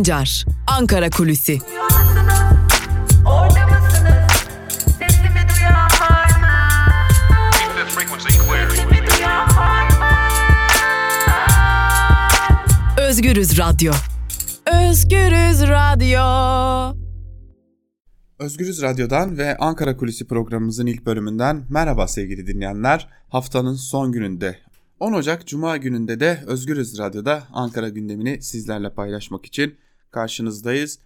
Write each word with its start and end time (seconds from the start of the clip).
Sancar, 0.00 0.44
Ankara 0.66 1.10
Kulüsi. 1.10 1.58
Özgürüz 12.98 13.58
Radyo. 13.58 13.92
Özgürüz 14.66 15.62
Radyo. 15.62 16.20
Özgürüz 18.38 18.82
Radyo'dan 18.82 19.38
ve 19.38 19.56
Ankara 19.56 19.96
Kulisi 19.96 20.26
programımızın 20.26 20.86
ilk 20.86 21.06
bölümünden 21.06 21.62
merhaba 21.68 22.08
sevgili 22.08 22.46
dinleyenler. 22.46 23.08
Haftanın 23.28 23.74
son 23.74 24.12
gününde 24.12 24.56
10 25.00 25.12
Ocak 25.12 25.46
Cuma 25.46 25.76
gününde 25.76 26.20
de 26.20 26.42
Özgürüz 26.46 26.98
Radyo'da 26.98 27.42
Ankara 27.52 27.88
gündemini 27.88 28.42
sizlerle 28.42 28.90
paylaşmak 28.90 29.46
için 29.46 29.74
karşınızdayız. 30.10 30.98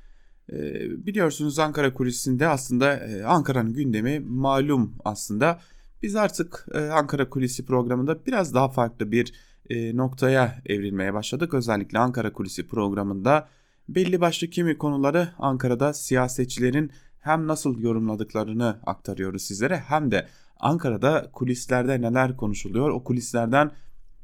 Ee, 0.53 1.07
biliyorsunuz 1.07 1.59
Ankara 1.59 1.95
Kulisi'nde 1.95 2.49
aslında 2.49 2.97
e, 2.97 3.25
Ankara'nın 3.25 3.73
gündemi 3.73 4.21
malum 4.21 4.95
aslında. 5.05 5.61
Biz 6.03 6.17
artık 6.17 6.67
e, 6.75 6.79
Ankara 6.79 7.31
Kulisi 7.31 7.67
programında 7.67 8.27
biraz 8.27 8.55
daha 8.55 8.69
farklı 8.69 9.13
bir 9.13 9.33
e, 9.71 9.97
noktaya 9.97 10.63
evrilmeye 10.67 11.15
başladık. 11.15 11.55
Özellikle 11.55 11.99
Ankara 11.99 12.33
Kulisi 12.33 12.67
programında 12.67 13.49
belli 13.89 14.21
başlı 14.21 14.47
kimi 14.47 14.79
konuları 14.79 15.29
Ankara'da 15.39 15.93
siyasetçilerin 15.93 16.91
hem 17.21 17.47
nasıl 17.47 17.81
yorumladıklarını 17.81 18.81
aktarıyoruz 18.87 19.43
sizlere 19.43 19.77
hem 19.77 20.11
de 20.11 20.29
Ankara'da 20.61 21.31
kulislerde 21.33 22.01
neler 22.01 22.37
konuşuluyor, 22.37 22.91
o 22.91 23.05
kulislerden 23.05 23.71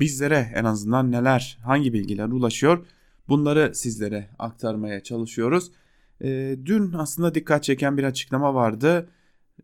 bizlere 0.01 0.53
en 0.55 0.65
azından 0.65 1.13
neler, 1.13 1.59
hangi 1.65 1.93
bilgiler 1.93 2.27
ulaşıyor 2.27 2.87
bunları 3.31 3.75
sizlere 3.75 4.29
aktarmaya 4.39 5.03
çalışıyoruz. 5.03 5.71
E, 6.25 6.57
dün 6.65 6.93
aslında 6.93 7.35
dikkat 7.35 7.63
çeken 7.65 7.99
bir 7.99 8.05
açıklama 8.05 8.55
vardı. 8.55 9.09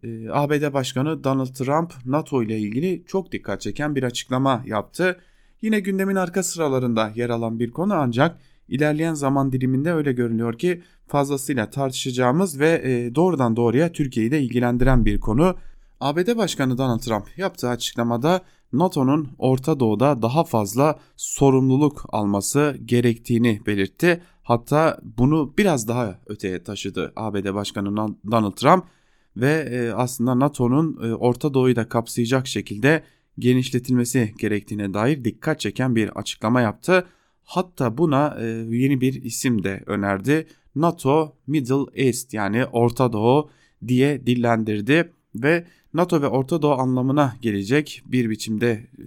E, 0.03 0.31
ABD 0.31 0.73
Başkanı 0.73 1.25
Donald 1.25 1.55
Trump 1.55 1.93
NATO 2.05 2.43
ile 2.43 2.59
ilgili 2.59 3.05
çok 3.07 3.33
dikkat 3.33 3.61
çeken 3.61 3.95
bir 3.97 4.03
açıklama 4.03 4.63
yaptı. 4.67 5.21
Yine 5.63 5.81
gündemin 5.81 6.17
arka 6.17 6.43
sıralarında 6.43 7.13
yer 7.15 7.31
alan 7.31 7.59
bir 7.59 7.71
konu 7.71 7.95
ancak 7.95 8.41
ilerleyen 8.69 9.15
zaman 9.15 9.53
diliminde 9.53 9.93
öyle 9.93 10.13
görünüyor 10.13 10.59
ki 10.59 10.83
fazlasıyla 11.07 11.71
tartışacağımız 11.71 12.61
ve 12.61 12.83
e, 12.85 13.15
doğrudan 13.15 13.57
doğruya 13.57 13.93
Türkiye'yi 13.93 14.33
de 14.33 14.43
ilgilendiren 14.43 15.05
bir 15.05 15.21
konu. 15.21 15.57
ABD 16.01 16.37
Başkanı 16.37 16.79
Donald 16.79 17.01
Trump 17.01 17.39
yaptığı 17.39 17.69
açıklamada 17.69 18.41
NATO'nun 18.73 19.29
Orta 19.39 19.81
Doğu'da 19.81 20.23
daha 20.23 20.45
fazla 20.45 20.99
sorumluluk 21.17 22.05
alması 22.09 22.79
gerektiğini 22.85 23.61
belirtti. 23.67 24.23
Hatta 24.43 24.99
bunu 25.19 25.55
biraz 25.59 25.89
daha 25.89 26.21
öteye 26.27 26.63
taşıdı 26.63 27.13
ABD 27.17 27.55
Başkanı 27.55 27.97
Donald 28.31 28.53
Trump 28.53 28.85
ve 29.37 29.69
e, 29.71 29.93
aslında 29.93 30.39
NATO'nun 30.39 30.99
e, 31.03 31.15
Orta 31.15 31.55
Doğu'yu 31.55 31.77
da 31.77 31.89
kapsayacak 31.89 32.47
şekilde 32.47 33.03
genişletilmesi 33.39 34.35
gerektiğine 34.39 34.95
dair 34.95 35.25
dikkat 35.25 35.61
çeken 35.61 35.97
bir 35.97 36.09
açıklama 36.19 36.61
yaptı. 36.61 37.07
Hatta 37.45 37.99
buna 37.99 38.37
e, 38.41 38.45
yeni 38.77 39.01
bir 39.01 39.23
isim 39.23 39.65
de 39.65 39.83
önerdi. 39.87 40.47
NATO 40.75 41.37
Middle 41.47 42.05
East 42.07 42.35
yani 42.35 42.67
Orta 42.67 43.13
Doğu 43.13 43.51
diye 43.89 44.27
dillendirdi 44.27 45.13
ve 45.35 45.67
NATO 45.97 46.23
ve 46.23 46.29
Orta 46.29 46.63
Doğu 46.63 46.73
anlamına 46.73 47.37
gelecek 47.43 48.03
bir 48.07 48.31
biçimde 48.31 48.71
e, 48.99 49.07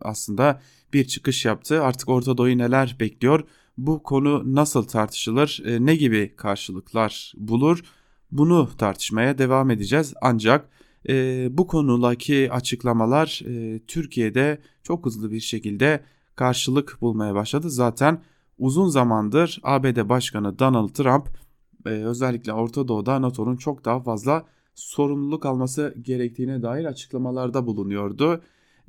aslında 0.00 0.60
bir 0.92 1.04
çıkış 1.04 1.44
yaptı. 1.44 1.82
Artık 1.82 2.08
Orta 2.08 2.36
Doğu'yu 2.36 2.58
neler 2.58 2.96
bekliyor? 3.00 3.44
Bu 3.78 4.02
konu 4.02 4.54
nasıl 4.54 4.82
tartışılır? 4.82 5.62
E, 5.66 5.86
ne 5.86 5.96
gibi 5.96 6.34
karşılıklar 6.36 7.32
bulur? 7.36 7.84
Bunu 8.30 8.70
tartışmaya 8.78 9.38
devam 9.38 9.70
edeceğiz. 9.70 10.14
Ancak 10.22 10.68
e, 11.08 11.48
bu 11.50 11.66
konudaki 11.66 12.52
açıklamalar 12.52 13.42
Türkiye'de 13.86 14.58
çok 14.82 15.06
hızlı 15.06 15.30
bir 15.30 15.40
şekilde 15.40 16.04
karşılık 16.34 16.98
bulmaya 17.00 17.34
başladı. 17.34 17.70
Zaten 17.70 18.22
uzun 18.58 18.88
zamandır 18.88 19.60
ABD 19.62 20.08
Başkanı 20.08 20.58
Donald 20.58 20.88
Trump 20.88 21.28
özellikle 21.84 22.52
Orta 22.52 22.88
Doğu'da 22.88 23.22
NATO'nun 23.22 23.56
çok 23.56 23.84
daha 23.84 24.00
fazla 24.00 24.44
sorumluluk 24.74 25.46
alması 25.46 25.94
gerektiğine 26.02 26.62
dair 26.62 26.84
açıklamalarda 26.84 27.66
bulunuyordu. 27.66 28.42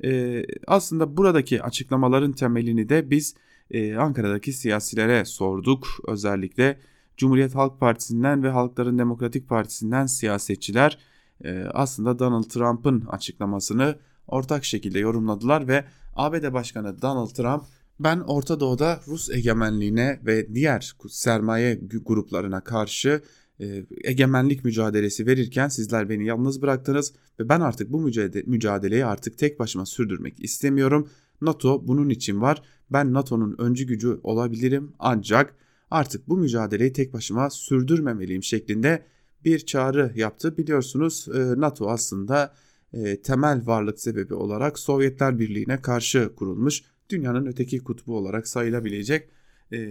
Ee, 0.04 0.44
aslında 0.66 1.16
buradaki 1.16 1.62
açıklamaların 1.62 2.32
temelini 2.32 2.88
de 2.88 3.10
biz 3.10 3.34
e, 3.70 3.96
Ankara'daki 3.96 4.52
siyasilere 4.52 5.24
sorduk. 5.24 5.86
Özellikle 6.08 6.78
Cumhuriyet 7.16 7.54
Halk 7.54 7.80
Partisi'nden 7.80 8.42
ve 8.42 8.48
Halkların 8.48 8.98
Demokratik 8.98 9.48
Partisi'nden 9.48 10.06
siyasetçiler 10.06 10.98
e, 11.44 11.64
aslında 11.74 12.18
Donald 12.18 12.44
Trump'ın 12.44 13.00
açıklamasını 13.00 13.98
ortak 14.26 14.64
şekilde 14.64 14.98
yorumladılar 14.98 15.68
ve 15.68 15.84
ABD 16.16 16.52
Başkanı 16.52 17.02
Donald 17.02 17.30
Trump 17.30 17.62
ben 18.00 18.20
Orta 18.20 18.60
Doğu'da 18.60 19.00
Rus 19.08 19.30
egemenliğine 19.30 20.20
ve 20.26 20.54
diğer 20.54 20.92
sermaye 21.08 21.80
gruplarına 22.04 22.60
karşı 22.60 23.22
e, 23.60 23.86
egemenlik 24.04 24.64
mücadelesi 24.64 25.26
verirken 25.26 25.68
sizler 25.68 26.08
beni 26.08 26.26
yalnız 26.26 26.62
bıraktınız 26.62 27.12
ve 27.40 27.48
ben 27.48 27.60
artık 27.60 27.92
bu 27.92 28.00
mücadeleyi 28.46 29.04
artık 29.04 29.38
tek 29.38 29.58
başıma 29.58 29.86
sürdürmek 29.86 30.44
istemiyorum. 30.44 31.08
NATO 31.40 31.88
bunun 31.88 32.08
için 32.08 32.40
var. 32.40 32.62
Ben 32.90 33.12
NATO'nun 33.12 33.54
öncü 33.58 33.86
gücü 33.86 34.20
olabilirim 34.22 34.92
ancak 34.98 35.56
artık 35.90 36.28
bu 36.28 36.36
mücadeleyi 36.36 36.92
tek 36.92 37.12
başıma 37.12 37.50
sürdürmemeliyim 37.50 38.42
şeklinde 38.42 39.06
bir 39.44 39.58
çağrı 39.58 40.12
yaptı. 40.14 40.56
Biliyorsunuz 40.56 41.28
e, 41.34 41.38
NATO 41.60 41.90
aslında 41.90 42.54
e, 42.92 43.22
temel 43.22 43.66
varlık 43.66 44.00
sebebi 44.00 44.34
olarak 44.34 44.78
Sovyetler 44.78 45.38
Birliği'ne 45.38 45.82
karşı 45.82 46.34
kurulmuş. 46.36 46.82
Dünyanın 47.10 47.46
öteki 47.46 47.78
kutbu 47.78 48.16
olarak 48.16 48.48
sayılabilecek 48.48 49.28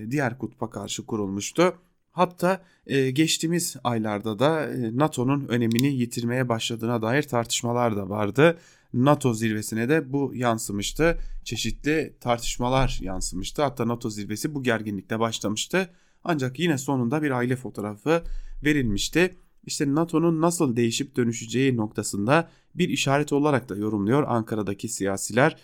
diğer 0.09 0.37
kutba 0.37 0.69
karşı 0.69 1.05
kurulmuştu. 1.05 1.73
Hatta 2.13 2.63
e, 2.87 3.11
geçtiğimiz 3.11 3.75
aylarda 3.83 4.39
da 4.39 4.69
e, 4.69 4.97
NATO'nun 4.97 5.47
önemini 5.47 5.87
yitirmeye 5.87 6.49
başladığına 6.49 7.01
dair 7.01 7.23
tartışmalar 7.23 7.97
da 7.97 8.09
vardı. 8.09 8.57
NATO 8.93 9.33
zirvesine 9.33 9.89
de 9.89 10.13
bu 10.13 10.31
yansımıştı. 10.35 11.17
Çeşitli 11.43 12.13
tartışmalar 12.19 12.99
yansımıştı. 13.01 13.61
Hatta 13.61 13.87
NATO 13.87 14.09
zirvesi 14.09 14.55
bu 14.55 14.63
gerginlikle 14.63 15.19
başlamıştı. 15.19 15.89
Ancak 16.23 16.59
yine 16.59 16.77
sonunda 16.77 17.21
bir 17.23 17.31
aile 17.31 17.55
fotoğrafı 17.55 18.23
verilmişti. 18.63 19.35
İşte 19.65 19.95
NATO'nun 19.95 20.41
nasıl 20.41 20.75
değişip 20.75 21.15
dönüşeceği 21.15 21.77
noktasında 21.77 22.49
bir 22.75 22.89
işaret 22.89 23.33
olarak 23.33 23.69
da 23.69 23.75
yorumluyor 23.75 24.23
Ankara'daki 24.27 24.87
siyasiler 24.87 25.57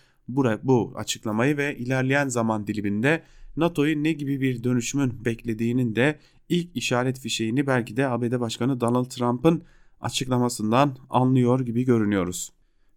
bu, 0.63 0.93
açıklamayı 0.95 1.57
ve 1.57 1.77
ilerleyen 1.77 2.27
zaman 2.27 2.67
diliminde 2.67 3.23
NATO'yu 3.57 4.03
ne 4.03 4.11
gibi 4.11 4.41
bir 4.41 4.63
dönüşümün 4.63 5.25
beklediğinin 5.25 5.95
de 5.95 6.19
ilk 6.49 6.75
işaret 6.75 7.19
fişeğini 7.19 7.67
belki 7.67 7.97
de 7.97 8.07
ABD 8.07 8.39
Başkanı 8.39 8.79
Donald 8.79 9.05
Trump'ın 9.05 9.63
açıklamasından 10.01 10.97
anlıyor 11.09 11.59
gibi 11.59 11.83
görünüyoruz. 11.83 12.51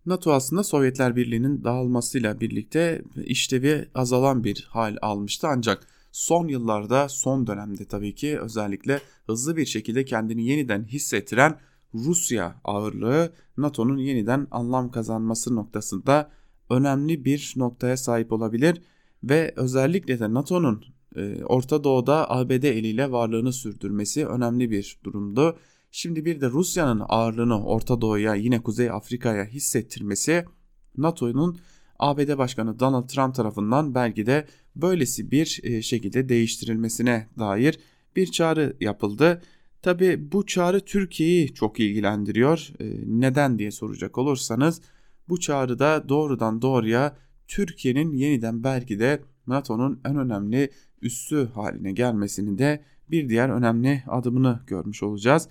NATO 0.06 0.32
aslında 0.32 0.64
Sovyetler 0.64 1.16
Birliği'nin 1.16 1.64
dağılmasıyla 1.64 2.40
birlikte 2.40 3.02
işlevi 3.24 3.88
azalan 3.94 4.44
bir 4.44 4.66
hal 4.70 4.96
almıştı 5.02 5.48
ancak 5.50 5.86
son 6.12 6.48
yıllarda 6.48 7.08
son 7.08 7.46
dönemde 7.46 7.84
tabii 7.84 8.14
ki 8.14 8.40
özellikle 8.40 9.00
hızlı 9.26 9.56
bir 9.56 9.66
şekilde 9.66 10.04
kendini 10.04 10.46
yeniden 10.46 10.84
hissettiren 10.84 11.58
Rusya 11.94 12.60
ağırlığı 12.64 13.32
NATO'nun 13.56 13.98
yeniden 13.98 14.46
anlam 14.50 14.90
kazanması 14.90 15.54
noktasında 15.54 16.30
önemli 16.70 17.24
bir 17.24 17.52
noktaya 17.56 17.96
sahip 17.96 18.32
olabilir 18.32 18.82
ve 19.24 19.52
özellikle 19.56 20.18
de 20.18 20.34
NATO'nun 20.34 20.84
Orta 21.44 21.84
Doğu'da 21.84 22.30
ABD 22.30 22.62
eliyle 22.62 23.10
varlığını 23.10 23.52
sürdürmesi 23.52 24.26
önemli 24.26 24.70
bir 24.70 24.98
durumdu. 25.04 25.58
Şimdi 25.90 26.24
bir 26.24 26.40
de 26.40 26.50
Rusya'nın 26.50 27.02
ağırlığını 27.08 27.64
Orta 27.64 28.00
Doğu'ya 28.00 28.34
yine 28.34 28.62
Kuzey 28.62 28.90
Afrika'ya 28.90 29.44
hissettirmesi 29.44 30.44
NATO'nun 30.96 31.58
ABD 31.98 32.38
Başkanı 32.38 32.80
Donald 32.80 33.08
Trump 33.08 33.34
tarafından 33.34 33.94
belki 33.94 34.26
de 34.26 34.46
böylesi 34.76 35.30
bir 35.30 35.60
e, 35.62 35.82
şekilde 35.82 36.28
değiştirilmesine 36.28 37.28
dair 37.38 37.78
bir 38.16 38.26
çağrı 38.26 38.76
yapıldı. 38.80 39.42
Tabi 39.82 40.32
bu 40.32 40.46
çağrı 40.46 40.80
Türkiye'yi 40.80 41.54
çok 41.54 41.80
ilgilendiriyor. 41.80 42.72
E, 42.80 42.84
neden 43.06 43.58
diye 43.58 43.70
soracak 43.70 44.18
olursanız 44.18 44.80
bu 45.28 45.40
çağrıda 45.40 46.08
doğrudan 46.08 46.62
doğruya 46.62 47.16
Türkiye'nin 47.48 48.12
yeniden 48.12 48.64
belki 48.64 48.98
de 48.98 49.22
NATO'nun 49.46 50.00
en 50.04 50.16
önemli 50.16 50.70
üssü 51.02 51.48
haline 51.54 51.92
gelmesini 51.92 52.58
de 52.58 52.84
bir 53.10 53.28
diğer 53.28 53.48
önemli 53.48 54.02
adımını 54.06 54.60
görmüş 54.66 55.02
olacağız. 55.02 55.48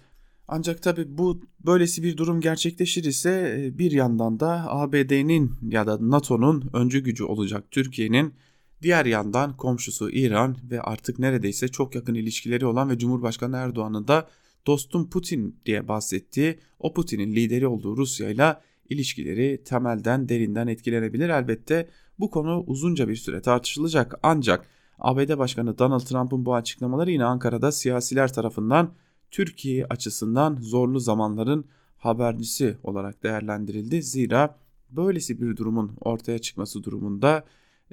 Ancak 0.48 0.84
tabi 0.84 1.18
bu 1.18 1.42
böylesi 1.66 2.04
bir 2.04 2.18
durum 2.18 2.42
gerçekleşir 2.42 3.04
ise 3.04 3.56
e, 3.60 3.78
bir 3.78 3.92
yandan 3.92 4.40
da 4.40 4.66
ABD'nin 4.68 5.52
ya 5.70 5.88
da 5.88 5.98
NATO'nun 6.12 6.70
öncü 6.74 7.04
gücü 7.04 7.24
olacak 7.24 7.64
Türkiye'nin 7.72 8.34
Diğer 8.82 9.06
yandan 9.06 9.58
komşusu 9.58 10.10
İran 10.10 10.58
ve 10.72 10.82
artık 10.82 11.20
neredeyse 11.20 11.68
çok 11.68 11.96
yakın 11.96 12.14
ilişkileri 12.14 12.66
olan 12.66 12.90
ve 12.90 12.98
Cumhurbaşkanı 12.98 13.58
Erdoğan'ın 13.58 14.08
da 14.08 14.30
dostum 14.68 15.10
Putin 15.10 15.60
diye 15.66 15.88
bahsettiği 15.88 16.60
o 16.80 16.94
Putin'in 16.94 17.36
lideri 17.36 17.68
olduğu 17.68 17.98
Rusya 17.98 18.30
ile 18.30 18.58
ilişkileri 18.90 19.64
temelden 19.64 20.30
derinden 20.30 20.68
etkilenebilir. 20.68 21.30
Elbette 21.30 21.90
bu 22.20 22.32
konu 22.32 22.64
uzunca 22.68 23.08
bir 23.08 23.16
süre 23.16 23.42
tartışılacak 23.42 24.20
ancak 24.24 24.68
ABD 25.02 25.38
Başkanı 25.38 25.78
Donald 25.78 26.00
Trump'ın 26.00 26.46
bu 26.46 26.56
açıklamaları 26.56 27.12
yine 27.12 27.26
Ankara'da 27.26 27.72
siyasiler 27.72 28.34
tarafından 28.34 28.94
Türkiye 29.32 29.86
açısından 29.86 30.58
zorlu 30.62 31.00
zamanların 31.00 31.66
habercisi 31.98 32.78
olarak 32.84 33.24
değerlendirildi. 33.24 34.04
Zira 34.04 34.58
böylesi 34.90 35.42
bir 35.42 35.58
durumun 35.58 35.92
ortaya 36.02 36.40
çıkması 36.40 36.84
durumunda 36.84 37.46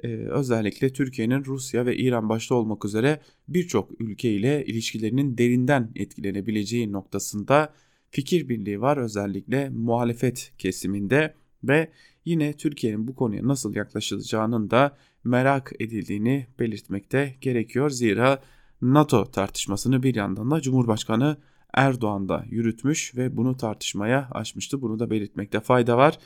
e, 0.03 0.07
özellikle 0.07 0.93
Türkiye'nin 0.93 1.45
Rusya 1.45 1.85
ve 1.85 1.97
İran 1.97 2.29
başta 2.29 2.55
olmak 2.55 2.85
üzere 2.85 3.21
birçok 3.47 4.01
ülke 4.01 4.31
ile 4.31 4.65
ilişkilerinin 4.65 5.37
derinden 5.37 5.91
etkilenebileceği 5.95 6.91
noktasında 6.91 7.73
fikir 8.11 8.49
birliği 8.49 8.81
var 8.81 8.97
özellikle 8.97 9.69
muhalefet 9.69 10.51
kesiminde 10.57 11.33
ve 11.63 11.91
yine 12.25 12.53
Türkiye'nin 12.53 13.07
bu 13.07 13.15
konuya 13.15 13.47
nasıl 13.47 13.75
yaklaşılacağının 13.75 14.69
da 14.69 14.97
merak 15.23 15.71
edildiğini 15.79 16.47
belirtmekte 16.59 17.35
gerekiyor. 17.41 17.89
Zira 17.89 18.41
NATO 18.81 19.31
tartışmasını 19.31 20.03
bir 20.03 20.15
yandan 20.15 20.51
da 20.51 20.61
Cumhurbaşkanı 20.61 21.37
Erdoğan 21.73 22.29
da 22.29 22.45
yürütmüş 22.49 23.15
ve 23.15 23.37
bunu 23.37 23.57
tartışmaya 23.57 24.27
açmıştı. 24.31 24.81
Bunu 24.81 24.99
da 24.99 25.09
belirtmekte 25.09 25.59
fayda 25.59 25.97
var. 25.97 26.17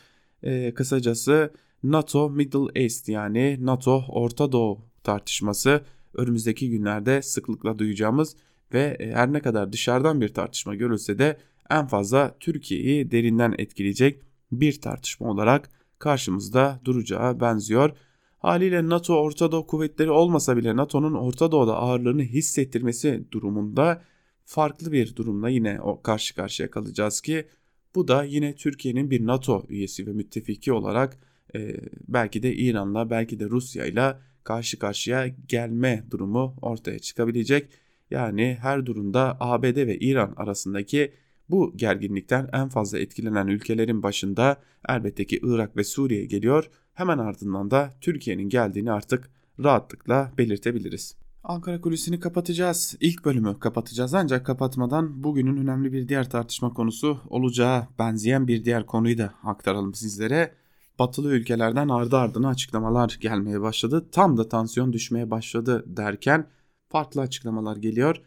Ee, 0.44 0.74
kısacası 0.74 1.54
NATO 1.84 2.30
Middle 2.30 2.82
East 2.82 3.10
yani 3.10 3.58
NATO 3.62 4.04
Orta 4.10 4.52
Doğu 4.52 4.86
tartışması 5.04 5.82
önümüzdeki 6.14 6.70
günlerde 6.70 7.22
sıklıkla 7.22 7.80
duyacağımız 7.80 8.36
ve 8.74 9.12
her 9.14 9.34
ne 9.34 9.40
kadar 9.40 9.74
dışarıdan 9.74 10.22
bir 10.22 10.30
tartışma 10.30 10.76
görülse 10.76 11.20
de 11.20 11.38
en 11.70 11.88
fazla 11.88 12.36
Türkiye'yi 12.40 13.12
derinden 13.12 13.56
etkileyecek 13.58 14.22
bir 14.52 14.82
tartışma 14.82 15.28
olarak 15.30 15.70
karşımızda 16.04 16.80
duracağı 16.86 17.40
benziyor. 17.40 17.92
Haliyle 18.40 18.90
NATO 18.90 19.16
Orta 19.16 19.52
Doğu 19.52 19.68
kuvvetleri 19.68 20.12
olmasa 20.12 20.58
bile 20.58 20.76
NATO'nun 20.76 21.14
Orta 21.14 21.52
Doğu'da 21.52 21.76
ağırlığını 21.76 22.22
hissettirmesi 22.22 23.26
durumunda 23.32 24.02
farklı 24.46 24.92
bir 24.92 25.16
durumla 25.16 25.50
yine 25.50 25.82
o 25.82 26.02
karşı 26.02 26.36
karşıya 26.36 26.72
kalacağız 26.72 27.22
ki 27.22 27.48
bu 27.96 28.08
da 28.08 28.24
yine 28.24 28.56
Türkiye'nin 28.56 29.12
bir 29.12 29.26
NATO 29.26 29.66
üyesi 29.70 30.08
ve 30.08 30.12
müttefiki 30.12 30.74
olarak 30.74 31.20
e, 31.56 31.76
belki 32.08 32.44
de 32.44 32.56
İran'la 32.56 33.10
belki 33.10 33.40
de 33.40 33.46
Rusya'yla 33.46 34.22
karşı 34.44 34.80
karşıya 34.80 35.28
gelme 35.28 36.04
durumu 36.12 36.56
ortaya 36.62 37.00
çıkabilecek. 37.00 37.70
Yani 38.12 38.58
her 38.62 38.86
durumda 38.86 39.38
ABD 39.40 39.88
ve 39.88 39.98
İran 39.98 40.34
arasındaki 40.38 41.14
bu 41.50 41.74
gerginlikten 41.76 42.50
en 42.54 42.70
fazla 42.70 43.00
etkilenen 43.00 43.48
ülkelerin 43.48 44.04
başında 44.04 44.62
elbette 44.90 45.26
ki 45.26 45.40
Irak 45.44 45.78
ve 45.78 45.84
Suriye 45.84 46.26
geliyor. 46.26 46.70
Hemen 46.94 47.18
ardından 47.18 47.72
da 47.72 47.94
Türkiye'nin 48.02 48.50
geldiğini 48.50 48.92
artık 48.92 49.30
rahatlıkla 49.64 50.32
belirtebiliriz. 50.38 51.16
Ankara 51.44 51.82
Kulisi'ni 51.82 52.20
kapatacağız. 52.20 52.96
İlk 53.00 53.26
bölümü 53.26 53.60
kapatacağız 53.60 54.14
ancak 54.14 54.46
kapatmadan 54.46 55.24
bugünün 55.24 55.58
önemli 55.58 55.94
bir 55.94 56.08
diğer 56.08 56.30
tartışma 56.30 56.74
konusu 56.74 57.20
olacağı 57.30 57.88
benzeyen 58.00 58.48
bir 58.48 58.66
diğer 58.66 58.86
konuyu 58.86 59.18
da 59.18 59.34
aktaralım 59.44 59.94
sizlere. 59.94 60.54
Batılı 61.00 61.34
ülkelerden 61.34 61.90
ardı 61.90 62.18
ardına 62.18 62.48
açıklamalar 62.48 63.18
gelmeye 63.22 63.62
başladı. 63.62 64.06
Tam 64.12 64.38
da 64.38 64.50
tansiyon 64.50 64.94
düşmeye 64.94 65.32
başladı 65.32 65.84
derken 65.88 66.48
farklı 66.90 67.22
açıklamalar 67.22 67.78
geliyor. 67.78 68.22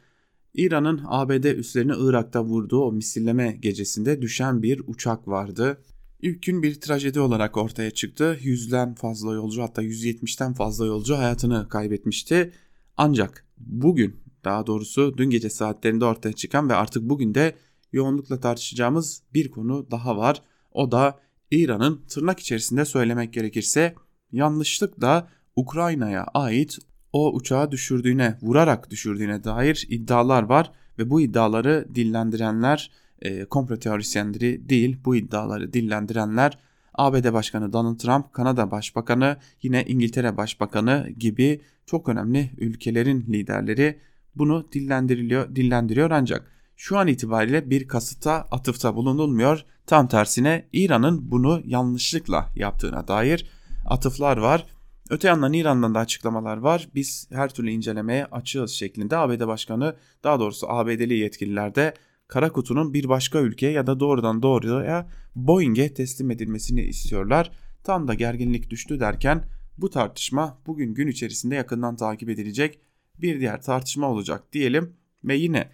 İran'ın 0.57 1.01
ABD 1.07 1.45
üslerini 1.45 1.93
Irak'ta 1.99 2.45
vurduğu 2.45 2.81
o 2.81 2.93
misilleme 2.93 3.59
gecesinde 3.61 4.23
düşen 4.23 4.63
bir 4.63 4.83
uçak 4.87 5.29
vardı. 5.29 5.83
İlk 6.21 6.43
gün 6.43 6.63
bir 6.63 6.81
trajedi 6.81 7.21
olarak 7.21 7.57
ortaya 7.57 7.91
çıktı. 7.91 8.39
Yüzden 8.43 8.95
fazla 8.95 9.35
yolcu 9.35 9.63
hatta 9.63 9.83
170'ten 9.83 10.53
fazla 10.53 10.87
yolcu 10.87 11.17
hayatını 11.17 11.69
kaybetmişti. 11.69 12.53
Ancak 12.97 13.47
bugün 13.59 14.17
daha 14.45 14.67
doğrusu 14.67 15.15
dün 15.19 15.31
gece 15.31 15.51
saatlerinde 15.51 16.05
ortaya 16.05 16.33
çıkan 16.33 16.69
ve 16.69 16.75
artık 16.75 17.03
bugün 17.03 17.35
de 17.35 17.55
yoğunlukla 17.93 18.41
tartışacağımız 18.41 19.23
bir 19.35 19.51
konu 19.51 19.91
daha 19.91 20.17
var. 20.17 20.43
O 20.73 20.93
da 20.93 21.21
İran'ın 21.51 22.03
tırnak 22.09 22.41
içerisinde 22.41 22.85
söylemek 22.85 23.33
gerekirse 23.33 23.95
yanlışlıkla 24.33 25.29
Ukrayna'ya 25.57 26.25
ait 26.35 26.79
o 27.17 27.33
uçağı 27.33 27.71
düşürdüğüne, 27.71 28.39
vurarak 28.43 28.91
düşürdüğüne 28.91 29.45
dair 29.45 29.87
iddialar 29.89 30.43
var 30.43 30.73
ve 30.99 31.11
bu 31.11 31.21
iddiaları 31.21 31.87
dillendirenler 31.95 32.91
e, 33.23 33.45
komplo 33.45 33.77
teorisyenleri 33.77 34.69
değil, 34.69 34.97
bu 35.05 35.17
iddiaları 35.17 35.73
dillendirenler 35.73 36.59
ABD 36.95 37.33
Başkanı 37.33 37.73
Donald 37.73 37.99
Trump, 37.99 38.33
Kanada 38.33 38.71
Başbakanı, 38.71 39.37
yine 39.63 39.85
İngiltere 39.85 40.37
Başbakanı 40.37 41.09
gibi 41.19 41.61
çok 41.87 42.09
önemli 42.09 42.51
ülkelerin 42.59 43.21
liderleri 43.29 43.99
bunu 44.35 44.67
dillendiriliyor, 44.73 45.57
dillendiriyor 45.57 46.11
ancak 46.11 46.51
şu 46.77 46.99
an 46.99 47.07
itibariyle 47.07 47.71
bir 47.71 47.89
kasıta 47.89 48.33
atıfta 48.33 48.97
bulunulmuyor. 48.97 49.65
Tam 49.87 50.09
tersine 50.09 50.65
İran'ın 50.73 51.31
bunu 51.31 51.63
yanlışlıkla 51.65 52.49
yaptığına 52.57 53.09
dair 53.09 53.51
atıflar 53.87 54.37
var. 54.37 54.67
Öte 55.11 55.29
yandan 55.29 55.53
İran'dan 55.53 55.95
da 55.95 55.99
açıklamalar 55.99 56.57
var. 56.57 56.89
Biz 56.95 57.29
her 57.33 57.55
türlü 57.55 57.71
incelemeye 57.71 58.25
açığız 58.25 58.71
şeklinde 58.71 59.17
ABD 59.17 59.47
Başkanı 59.47 59.97
daha 60.25 60.41
doğrusu 60.41 60.71
ABD'li 60.71 61.15
yetkililer 61.15 61.75
de 61.75 61.95
kara 62.29 62.53
kutunun 62.53 62.95
bir 62.95 63.09
başka 63.09 63.39
ülkeye 63.39 63.73
ya 63.73 63.87
da 63.87 64.01
doğrudan 64.01 64.43
doğruya 64.43 65.09
Boeing'e 65.35 65.95
teslim 65.95 66.31
edilmesini 66.31 66.83
istiyorlar. 66.83 67.51
Tam 67.85 68.09
da 68.09 68.15
gerginlik 68.15 68.71
düştü 68.71 69.01
derken 69.01 69.45
bu 69.79 69.91
tartışma 69.91 70.59
bugün 70.67 70.95
gün 70.95 71.09
içerisinde 71.09 71.55
yakından 71.55 71.97
takip 71.97 72.29
edilecek 72.29 72.81
bir 73.21 73.41
diğer 73.41 73.63
tartışma 73.63 74.11
olacak 74.11 74.53
diyelim 74.53 74.97
ve 75.25 75.37
yine 75.37 75.71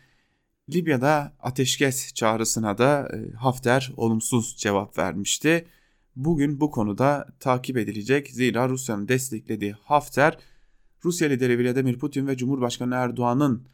Libya'da 0.71 1.37
ateşkes 1.41 2.15
çağrısına 2.15 2.79
da 2.79 3.09
e, 3.15 3.37
Hafter 3.37 3.93
olumsuz 3.97 4.57
cevap 4.57 4.99
vermişti. 4.99 5.67
Bugün 6.17 6.61
bu 6.61 6.71
konuda 6.71 7.27
takip 7.41 7.77
edilecek 7.77 8.29
zira 8.31 8.69
Rusya'nın 8.69 9.09
desteklediği 9.09 9.73
Hafter 9.73 10.39
Rusya 11.05 11.29
lideri 11.29 11.65
Vladimir 11.65 11.99
Putin 11.99 12.27
ve 12.27 12.37
Cumhurbaşkanı 12.37 12.95
Erdoğan'ın 12.95 13.67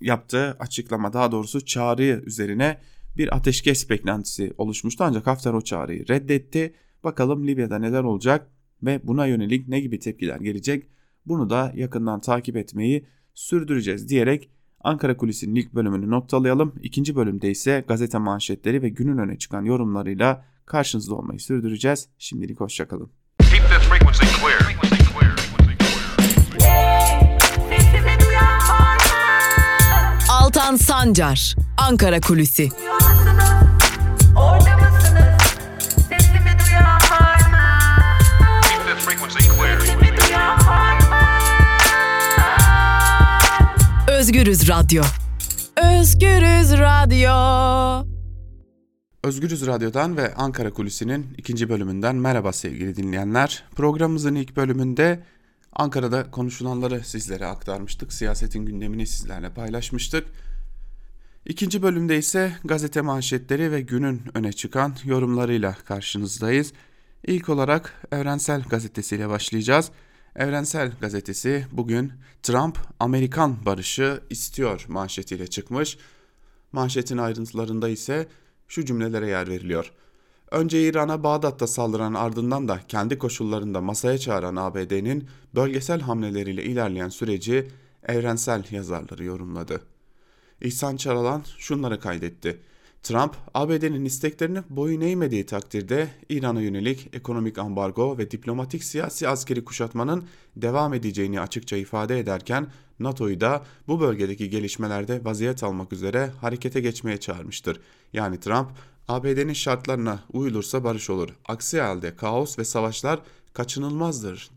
yaptığı 0.00 0.50
açıklama 0.50 1.12
daha 1.12 1.32
doğrusu 1.32 1.64
çağrı 1.64 2.22
üzerine 2.26 2.80
bir 3.16 3.36
ateşkes 3.36 3.90
beklentisi 3.90 4.52
oluşmuştu 4.58 5.04
ancak 5.04 5.26
Hafter 5.26 5.52
o 5.52 5.60
çağrıyı 5.60 6.08
reddetti. 6.08 6.74
Bakalım 7.04 7.46
Libya'da 7.46 7.78
neler 7.78 8.02
olacak 8.02 8.50
ve 8.82 9.00
buna 9.04 9.26
yönelik 9.26 9.68
ne 9.68 9.80
gibi 9.80 9.98
tepkiler 9.98 10.40
gelecek 10.40 10.88
bunu 11.26 11.50
da 11.50 11.72
yakından 11.74 12.20
takip 12.20 12.56
etmeyi 12.56 13.06
sürdüreceğiz 13.34 14.08
diyerek 14.08 14.50
Ankara 14.80 15.16
Kulisi'nin 15.16 15.54
ilk 15.54 15.74
bölümünü 15.74 16.10
noktalayalım. 16.10 16.74
İkinci 16.82 17.16
bölümde 17.16 17.50
ise 17.50 17.84
gazete 17.88 18.18
manşetleri 18.18 18.82
ve 18.82 18.88
günün 18.88 19.18
öne 19.18 19.38
çıkan 19.38 19.64
yorumlarıyla 19.64 20.44
karşınızda 20.66 21.14
olmayı 21.14 21.40
sürdüreceğiz. 21.40 22.08
Şimdilik 22.18 22.60
hoşçakalın. 22.60 23.10
Altan 30.28 30.76
Sancar, 30.76 31.54
Ankara 31.76 32.20
Kulüsi. 32.20 32.68
Özgürüz 44.08 44.68
Radyo. 44.68 45.02
Özgürüz 45.76 46.72
Radyo. 46.72 48.13
Özgürüz 49.24 49.66
Radyo'dan 49.66 50.16
ve 50.16 50.34
Ankara 50.34 50.72
Kulisi'nin 50.72 51.34
ikinci 51.38 51.68
bölümünden 51.68 52.16
merhaba 52.16 52.52
sevgili 52.52 52.96
dinleyenler. 52.96 53.64
Programımızın 53.74 54.34
ilk 54.34 54.56
bölümünde 54.56 55.24
Ankara'da 55.72 56.30
konuşulanları 56.30 57.04
sizlere 57.04 57.46
aktarmıştık. 57.46 58.12
Siyasetin 58.12 58.66
gündemini 58.66 59.06
sizlerle 59.06 59.50
paylaşmıştık. 59.50 60.26
İkinci 61.46 61.82
bölümde 61.82 62.18
ise 62.18 62.52
gazete 62.64 63.00
manşetleri 63.00 63.72
ve 63.72 63.80
günün 63.80 64.22
öne 64.34 64.52
çıkan 64.52 64.96
yorumlarıyla 65.04 65.76
karşınızdayız. 65.84 66.72
İlk 67.26 67.48
olarak 67.48 68.06
Evrensel 68.12 68.62
Gazetesi 68.62 69.16
ile 69.16 69.28
başlayacağız. 69.28 69.90
Evrensel 70.36 70.92
Gazetesi 71.00 71.66
bugün 71.72 72.12
Trump 72.42 72.78
Amerikan 73.00 73.66
barışı 73.66 74.20
istiyor 74.30 74.84
manşetiyle 74.88 75.46
çıkmış. 75.46 75.98
Manşetin 76.72 77.18
ayrıntılarında 77.18 77.88
ise 77.88 78.28
şu 78.74 78.84
cümlelere 78.84 79.28
yer 79.28 79.48
veriliyor. 79.48 79.92
Önce 80.50 80.88
İran'a 80.88 81.24
Bağdat'ta 81.24 81.66
saldıran 81.66 82.14
ardından 82.14 82.68
da 82.68 82.80
kendi 82.88 83.18
koşullarında 83.18 83.80
masaya 83.80 84.18
çağıran 84.18 84.56
ABD'nin 84.56 85.28
bölgesel 85.54 86.00
hamleleriyle 86.00 86.64
ilerleyen 86.64 87.08
süreci 87.08 87.68
evrensel 88.02 88.64
yazarları 88.70 89.24
yorumladı. 89.24 89.80
İhsan 90.60 90.96
Çaralan 90.96 91.42
şunları 91.58 92.00
kaydetti. 92.00 92.60
Trump, 93.04 93.36
ABD'nin 93.54 94.04
isteklerini 94.04 94.58
boyun 94.70 95.00
eğmediği 95.00 95.46
takdirde 95.46 96.08
İran'a 96.28 96.60
yönelik 96.60 97.08
ekonomik 97.12 97.58
ambargo 97.58 98.18
ve 98.18 98.30
diplomatik 98.30 98.84
siyasi 98.84 99.28
askeri 99.28 99.64
kuşatmanın 99.64 100.24
devam 100.56 100.94
edeceğini 100.94 101.40
açıkça 101.40 101.76
ifade 101.76 102.18
ederken 102.18 102.66
NATO'yu 102.98 103.40
da 103.40 103.64
bu 103.88 104.00
bölgedeki 104.00 104.50
gelişmelerde 104.50 105.24
vaziyet 105.24 105.64
almak 105.64 105.92
üzere 105.92 106.30
harekete 106.40 106.80
geçmeye 106.80 107.16
çağırmıştır. 107.20 107.80
Yani 108.12 108.40
Trump, 108.40 108.68
ABD'nin 109.08 109.52
şartlarına 109.52 110.20
uyulursa 110.32 110.84
barış 110.84 111.10
olur. 111.10 111.28
Aksi 111.48 111.80
halde 111.80 112.16
kaos 112.16 112.58
ve 112.58 112.64
savaşlar 112.64 113.20
kaçınılmazdır 113.52 114.50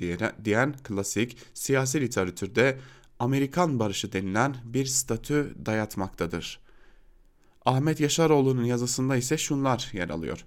diyen 0.46 0.76
klasik 0.84 1.38
siyasi 1.54 2.02
literatürde 2.02 2.78
Amerikan 3.20 3.80
barışı 3.80 4.14
denilen 4.14 4.56
bir 4.66 4.86
statü 4.86 5.56
dayatmaktadır. 5.66 6.67
Ahmet 7.68 8.00
Yaşaroğlu'nun 8.00 8.64
yazısında 8.64 9.16
ise 9.16 9.38
şunlar 9.38 9.90
yer 9.94 10.10
alıyor. 10.10 10.46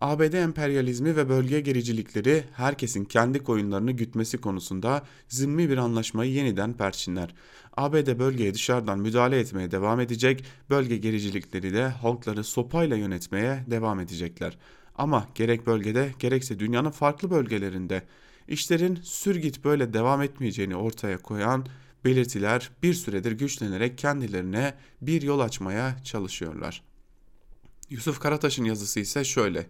ABD 0.00 0.32
emperyalizmi 0.32 1.16
ve 1.16 1.28
bölge 1.28 1.60
gericilikleri 1.60 2.44
herkesin 2.52 3.04
kendi 3.04 3.38
koyunlarını 3.38 3.92
gütmesi 3.92 4.38
konusunda 4.38 5.02
zimmi 5.28 5.70
bir 5.70 5.76
anlaşmayı 5.76 6.32
yeniden 6.32 6.72
perçinler. 6.72 7.34
ABD 7.76 8.18
bölgeye 8.18 8.54
dışarıdan 8.54 8.98
müdahale 8.98 9.40
etmeye 9.40 9.70
devam 9.70 10.00
edecek, 10.00 10.44
bölge 10.70 10.96
gericilikleri 10.96 11.74
de 11.74 11.88
halkları 11.88 12.44
sopayla 12.44 12.96
yönetmeye 12.96 13.64
devam 13.70 14.00
edecekler. 14.00 14.58
Ama 14.94 15.28
gerek 15.34 15.66
bölgede 15.66 16.12
gerekse 16.18 16.58
dünyanın 16.58 16.90
farklı 16.90 17.30
bölgelerinde 17.30 18.02
işlerin 18.48 18.98
sürgit 19.02 19.64
böyle 19.64 19.92
devam 19.92 20.22
etmeyeceğini 20.22 20.76
ortaya 20.76 21.18
koyan 21.18 21.66
belirtiler 22.04 22.70
bir 22.82 22.94
süredir 22.94 23.32
güçlenerek 23.32 23.98
kendilerine 23.98 24.74
bir 25.02 25.22
yol 25.22 25.40
açmaya 25.40 25.96
çalışıyorlar. 26.04 26.82
Yusuf 27.90 28.20
Karataş'ın 28.20 28.64
yazısı 28.64 29.00
ise 29.00 29.24
şöyle. 29.24 29.66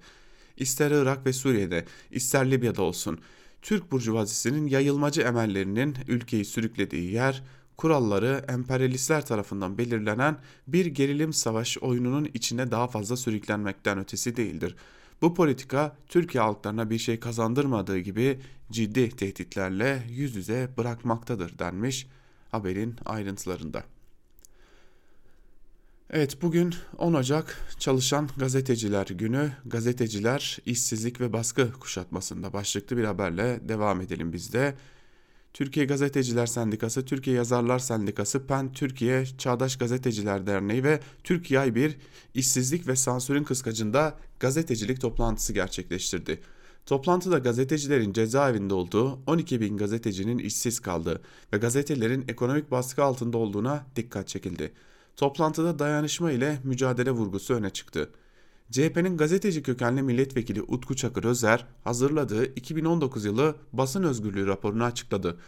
İster 0.57 0.91
Irak 0.91 1.27
ve 1.27 1.33
Suriye'de, 1.33 1.85
ister 2.11 2.51
Libya'da 2.51 2.83
olsun, 2.83 3.21
Türk 3.63 3.93
burjuvazisinin 3.93 4.67
yayılmacı 4.67 5.21
emellerinin 5.21 5.97
ülkeyi 6.09 6.45
sürüklediği 6.45 7.13
yer, 7.13 7.43
kuralları 7.77 8.45
emperyalistler 8.49 9.27
tarafından 9.27 9.79
belirlenen 9.79 10.39
bir 10.67 10.87
gerilim 10.87 11.33
savaş 11.33 11.79
oyununun 11.79 12.29
içine 12.35 12.71
daha 12.71 12.89
fazla 12.89 13.17
sürüklenmekten 13.17 13.99
ötesi 13.99 14.37
değildir. 14.37 14.77
Bu 15.23 15.35
politika 15.35 15.97
Türkiye 16.09 16.43
halklarına 16.43 16.91
bir 16.91 16.99
şey 16.99 17.21
kazandırmadığı 17.21 17.99
gibi 17.99 18.41
ciddi 18.71 19.11
tehditlerle 19.11 20.03
yüz 20.11 20.37
yüze 20.37 20.69
bırakmaktadır 20.77 21.59
denmiş 21.59 22.07
haberin 22.51 22.97
ayrıntılarında. 23.05 23.85
Evet 26.11 26.43
bugün 26.43 26.75
10 26.99 27.15
Ocak 27.15 27.59
Çalışan 27.79 28.29
Gazeteciler 28.37 29.07
Günü. 29.07 29.53
Gazeteciler 29.67 30.59
işsizlik 30.67 31.21
ve 31.21 31.33
baskı 31.33 31.73
kuşatmasında 31.73 32.53
başlıklı 32.53 32.97
bir 32.97 33.05
haberle 33.05 33.69
devam 33.69 34.01
edelim 34.01 34.33
biz 34.33 34.53
de. 34.53 34.75
Türkiye 35.55 35.87
Gazeteciler 35.87 36.47
Sendikası, 36.47 37.05
Türkiye 37.05 37.37
Yazarlar 37.37 37.79
Sendikası, 37.79 38.47
PEN 38.47 38.73
Türkiye 38.73 39.27
Çağdaş 39.27 39.77
Gazeteciler 39.77 40.47
Derneği 40.47 40.85
ve 40.85 41.01
Türkiye 41.25 41.75
bir 41.75 41.97
işsizlik 42.35 42.87
ve 42.87 42.97
sansürün 42.97 43.45
kıskacında 43.45 44.19
gazetecilik 44.41 45.01
toplantısı 45.01 45.53
gerçekleştirdi. 45.53 46.41
Toplantıda 46.89 47.39
gazetecilerin 47.39 48.13
cezaevinde 48.13 48.75
olduğu 48.75 49.19
12 49.27 49.61
bin 49.61 49.77
gazetecinin 49.77 50.39
işsiz 50.39 50.81
kaldığı 50.81 51.23
ve 51.53 51.57
gazetelerin 51.57 52.25
ekonomik 52.29 52.71
baskı 52.71 53.05
altında 53.05 53.39
olduğuna 53.39 53.87
dikkat 53.97 54.29
çekildi. 54.29 54.73
Toplantıda 55.17 55.79
dayanışma 55.79 56.31
ile 56.31 56.59
mücadele 56.65 57.11
vurgusu 57.11 57.55
öne 57.55 57.71
çıktı. 57.71 58.11
CHP'nin 58.71 59.17
gazeteci 59.17 59.63
kökenli 59.63 60.03
milletvekili 60.03 60.63
Utku 60.63 60.97
Çakır 60.97 61.25
Özer 61.25 61.67
hazırladığı 61.85 62.45
2019 62.45 63.25
yılı 63.25 63.57
basın 63.73 64.03
özgürlüğü 64.03 64.47
raporunu 64.47 64.85
açıkladı. 64.85 65.39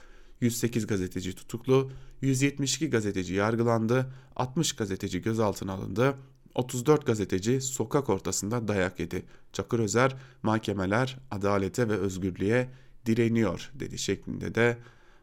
108 0.41 0.87
gazeteci 0.87 1.35
tutuklu, 1.35 1.91
172 2.23 2.91
gazeteci 2.91 3.35
yargılandı, 3.35 4.13
60 4.37 4.73
gazeteci 4.73 5.23
gözaltına 5.23 5.73
alındı, 5.73 6.15
34 6.55 7.07
gazeteci 7.07 7.61
sokak 7.61 8.11
ortasında 8.11 8.69
dayak 8.69 9.01
yedi. 9.01 9.23
Çakır 9.53 9.79
Özer 9.79 10.17
mahkemeler 10.43 11.19
adalete 11.31 11.89
ve 11.89 11.97
özgürlüğe 11.97 12.69
direniyor 13.07 13.71
dedi 13.75 13.99
şeklinde 13.99 14.55
de 14.55 14.79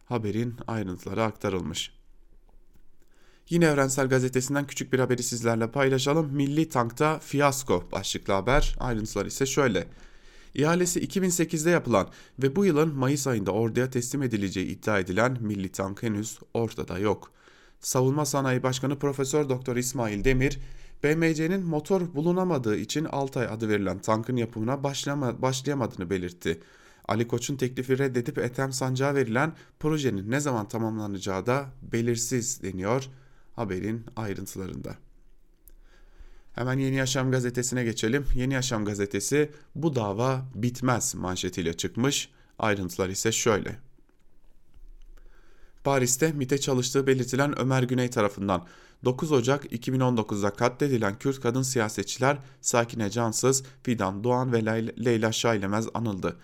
haberin 0.05 0.55
ayrıntıları 0.67 1.24
aktarılmış. 1.24 1.98
Yine 3.50 3.65
Evrensel 3.65 4.10
Gazetesi'nden 4.10 4.67
küçük 4.67 4.93
bir 4.93 5.00
haberi 5.00 5.24
sizlerle 5.24 5.72
paylaşalım. 5.72 6.31
Milli 6.31 6.69
Tank'ta 6.69 7.19
fiyasko 7.19 7.84
başlıklı 7.91 8.34
haber. 8.34 8.75
Ayrıntılar 8.79 9.25
ise 9.25 9.46
şöyle. 9.46 9.88
İhalesi 10.53 11.00
2008'de 11.00 11.69
yapılan 11.69 12.10
ve 12.39 12.55
bu 12.55 12.65
yılın 12.65 12.96
Mayıs 12.96 13.27
ayında 13.27 13.51
orduya 13.51 13.89
teslim 13.89 14.24
edileceği 14.24 14.65
iddia 14.65 15.00
edilen 15.00 15.38
Milli 15.41 15.72
Tank 15.72 16.03
henüz 16.03 16.39
ortada 16.53 17.00
yok. 17.00 17.31
Savunma 17.79 18.25
Sanayi 18.25 18.63
Başkanı 18.63 19.00
Profesör 19.00 19.50
Doktor 19.50 19.75
İsmail 19.75 20.24
Demir, 20.24 20.60
BMC'nin 21.03 21.65
motor 21.65 22.15
bulunamadığı 22.15 22.77
için 22.77 23.05
Altay 23.05 23.46
adı 23.46 23.69
verilen 23.69 24.00
tankın 24.00 24.36
yapımına 24.36 24.84
başlama, 24.84 25.41
başlayamadığını 25.41 26.10
belirtti. 26.10 26.60
Ali 27.07 27.27
Koç'un 27.27 27.55
teklifi 27.55 27.98
reddedip 27.98 28.38
Ethem 28.38 28.72
Sancağı 28.72 29.15
verilen 29.15 29.53
projenin 29.79 30.31
ne 30.31 30.39
zaman 30.39 30.67
tamamlanacağı 30.67 31.46
da 31.46 31.65
belirsiz 31.81 32.62
deniyor 32.63 33.10
haberin 33.55 34.05
ayrıntılarında. 34.15 34.96
Hemen 36.53 36.77
Yeni 36.79 36.96
Yaşam 36.96 37.31
gazetesine 37.31 37.84
geçelim. 37.84 38.25
Yeni 38.36 38.53
Yaşam 38.53 38.86
gazetesi 38.86 39.51
bu 39.75 39.96
dava 39.96 40.46
bitmez 40.55 41.15
manşetiyle 41.15 41.74
çıkmış. 41.74 42.29
Ayrıntılar 42.60 43.10
ise 43.10 43.31
şöyle. 43.31 43.87
Paris'te 45.88 46.32
MIT'e 46.32 46.58
çalıştığı 46.58 47.08
belirtilen 47.08 47.60
Ömer 47.60 47.84
Güney 47.84 48.10
tarafından 48.10 48.65
9 49.06 49.32
Ocak 49.32 49.65
2019'da 49.65 50.50
katledilen 50.50 51.20
Kürt 51.20 51.41
kadın 51.41 51.62
siyasetçiler 51.62 52.38
Sakine 52.62 53.10
Cansız, 53.10 53.63
Fidan 53.84 54.24
Doğan 54.24 54.53
ve 54.53 54.65
Leyla 55.06 55.32
Şailemez 55.32 55.88
anıldı. 55.94 56.36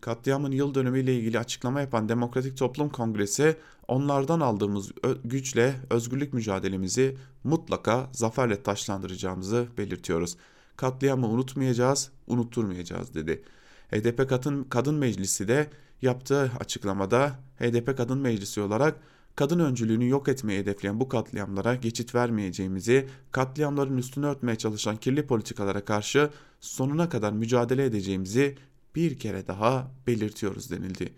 Katliamın 0.00 0.52
yıl 0.52 0.74
dönümüyle 0.74 1.16
ilgili 1.16 1.38
açıklama 1.38 1.80
yapan 1.80 2.08
Demokratik 2.08 2.56
Toplum 2.56 2.88
Kongresi 2.88 3.56
onlardan 3.88 4.40
aldığımız 4.40 4.92
güçle 5.24 5.74
özgürlük 5.90 6.32
mücadelemizi 6.32 7.16
mutlaka 7.44 8.08
zaferle 8.12 8.62
taşlandıracağımızı 8.62 9.66
belirtiyoruz. 9.78 10.36
Katliamı 10.76 11.28
unutmayacağız, 11.28 12.10
unutturmayacağız 12.26 13.14
dedi. 13.14 13.42
HDP 13.90 14.28
Kadın, 14.28 14.64
Kadın 14.64 14.94
Meclisi 14.94 15.48
de 15.48 15.70
yaptığı 16.02 16.50
açıklamada 16.60 17.38
HDP 17.58 17.96
Kadın 17.96 18.18
Meclisi 18.18 18.60
olarak 18.60 19.00
kadın 19.36 19.58
öncülüğünü 19.58 20.08
yok 20.08 20.28
etmeyi 20.28 20.58
hedefleyen 20.58 21.00
bu 21.00 21.08
katliamlara 21.08 21.74
geçit 21.74 22.14
vermeyeceğimizi, 22.14 23.08
katliamların 23.32 23.98
üstünü 23.98 24.26
örtmeye 24.26 24.56
çalışan 24.56 24.96
kirli 24.96 25.26
politikalara 25.26 25.84
karşı 25.84 26.30
sonuna 26.60 27.08
kadar 27.08 27.32
mücadele 27.32 27.84
edeceğimizi 27.84 28.56
bir 28.94 29.18
kere 29.18 29.46
daha 29.46 29.90
belirtiyoruz 30.06 30.70
denildi. 30.70 31.12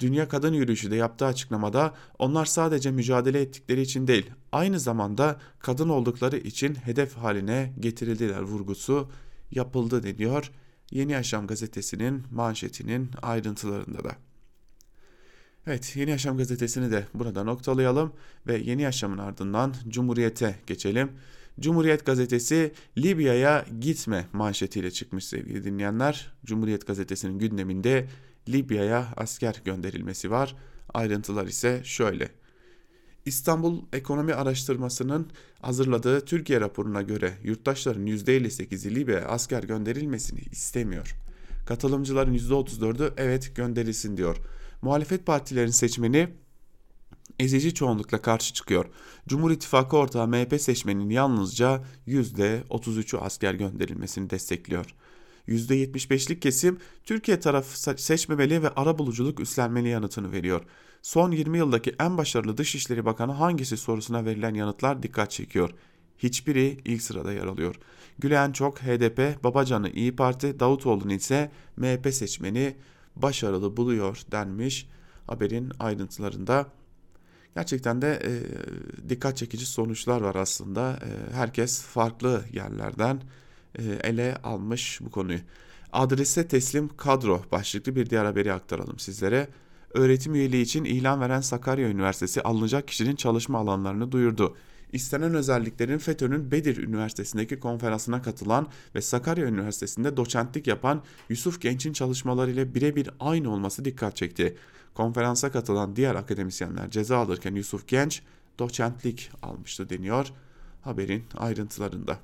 Dünya 0.00 0.28
Kadın 0.28 0.52
Yürüyüşü 0.52 0.90
de 0.90 0.96
yaptığı 0.96 1.26
açıklamada 1.26 1.94
onlar 2.18 2.44
sadece 2.44 2.90
mücadele 2.90 3.40
ettikleri 3.40 3.80
için 3.80 4.06
değil, 4.06 4.30
aynı 4.52 4.80
zamanda 4.80 5.40
kadın 5.58 5.88
oldukları 5.88 6.36
için 6.36 6.74
hedef 6.74 7.14
haline 7.16 7.72
getirildiler 7.80 8.40
vurgusu 8.40 9.10
yapıldı 9.50 10.02
deniyor 10.02 10.50
Yeni 10.92 11.12
Yaşam 11.12 11.46
gazetesinin 11.46 12.22
manşetinin 12.30 13.10
ayrıntılarında 13.22 14.04
da. 14.04 14.16
Evet 15.66 15.96
Yeni 15.96 16.10
Yaşam 16.10 16.36
gazetesini 16.36 16.90
de 16.90 17.06
burada 17.14 17.44
noktalayalım 17.44 18.12
ve 18.46 18.58
Yeni 18.58 18.82
Yaşam'ın 18.82 19.18
ardından 19.18 19.74
Cumhuriyet'e 19.88 20.56
geçelim. 20.66 21.12
Cumhuriyet 21.60 22.06
gazetesi 22.06 22.72
Libya'ya 22.98 23.64
gitme 23.80 24.26
manşetiyle 24.32 24.90
çıkmış 24.90 25.24
sevgili 25.24 25.64
dinleyenler. 25.64 26.32
Cumhuriyet 26.44 26.86
gazetesinin 26.86 27.38
gündeminde 27.38 28.08
Libya'ya 28.48 29.08
asker 29.16 29.62
gönderilmesi 29.64 30.30
var. 30.30 30.56
Ayrıntılar 30.94 31.46
ise 31.46 31.80
şöyle. 31.84 32.41
İstanbul 33.26 33.82
Ekonomi 33.92 34.34
Araştırması'nın 34.34 35.30
hazırladığı 35.60 36.24
Türkiye 36.24 36.60
raporuna 36.60 37.02
göre 37.02 37.34
yurttaşların 37.44 38.06
%58'i 38.06 38.94
Libya'ya 38.94 39.26
asker 39.26 39.62
gönderilmesini 39.62 40.40
istemiyor. 40.40 41.16
Katılımcıların 41.66 42.34
%34'ü 42.34 43.12
evet 43.16 43.56
gönderilsin 43.56 44.16
diyor. 44.16 44.36
Muhalefet 44.82 45.26
partilerin 45.26 45.70
seçmeni 45.70 46.28
ezici 47.38 47.74
çoğunlukla 47.74 48.22
karşı 48.22 48.54
çıkıyor. 48.54 48.86
Cumhur 49.28 49.50
İttifakı 49.50 49.96
ortağı 49.96 50.28
MHP 50.28 50.60
seçmeninin 50.60 51.10
yalnızca 51.10 51.84
%33'ü 52.08 53.18
asker 53.18 53.54
gönderilmesini 53.54 54.30
destekliyor. 54.30 54.86
%75'lik 55.48 56.42
kesim 56.42 56.78
Türkiye 57.04 57.40
tarafı 57.40 58.02
seçmemeli 58.02 58.62
ve 58.62 58.68
ara 58.68 58.98
buluculuk 58.98 59.40
üstlenmeli 59.40 59.88
yanıtını 59.88 60.32
veriyor. 60.32 60.62
Son 61.02 61.30
20 61.30 61.58
yıldaki 61.58 61.94
en 62.00 62.18
başarılı 62.18 62.56
Dışişleri 62.56 63.04
Bakanı 63.04 63.32
hangisi 63.32 63.76
sorusuna 63.76 64.24
verilen 64.24 64.54
yanıtlar 64.54 65.02
dikkat 65.02 65.30
çekiyor. 65.30 65.70
Hiçbiri 66.18 66.78
ilk 66.84 67.02
sırada 67.02 67.32
yer 67.32 67.44
alıyor. 67.44 67.74
Gülen 68.18 68.52
çok 68.52 68.78
HDP, 68.78 69.44
Babacan'ı 69.44 69.90
İyi 69.90 70.16
Parti, 70.16 70.60
Davutoğlu'nu 70.60 71.12
ise 71.12 71.50
MHP 71.76 72.14
seçmeni 72.14 72.76
başarılı 73.16 73.76
buluyor 73.76 74.22
denmiş 74.32 74.88
haberin 75.26 75.72
ayrıntılarında. 75.78 76.66
Gerçekten 77.54 78.02
de 78.02 78.22
e, 78.24 78.30
dikkat 79.08 79.36
çekici 79.36 79.66
sonuçlar 79.66 80.20
var 80.20 80.34
aslında. 80.34 80.90
E, 80.92 81.34
herkes 81.34 81.82
farklı 81.82 82.44
yerlerden 82.52 83.22
e, 83.78 83.82
ele 83.82 84.36
almış 84.44 85.00
bu 85.02 85.10
konuyu. 85.10 85.38
Adrese 85.92 86.48
teslim 86.48 86.96
kadro 86.96 87.42
başlıklı 87.52 87.96
bir 87.96 88.10
diğer 88.10 88.24
haberi 88.24 88.52
aktaralım 88.52 88.98
sizlere. 88.98 89.48
Öğretim 89.94 90.34
üyeliği 90.34 90.62
için 90.62 90.84
ilan 90.84 91.20
veren 91.20 91.40
Sakarya 91.40 91.88
Üniversitesi 91.88 92.42
alınacak 92.42 92.88
kişinin 92.88 93.16
çalışma 93.16 93.58
alanlarını 93.58 94.12
duyurdu 94.12 94.56
istenen 94.92 95.34
özelliklerin 95.34 95.98
FETÖ'nün 95.98 96.50
Bedir 96.50 96.76
Üniversitesi'ndeki 96.76 97.60
konferansına 97.60 98.22
katılan 98.22 98.68
ve 98.94 99.00
Sakarya 99.00 99.46
Üniversitesi'nde 99.46 100.16
doçentlik 100.16 100.66
yapan 100.66 101.02
Yusuf 101.28 101.60
Genç'in 101.60 101.92
çalışmalarıyla 101.92 102.74
birebir 102.74 103.10
aynı 103.20 103.52
olması 103.52 103.84
dikkat 103.84 104.16
çekti. 104.16 104.56
Konferansa 104.94 105.52
katılan 105.52 105.96
diğer 105.96 106.14
akademisyenler 106.14 106.90
ceza 106.90 107.18
alırken 107.18 107.54
Yusuf 107.54 107.88
Genç 107.88 108.22
doçentlik 108.58 109.30
almıştı 109.42 109.90
deniyor 109.90 110.32
haberin 110.82 111.24
ayrıntılarında. 111.36 112.18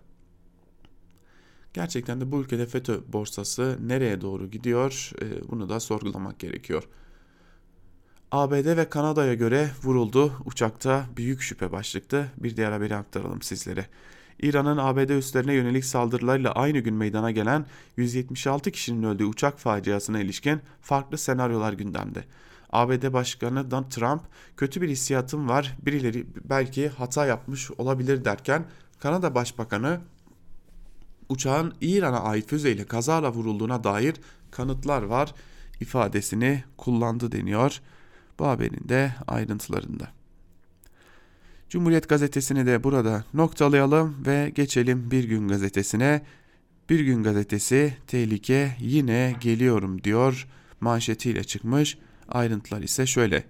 Gerçekten 1.74 2.20
de 2.20 2.32
bu 2.32 2.40
ülkede 2.40 2.66
FETÖ 2.66 3.00
borsası 3.08 3.78
nereye 3.80 4.20
doğru 4.20 4.50
gidiyor 4.50 5.10
bunu 5.48 5.68
da 5.68 5.80
sorgulamak 5.80 6.38
gerekiyor. 6.38 6.88
ABD 8.32 8.76
ve 8.76 8.88
Kanada'ya 8.88 9.34
göre 9.34 9.70
vuruldu. 9.82 10.32
Uçakta 10.44 11.04
büyük 11.16 11.42
şüphe 11.42 11.72
başlıklı 11.72 12.26
bir 12.38 12.56
diğer 12.56 12.72
haberi 12.72 12.96
aktaralım 12.96 13.42
sizlere. 13.42 13.86
İran'ın 14.42 14.76
ABD 14.76 15.08
üslerine 15.08 15.52
yönelik 15.52 15.84
saldırılarıyla 15.84 16.52
aynı 16.52 16.78
gün 16.78 16.94
meydana 16.94 17.30
gelen 17.30 17.66
176 17.96 18.70
kişinin 18.70 19.02
öldüğü 19.02 19.24
uçak 19.24 19.58
faciasına 19.58 20.20
ilişkin 20.20 20.60
farklı 20.82 21.18
senaryolar 21.18 21.72
gündemde. 21.72 22.24
ABD 22.72 23.12
Başkanı 23.12 23.70
Donald 23.70 23.90
Trump 23.90 24.22
kötü 24.56 24.82
bir 24.82 24.88
hissiyatım 24.88 25.48
var 25.48 25.76
birileri 25.82 26.26
belki 26.44 26.88
hata 26.88 27.26
yapmış 27.26 27.70
olabilir 27.70 28.24
derken 28.24 28.64
Kanada 29.00 29.34
Başbakanı 29.34 30.00
uçağın 31.28 31.74
İran'a 31.80 32.20
ait 32.20 32.48
füzeyle 32.48 32.84
kazara 32.84 33.32
vurulduğuna 33.32 33.84
dair 33.84 34.14
kanıtlar 34.50 35.02
var 35.02 35.34
ifadesini 35.80 36.64
kullandı 36.76 37.32
deniyor 37.32 37.80
bu 38.38 38.46
haberin 38.46 38.88
de 38.88 39.14
ayrıntılarında. 39.26 40.08
Cumhuriyet 41.68 42.08
gazetesini 42.08 42.66
de 42.66 42.84
burada 42.84 43.24
noktalayalım 43.34 44.26
ve 44.26 44.52
geçelim 44.54 45.10
Bir 45.10 45.24
Gün 45.24 45.48
gazetesine. 45.48 46.22
Bir 46.90 47.00
Gün 47.00 47.22
gazetesi 47.22 47.96
tehlike 48.06 48.76
yine 48.80 49.36
geliyorum 49.40 50.04
diyor 50.04 50.48
manşetiyle 50.80 51.44
çıkmış. 51.44 51.98
Ayrıntılar 52.28 52.82
ise 52.82 53.06
şöyle. 53.06 53.44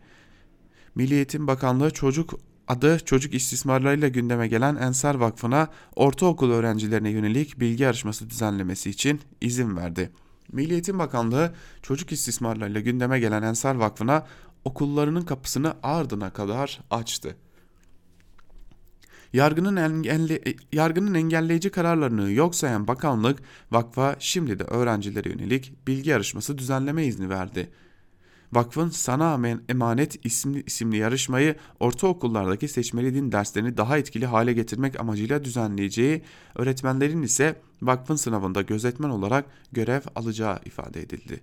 Milli 0.94 1.14
Eğitim 1.14 1.46
Bakanlığı 1.46 1.90
çocuk 1.90 2.34
adı 2.68 2.98
çocuk 2.98 3.34
istismarlarıyla 3.34 4.08
gündeme 4.08 4.48
gelen 4.48 4.76
Ensar 4.76 5.14
Vakfı'na 5.14 5.68
ortaokul 5.96 6.50
öğrencilerine 6.50 7.10
yönelik 7.10 7.60
bilgi 7.60 7.82
yarışması 7.82 8.30
düzenlemesi 8.30 8.90
için 8.90 9.20
izin 9.40 9.76
verdi. 9.76 10.10
Milli 10.52 10.72
Eğitim 10.72 10.98
Bakanlığı 10.98 11.54
çocuk 11.82 12.12
istismarlarıyla 12.12 12.80
gündeme 12.80 13.20
gelen 13.20 13.42
Ensar 13.42 13.74
Vakfı'na 13.74 14.26
okullarının 14.64 15.22
kapısını 15.22 15.74
ardına 15.82 16.30
kadar 16.30 16.80
açtı. 16.90 17.36
Yargının, 19.32 19.76
engelle, 19.76 20.40
yargının 20.72 21.14
engelleyici 21.14 21.70
kararlarını 21.70 22.32
yok 22.32 22.54
sayan 22.54 22.88
bakanlık 22.88 23.38
vakfa 23.70 24.16
şimdi 24.18 24.58
de 24.58 24.64
öğrencilere 24.64 25.28
yönelik 25.28 25.86
bilgi 25.86 26.10
yarışması 26.10 26.58
düzenleme 26.58 27.04
izni 27.06 27.28
verdi. 27.28 27.70
Vakfın 28.52 28.88
Sana 28.88 29.40
Emanet 29.68 30.26
isimli, 30.26 30.62
isimli 30.66 30.96
yarışmayı 30.96 31.56
ortaokullardaki 31.80 32.68
seçmeli 32.68 33.14
din 33.14 33.32
derslerini 33.32 33.76
daha 33.76 33.98
etkili 33.98 34.26
hale 34.26 34.52
getirmek 34.52 35.00
amacıyla 35.00 35.44
düzenleyeceği, 35.44 36.22
öğretmenlerin 36.54 37.22
ise 37.22 37.60
vakfın 37.82 38.16
sınavında 38.16 38.62
gözetmen 38.62 39.10
olarak 39.10 39.44
görev 39.72 40.00
alacağı 40.16 40.58
ifade 40.64 41.00
edildi. 41.00 41.40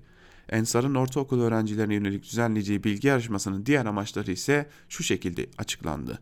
Ensar'ın 0.50 0.96
ortaokul 0.96 1.42
öğrencilerine 1.42 1.94
yönelik 1.94 2.24
düzenleyeceği 2.24 2.84
bilgi 2.84 3.08
yarışmasının 3.08 3.66
diğer 3.66 3.86
amaçları 3.86 4.32
ise 4.32 4.70
şu 4.90 5.04
şekilde 5.04 5.46
açıklandı. 5.58 6.20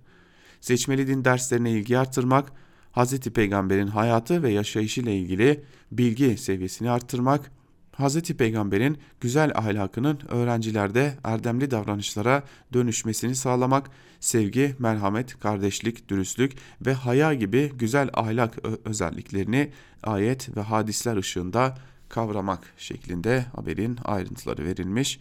Seçmeli 0.62 1.08
din 1.08 1.26
derslerine 1.26 1.72
ilgi 1.72 1.98
arttırmak, 1.98 2.52
Hz. 2.94 3.20
Peygamber'in 3.20 3.88
hayatı 3.88 4.44
ve 4.44 4.52
yaşayışı 4.52 5.02
ile 5.02 5.18
ilgili 5.18 5.64
bilgi 5.92 6.38
seviyesini 6.38 6.92
arttırmak, 6.92 7.52
Hz. 7.98 8.22
Peygamber'in 8.22 8.98
güzel 9.22 9.52
ahlakının 9.56 10.20
öğrencilerde 10.30 11.14
erdemli 11.24 11.72
davranışlara 11.72 12.44
dönüşmesini 12.74 13.36
sağlamak, 13.36 13.90
sevgi, 14.20 14.76
merhamet, 14.80 15.40
kardeşlik, 15.40 16.10
dürüstlük 16.10 16.54
ve 16.86 16.94
haya 16.94 17.34
gibi 17.34 17.72
güzel 17.76 18.10
ahlak 18.14 18.58
özelliklerini 18.86 19.72
ayet 20.04 20.58
ve 20.58 20.62
hadisler 20.62 21.18
ışığında 21.18 21.78
kavramak 22.10 22.74
şeklinde 22.78 23.46
haberin 23.56 24.00
ayrıntıları 24.04 24.66
verilmiş 24.66 25.20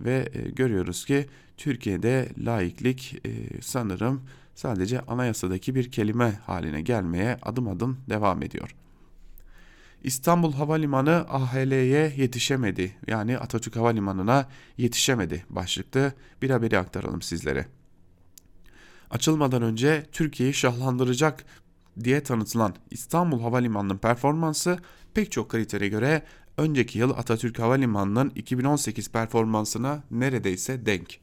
ve 0.00 0.28
e, 0.32 0.50
görüyoruz 0.50 1.04
ki 1.04 1.26
Türkiye'de 1.56 2.28
laiklik 2.38 3.26
e, 3.26 3.60
sanırım 3.62 4.22
sadece 4.54 5.00
anayasadaki 5.00 5.74
bir 5.74 5.90
kelime 5.90 6.32
haline 6.46 6.80
gelmeye 6.80 7.38
adım 7.42 7.68
adım 7.68 7.98
devam 8.08 8.42
ediyor. 8.42 8.74
İstanbul 10.04 10.52
Havalimanı 10.52 11.26
AHL'ye 11.28 12.12
yetişemedi 12.16 12.96
yani 13.06 13.38
Atatürk 13.38 13.76
Havalimanı'na 13.76 14.48
yetişemedi 14.78 15.44
başlıklı 15.50 16.12
bir 16.42 16.50
haberi 16.50 16.78
aktaralım 16.78 17.22
sizlere. 17.22 17.66
Açılmadan 19.10 19.62
önce 19.62 20.06
Türkiye'yi 20.12 20.54
şahlandıracak 20.54 21.44
diye 22.04 22.22
tanıtılan 22.22 22.74
İstanbul 22.90 23.40
Havalimanı'nın 23.40 23.98
performansı 23.98 24.78
pek 25.14 25.32
çok 25.32 25.48
kritere 25.48 25.88
göre 25.88 26.22
önceki 26.56 26.98
yıl 26.98 27.10
Atatürk 27.10 27.58
Havalimanı'nın 27.58 28.32
2018 28.34 29.08
performansına 29.08 30.02
neredeyse 30.10 30.86
denk. 30.86 31.18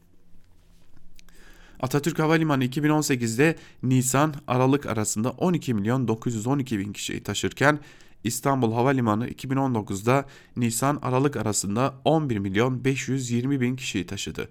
Atatürk 1.80 2.20
Havalimanı 2.20 2.66
2018'de 2.66 3.56
Nisan-Aralık 3.84 4.86
arasında 4.86 5.30
12 5.30 5.74
milyon 5.74 6.08
912 6.08 6.80
bin 6.80 6.94
kişiyi 6.94 7.24
taşırken 7.24 7.80
İstanbul 8.24 8.74
Havalimanı 8.74 9.28
2019'da 9.28 10.26
Nisan-Aralık 10.58 11.38
arasında 11.38 11.94
11 12.06 12.38
milyon 12.38 12.86
520 12.86 13.62
bin 13.62 13.76
kişiyi 13.76 14.06
taşıdı. 14.06 14.50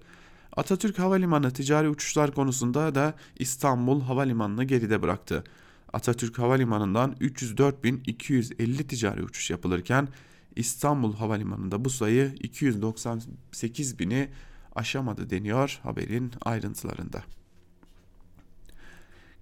Atatürk 0.57 0.98
Havalimanı 0.98 1.50
ticari 1.50 1.88
uçuşlar 1.88 2.35
konusunda 2.35 2.94
da 2.94 3.14
İstanbul 3.38 4.00
Havalimanı'nı 4.00 4.64
geride 4.64 5.03
bıraktı. 5.03 5.44
Atatürk 5.92 6.38
Havalimanı'ndan 6.38 7.12
304.250 7.12 8.87
ticari 8.87 9.22
uçuş 9.22 9.50
yapılırken 9.50 10.09
İstanbul 10.57 11.14
Havalimanı'nda 11.14 11.85
bu 11.85 11.90
sayı 11.90 12.35
298 12.40 13.98
bini 13.98 14.29
aşamadı 14.74 15.31
deniyor 15.31 15.81
haberin 15.83 16.33
ayrıntılarında. 16.42 17.22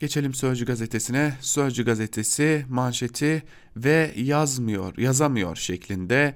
Geçelim 0.01 0.35
Sözcü 0.35 0.65
gazetesine. 0.65 1.37
Sözcü 1.41 1.85
gazetesi 1.85 2.67
manşeti 2.69 3.43
ve 3.77 4.13
yazmıyor, 4.17 4.99
yazamıyor 4.99 5.57
şeklinde 5.57 6.35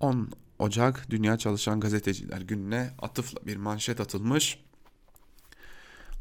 10 0.00 0.30
Ocak 0.58 1.10
Dünya 1.10 1.38
Çalışan 1.38 1.80
Gazeteciler 1.80 2.40
Günü'ne 2.40 2.90
atıfla 2.98 3.46
bir 3.46 3.56
manşet 3.56 4.00
atılmış. 4.00 4.58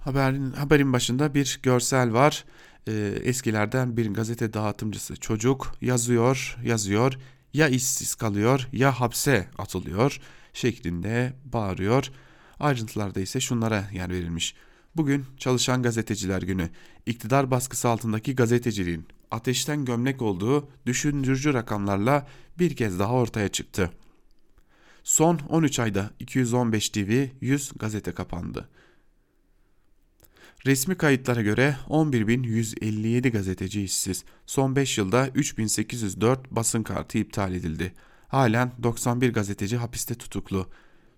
Haberin, 0.04 0.52
haberin 0.52 0.94
başında 0.94 1.34
bir 1.34 1.60
görsel 1.64 2.14
var 2.14 2.46
e, 2.88 2.92
eskilerden 3.24 3.98
bir 3.98 4.14
gazete 4.14 4.54
dağıtımcısı 4.54 5.16
çocuk 5.16 5.76
yazıyor 5.82 6.58
yazıyor 6.64 7.18
ya 7.54 7.68
işsiz 7.68 8.16
kalıyor 8.16 8.68
ya 8.74 9.00
hapse 9.00 9.48
atılıyor 9.58 10.20
şeklinde 10.54 11.34
bağırıyor. 11.46 12.12
Ayrıntılarda 12.60 13.20
ise 13.20 13.40
şunlara 13.40 13.84
yer 13.94 14.10
verilmiş. 14.10 14.56
Bugün 14.96 15.26
Çalışan 15.38 15.84
Gazeteciler 15.84 16.42
Günü. 16.42 16.70
İktidar 17.06 17.52
baskısı 17.52 17.90
altındaki 17.90 18.36
gazeteciliğin 18.36 19.08
ateşten 19.32 19.86
gömlek 19.86 20.22
olduğu 20.22 20.70
düşündürücü 20.86 21.54
rakamlarla 21.54 22.28
bir 22.60 22.76
kez 22.76 23.00
daha 23.00 23.14
ortaya 23.14 23.50
çıktı. 23.50 23.92
Son 25.04 25.40
13 25.50 25.80
ayda 25.80 26.12
215 26.20 26.90
TV, 26.90 27.28
100 27.42 27.72
gazete 27.76 28.12
kapandı. 28.12 28.70
Resmi 30.66 30.96
kayıtlara 30.96 31.42
göre 31.42 31.76
11.157 31.90 33.30
gazeteci 33.30 33.84
işsiz. 33.84 34.24
Son 34.46 34.76
5 34.76 34.98
yılda 34.98 35.28
3.804 35.28 36.38
basın 36.52 36.84
kartı 36.84 37.18
iptal 37.18 37.54
edildi. 37.54 37.94
Halen 38.28 38.72
91 38.84 39.34
gazeteci 39.34 39.78
hapiste 39.78 40.16
tutuklu. 40.16 40.68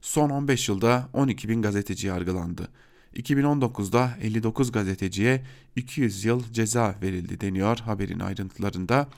Son 0.01 0.29
15 0.29 0.69
yılda 0.69 1.10
12.000 1.13 1.62
gazeteci 1.62 2.08
yargılandı. 2.08 2.67
2019'da 3.15 4.17
59 4.21 4.71
gazeteciye 4.71 5.43
200 5.75 6.25
yıl 6.25 6.43
ceza 6.51 6.95
verildi 7.01 7.41
deniyor 7.41 7.77
haberin 7.77 8.19
ayrıntılarında. 8.19 9.10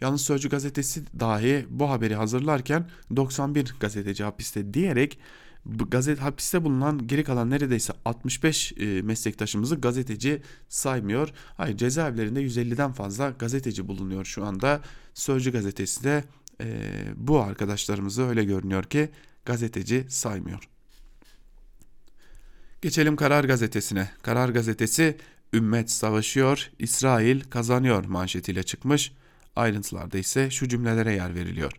Yalnız 0.00 0.20
Sözcü 0.20 0.48
gazetesi 0.48 1.02
dahi 1.20 1.66
bu 1.70 1.90
haberi 1.90 2.14
hazırlarken 2.14 2.88
91 3.16 3.74
gazeteci 3.80 4.24
hapiste 4.24 4.74
diyerek 4.74 5.18
gazete 5.90 6.22
hapiste 6.22 6.64
bulunan 6.64 7.06
geri 7.06 7.24
kalan 7.24 7.50
neredeyse 7.50 7.92
65 8.04 8.72
e, 8.72 9.02
meslektaşımızı 9.02 9.76
gazeteci 9.76 10.42
saymıyor. 10.68 11.32
Hayır 11.56 11.76
cezaevlerinde 11.76 12.42
150'den 12.42 12.92
fazla 12.92 13.30
gazeteci 13.30 13.88
bulunuyor 13.88 14.24
şu 14.24 14.44
anda. 14.44 14.80
Sözcü 15.14 15.52
gazetesi 15.52 16.04
de 16.04 16.24
e, 16.60 16.78
bu 17.16 17.40
arkadaşlarımızı 17.40 18.28
öyle 18.28 18.44
görünüyor 18.44 18.84
ki 18.84 19.08
gazeteci 19.44 20.06
saymıyor. 20.08 20.68
Geçelim 22.82 23.16
Karar 23.16 23.44
Gazetesi'ne. 23.44 24.10
Karar 24.22 24.48
Gazetesi 24.48 25.16
Ümmet 25.52 25.90
savaşıyor, 25.90 26.70
İsrail 26.78 27.40
kazanıyor 27.40 28.04
manşetiyle 28.04 28.62
çıkmış. 28.62 29.12
Ayrıntılarda 29.56 30.18
ise 30.18 30.50
şu 30.50 30.68
cümlelere 30.68 31.12
yer 31.12 31.34
veriliyor. 31.34 31.72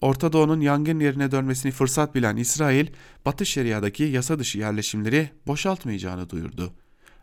Orta 0.00 0.32
Doğu'nun 0.32 0.60
yangın 0.60 1.00
yerine 1.00 1.30
dönmesini 1.30 1.72
fırsat 1.72 2.14
bilen 2.14 2.36
İsrail, 2.36 2.86
Batı 3.24 3.46
Şeria'daki 3.46 4.02
yasa 4.02 4.38
dışı 4.38 4.58
yerleşimleri 4.58 5.30
boşaltmayacağını 5.46 6.30
duyurdu. 6.30 6.74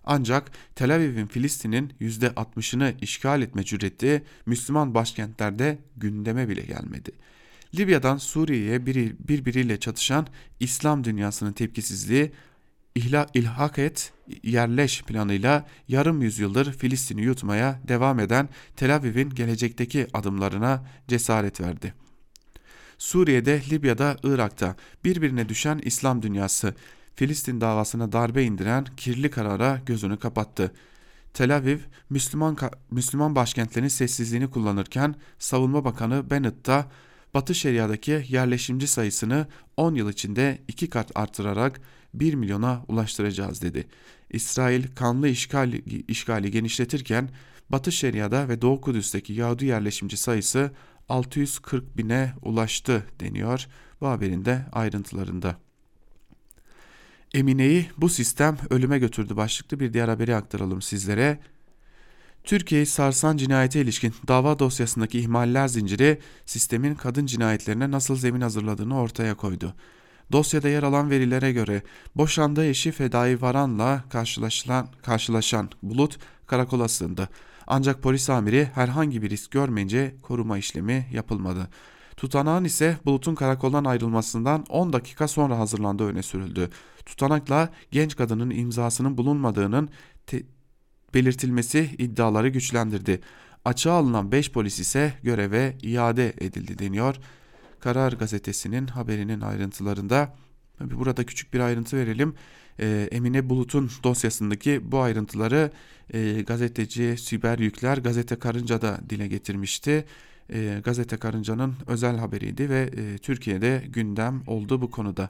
Ancak 0.03 0.51
Tel 0.75 0.95
Aviv'in 0.95 1.27
Filistin'in 1.27 1.93
%60'ını 2.01 2.93
işgal 3.01 3.41
etme 3.41 3.63
cüreti 3.63 4.23
Müslüman 4.45 4.93
başkentlerde 4.93 5.77
gündeme 5.97 6.49
bile 6.49 6.61
gelmedi. 6.61 7.11
Libya'dan 7.75 8.17
Suriye'ye 8.17 8.85
birbiriyle 8.85 9.79
çatışan 9.79 10.27
İslam 10.59 11.03
dünyasının 11.03 11.51
tepkisizliği 11.51 12.31
ihla, 12.95 13.27
ilhak 13.33 13.79
et, 13.79 14.13
yerleş 14.43 15.03
planıyla 15.03 15.67
yarım 15.87 16.21
yüzyıldır 16.21 16.73
Filistin'i 16.73 17.21
yutmaya 17.21 17.79
devam 17.87 18.19
eden 18.19 18.49
Tel 18.75 18.95
Aviv'in 18.95 19.29
gelecekteki 19.29 20.07
adımlarına 20.13 20.85
cesaret 21.07 21.61
verdi. 21.61 22.06
Suriye'de, 22.97 23.61
Libya'da, 23.71 24.17
Irak'ta 24.23 24.75
birbirine 25.03 25.49
düşen 25.49 25.79
İslam 25.83 26.21
dünyası 26.21 26.75
Filistin 27.15 27.61
davasına 27.61 28.11
darbe 28.11 28.43
indiren 28.43 28.85
kirli 28.97 29.29
karara 29.29 29.81
gözünü 29.85 30.19
kapattı. 30.19 30.71
Tel 31.33 31.55
Aviv, 31.55 31.77
Müslüman, 32.09 32.57
Müslüman 32.91 33.35
başkentlerin 33.35 33.87
sessizliğini 33.87 34.49
kullanırken 34.49 35.15
Savunma 35.39 35.85
Bakanı 35.85 36.29
Bennett 36.29 36.65
da 36.65 36.85
Batı 37.33 37.55
Şeria'daki 37.55 38.25
yerleşimci 38.29 38.87
sayısını 38.87 39.47
10 39.77 39.95
yıl 39.95 40.09
içinde 40.09 40.61
iki 40.67 40.89
kat 40.89 41.11
artırarak 41.15 41.81
1 42.13 42.33
milyona 42.33 42.83
ulaştıracağız 42.87 43.61
dedi. 43.61 43.87
İsrail 44.29 44.83
kanlı 44.95 45.27
işgali, 45.27 46.01
işgali 46.07 46.51
genişletirken 46.51 47.29
Batı 47.69 47.91
Şeria'da 47.91 48.49
ve 48.49 48.61
Doğu 48.61 48.81
Kudüs'teki 48.81 49.33
Yahudi 49.33 49.65
yerleşimci 49.65 50.17
sayısı 50.17 50.71
640 51.09 51.97
bine 51.97 52.33
ulaştı 52.41 53.05
deniyor 53.19 53.67
bu 54.01 54.07
haberin 54.07 54.45
de 54.45 54.65
ayrıntılarında. 54.71 55.55
Emine'yi 57.33 57.89
bu 57.97 58.09
sistem 58.09 58.57
ölüme 58.69 58.99
götürdü 58.99 59.35
başlıklı 59.35 59.79
bir 59.79 59.93
diğer 59.93 60.07
haberi 60.07 60.35
aktaralım 60.35 60.81
sizlere. 60.81 61.39
Türkiye'yi 62.43 62.85
sarsan 62.85 63.37
cinayete 63.37 63.81
ilişkin 63.81 64.13
dava 64.27 64.59
dosyasındaki 64.59 65.19
ihmaller 65.19 65.67
zinciri 65.67 66.19
sistemin 66.45 66.95
kadın 66.95 67.25
cinayetlerine 67.25 67.91
nasıl 67.91 68.15
zemin 68.15 68.41
hazırladığını 68.41 68.99
ortaya 68.99 69.35
koydu. 69.35 69.73
Dosyada 70.31 70.69
yer 70.69 70.83
alan 70.83 71.09
verilere 71.09 71.51
göre 71.51 71.81
boşandığı 72.15 72.65
eşi 72.65 72.91
Fedai 72.91 73.41
Varan'la 73.41 74.03
karşılaşılan, 74.09 74.87
karşılaşan 75.03 75.69
Bulut 75.83 76.17
karakola 76.47 76.87
sığındı. 76.87 77.29
Ancak 77.67 78.03
polis 78.03 78.29
amiri 78.29 78.69
herhangi 78.75 79.21
bir 79.21 79.29
risk 79.29 79.51
görmeyince 79.51 80.15
koruma 80.21 80.57
işlemi 80.57 81.07
yapılmadı. 81.13 81.69
Tutanağın 82.17 82.63
ise 82.63 82.97
Bulut'un 83.05 83.35
karakoldan 83.35 83.85
ayrılmasından 83.85 84.65
10 84.69 84.93
dakika 84.93 85.27
sonra 85.27 85.59
hazırlandığı 85.59 86.05
öne 86.05 86.23
sürüldü. 86.23 86.69
Tutanakla 87.05 87.69
genç 87.91 88.15
kadının 88.15 88.49
imzasının 88.49 89.17
bulunmadığının 89.17 89.89
belirtilmesi 91.13 91.95
iddiaları 91.97 92.49
güçlendirdi. 92.49 93.21
Açığa 93.65 93.93
alınan 93.93 94.31
5 94.31 94.51
polis 94.51 94.79
ise 94.79 95.13
göreve 95.23 95.77
iade 95.81 96.33
edildi 96.37 96.79
deniyor. 96.79 97.15
Karar 97.79 98.13
gazetesinin 98.13 98.87
haberinin 98.87 99.41
ayrıntılarında 99.41 100.35
burada 100.79 101.25
küçük 101.25 101.53
bir 101.53 101.59
ayrıntı 101.59 101.97
verelim. 101.97 102.35
Ee, 102.79 103.07
Emine 103.11 103.49
Bulut'un 103.49 103.91
dosyasındaki 104.03 104.91
bu 104.91 104.99
ayrıntıları 104.99 105.71
e, 106.13 106.41
gazeteci 106.41 107.15
Siber 107.17 107.59
Yükler 107.59 107.97
Gazete 107.97 108.35
Karınca 108.35 108.81
da 108.81 108.99
dile 109.09 109.27
getirmişti. 109.27 110.05
E, 110.53 110.81
Gazete 110.83 111.17
Karınca'nın 111.17 111.75
özel 111.87 112.17
haberiydi 112.17 112.69
ve 112.69 112.89
e, 112.97 113.17
Türkiye'de 113.17 113.83
gündem 113.87 114.43
oldu 114.47 114.81
bu 114.81 114.91
konuda. 114.91 115.29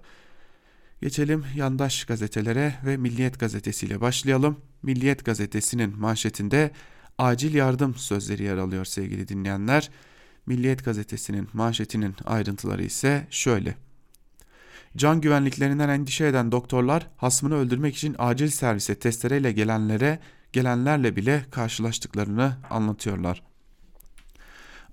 Geçelim 1.02 1.46
yandaş 1.56 2.06
gazetelere 2.06 2.74
ve 2.86 2.98
Milliyet 2.98 3.40
gazetesiyle 3.40 4.02
başlayalım. 4.02 4.58
Milliyet 4.84 5.26
gazetesinin 5.26 6.00
manşetinde 6.00 6.72
acil 7.18 7.54
yardım 7.54 7.96
sözleri 7.96 8.44
yer 8.44 8.58
alıyor 8.58 8.86
sevgili 8.86 9.28
dinleyenler. 9.28 9.90
Milliyet 10.46 10.86
gazetesinin 10.86 11.48
manşetinin 11.54 12.16
ayrıntıları 12.26 12.84
ise 12.84 13.28
şöyle. 13.30 13.87
Can 14.98 15.22
güvenliklerinden 15.22 15.90
endişe 15.90 16.26
eden 16.26 16.52
doktorlar 16.52 17.08
hasmını 17.18 17.56
öldürmek 17.56 17.96
için 17.96 18.16
acil 18.20 18.48
servise 18.48 18.96
testereyle 18.96 19.52
gelenlere 19.52 20.20
gelenlerle 20.54 21.16
bile 21.16 21.46
karşılaştıklarını 21.52 22.58
anlatıyorlar. 22.70 23.44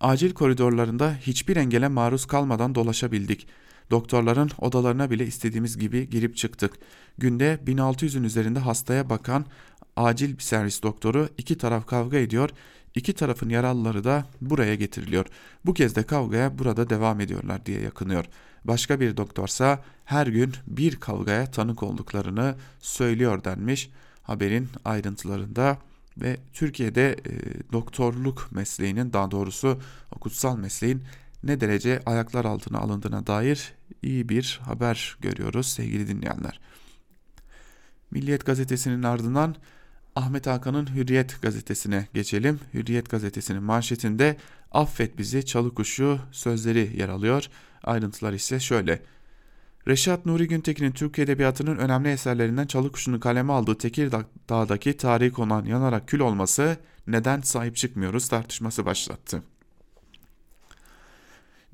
Acil 0.01 0.35
koridorlarında 0.35 1.15
hiçbir 1.21 1.57
engele 1.57 1.89
maruz 1.89 2.27
kalmadan 2.27 2.75
dolaşabildik. 2.75 3.47
Doktorların 3.91 4.51
odalarına 4.59 5.11
bile 5.11 5.27
istediğimiz 5.27 5.79
gibi 5.79 6.11
girip 6.11 6.37
çıktık. 6.37 6.75
Günde 7.19 7.59
1600'ün 7.67 8.25
üzerinde 8.25 8.59
hastaya 8.59 9.11
bakan 9.11 9.47
acil 9.97 10.39
bir 10.39 10.43
servis 10.43 10.83
doktoru 10.83 11.29
iki 11.39 11.59
taraf 11.59 11.87
kavga 11.87 12.19
ediyor. 12.19 12.51
İki 12.95 13.13
tarafın 13.13 13.49
yaralıları 13.49 14.05
da 14.05 14.25
buraya 14.41 14.75
getiriliyor. 14.75 15.27
Bu 15.65 15.75
kez 15.75 15.97
de 15.97 16.03
kavgaya 16.03 16.59
burada 16.59 16.91
devam 16.91 17.21
ediyorlar 17.21 17.67
diye 17.67 17.81
yakınıyor. 17.81 18.25
Başka 18.65 19.01
bir 19.01 19.17
doktorsa 19.17 19.85
her 20.05 20.27
gün 20.27 20.53
bir 20.67 20.97
kavgaya 20.97 21.51
tanık 21.51 21.83
olduklarını 21.83 22.55
söylüyor 22.79 23.45
denmiş 23.45 23.91
haberin 24.23 24.69
ayrıntılarında 24.85 25.79
ve 26.17 26.37
Türkiye'de 26.53 27.13
e, 27.13 27.33
doktorluk 27.73 28.49
mesleğinin 28.53 29.13
daha 29.13 29.31
doğrusu 29.31 29.81
o 30.17 30.19
kutsal 30.19 30.57
mesleğin 30.57 31.03
ne 31.43 31.61
derece 31.61 32.03
ayaklar 32.07 32.45
altına 32.45 32.79
alındığına 32.79 33.27
dair 33.27 33.73
iyi 34.03 34.29
bir 34.29 34.61
haber 34.65 35.17
görüyoruz 35.21 35.67
sevgili 35.67 36.09
dinleyenler. 36.09 36.61
Milliyet 38.11 38.47
gazetesinin 38.47 39.03
ardından 39.03 39.57
Ahmet 40.17 40.47
Hakan'ın 40.47 40.95
Hürriyet 40.95 41.43
gazetesine 41.43 42.09
geçelim. 42.15 42.61
Hürriyet 42.75 43.11
gazetesinin 43.11 43.63
manşetinde 43.63 44.37
affet 44.73 45.19
bizi 45.19 45.47
çalı 45.47 45.75
kuşu 45.75 46.19
sözleri 46.33 46.91
yer 46.97 47.09
alıyor. 47.09 47.49
Ayrıntılar 47.83 48.33
ise 48.33 48.61
şöyle. 48.61 49.03
Reşat 49.89 50.27
Nuri 50.27 50.49
Güntekin'in 50.49 50.93
Türk 50.93 51.19
Edebiyatı'nın 51.19 51.77
önemli 51.77 52.09
eserlerinden 52.09 52.67
Çalı 52.67 52.93
Kuşu'nu 52.93 53.21
kaleme 53.21 53.53
aldığı 53.53 53.79
Tekirdağ'daki 53.79 54.97
tarihi 54.97 55.33
konan 55.33 55.65
yanarak 55.65 56.09
kül 56.09 56.21
olması 56.21 56.77
neden 57.07 57.41
sahip 57.41 57.77
çıkmıyoruz 57.77 58.29
tartışması 58.29 58.87
başlattı. 58.87 59.43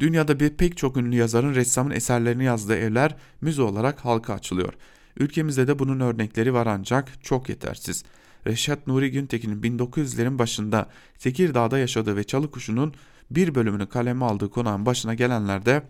Dünyada 0.00 0.40
bir 0.40 0.50
pek 0.50 0.76
çok 0.76 0.96
ünlü 0.96 1.16
yazarın 1.16 1.54
ressamın 1.54 1.90
eserlerini 1.90 2.44
yazdığı 2.44 2.76
evler 2.76 3.16
müze 3.40 3.62
olarak 3.62 4.04
halka 4.04 4.34
açılıyor. 4.34 4.74
Ülkemizde 5.16 5.66
de 5.66 5.78
bunun 5.78 6.00
örnekleri 6.00 6.54
var 6.54 6.66
ancak 6.66 7.24
çok 7.24 7.48
yetersiz. 7.48 8.04
Reşat 8.46 8.86
Nuri 8.86 9.10
Güntekin'in 9.10 9.62
1900'lerin 9.62 10.38
başında 10.38 10.88
Tekirdağ'da 11.18 11.78
yaşadığı 11.78 12.16
ve 12.16 12.24
Çalıkuşu'nun 12.24 12.94
bir 13.30 13.54
bölümünü 13.54 13.86
kaleme 13.88 14.24
aldığı 14.24 14.50
konağın 14.50 14.86
başına 14.86 15.14
gelenler 15.14 15.66
de 15.66 15.82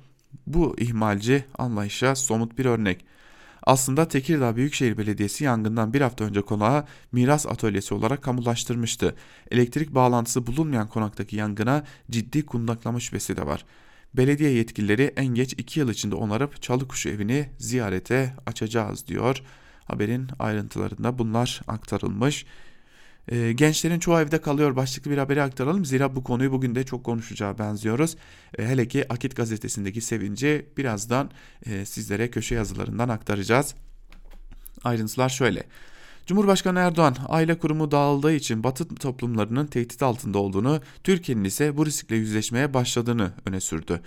bu 0.47 0.77
ihmalci 0.79 1.45
anlayışa 1.59 2.15
somut 2.15 2.59
bir 2.59 2.65
örnek. 2.65 3.05
Aslında 3.63 4.09
Tekirdağ 4.09 4.57
Büyükşehir 4.57 4.99
Belediyesi 4.99 5.45
yangından 5.45 5.95
bir 5.95 6.01
hafta 6.01 6.25
önce 6.25 6.43
konağı 6.43 6.85
miras 7.13 7.47
atölyesi 7.47 7.95
olarak 7.95 8.23
kamulaştırmıştı. 8.23 9.15
Elektrik 9.51 9.95
bağlantısı 9.95 10.47
bulunmayan 10.47 10.89
konaktaki 10.89 11.37
yangına 11.37 11.85
ciddi 12.11 12.47
kundaklama 12.47 13.01
şüphesi 13.01 13.37
de 13.37 13.47
var. 13.47 13.65
Belediye 14.15 14.51
yetkilileri 14.51 15.13
en 15.17 15.27
geç 15.27 15.53
2 15.53 15.81
yıl 15.81 15.89
içinde 15.89 16.15
onarıp 16.15 16.63
Çalıkuşu 16.63 17.09
evini 17.09 17.49
ziyarete 17.59 18.35
açacağız 18.47 19.07
diyor 19.07 19.43
Haberin 19.91 20.29
ayrıntılarında 20.39 21.19
bunlar 21.19 21.61
aktarılmış. 21.69 22.47
E, 23.29 23.53
gençlerin 23.53 23.99
çoğu 23.99 24.21
evde 24.21 24.41
kalıyor 24.41 24.77
başlıklı 24.77 25.11
bir 25.11 25.19
haberi 25.19 25.43
aktaralım. 25.43 25.85
Zira 25.85 26.17
bu 26.17 26.25
konuyu 26.25 26.53
bugün 26.53 26.75
de 26.75 26.85
çok 26.85 27.05
konuşacağı 27.05 27.59
benziyoruz. 27.59 28.17
E, 28.59 28.67
hele 28.67 28.89
ki 28.89 29.13
Akit 29.13 29.37
gazetesindeki 29.37 30.01
sevinci 30.01 30.67
birazdan 30.77 31.31
e, 31.67 31.85
sizlere 31.85 32.31
köşe 32.31 32.55
yazılarından 32.55 33.09
aktaracağız. 33.09 33.75
Ayrıntılar 34.85 35.29
şöyle. 35.29 35.65
Cumhurbaşkanı 36.27 36.79
Erdoğan 36.79 37.17
aile 37.29 37.59
kurumu 37.59 37.91
dağıldığı 37.91 38.33
için 38.33 38.65
Batı 38.65 38.89
toplumlarının 38.89 39.67
tehdit 39.67 40.03
altında 40.03 40.39
olduğunu, 40.39 40.81
Türkiye'nin 41.05 41.45
ise 41.45 41.77
bu 41.77 41.87
riskle 41.87 42.17
yüzleşmeye 42.17 42.75
başladığını 42.75 43.33
öne 43.47 43.61
sürdü. 43.61 44.01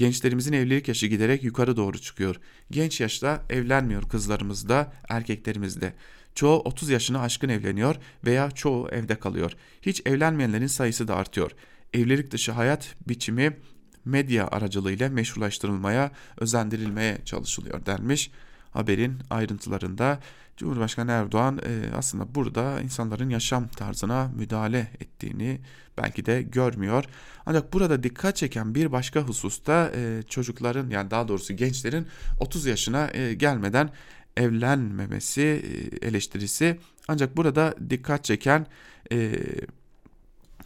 Gençlerimizin 0.00 0.52
evlilik 0.52 0.88
yaşı 0.88 1.06
giderek 1.06 1.44
yukarı 1.44 1.76
doğru 1.76 1.98
çıkıyor. 1.98 2.36
Genç 2.70 3.00
yaşta 3.00 3.44
evlenmiyor 3.50 4.08
kızlarımız 4.08 4.68
da, 4.68 4.92
erkeklerimiz 5.08 5.80
de. 5.80 5.92
Çoğu 6.34 6.60
30 6.60 6.90
yaşını 6.90 7.20
aşkın 7.20 7.48
evleniyor 7.48 7.96
veya 8.24 8.50
çoğu 8.50 8.88
evde 8.88 9.14
kalıyor. 9.18 9.52
Hiç 9.82 10.02
evlenmeyenlerin 10.06 10.66
sayısı 10.66 11.08
da 11.08 11.16
artıyor. 11.16 11.50
Evlilik 11.94 12.30
dışı 12.30 12.52
hayat 12.52 12.94
biçimi 13.08 13.56
medya 14.04 14.48
aracılığıyla 14.48 15.08
meşrulaştırılmaya, 15.08 16.10
özendirilmeye 16.36 17.18
çalışılıyor 17.24 17.86
denmiş. 17.86 18.30
Haberin 18.70 19.18
ayrıntılarında 19.30 20.18
Cumhurbaşkanı 20.56 21.10
Erdoğan 21.10 21.58
e, 21.58 21.96
aslında 21.96 22.34
burada 22.34 22.80
insanların 22.80 23.30
yaşam 23.30 23.68
tarzına 23.68 24.30
müdahale 24.36 24.90
ettiğini 25.00 25.60
belki 25.98 26.26
de 26.26 26.42
görmüyor. 26.42 27.04
Ancak 27.46 27.72
burada 27.72 28.02
dikkat 28.02 28.36
çeken 28.36 28.74
bir 28.74 28.92
başka 28.92 29.20
hususta 29.20 29.92
e, 29.94 30.22
çocukların 30.28 30.90
yani 30.90 31.10
daha 31.10 31.28
doğrusu 31.28 31.56
gençlerin 31.56 32.06
30 32.40 32.66
yaşına 32.66 33.10
e, 33.12 33.34
gelmeden 33.34 33.90
evlenmemesi 34.36 35.42
e, 35.42 36.06
eleştirisi. 36.06 36.78
Ancak 37.08 37.36
burada 37.36 37.74
dikkat 37.90 38.24
çeken 38.24 38.66
e, 39.12 39.32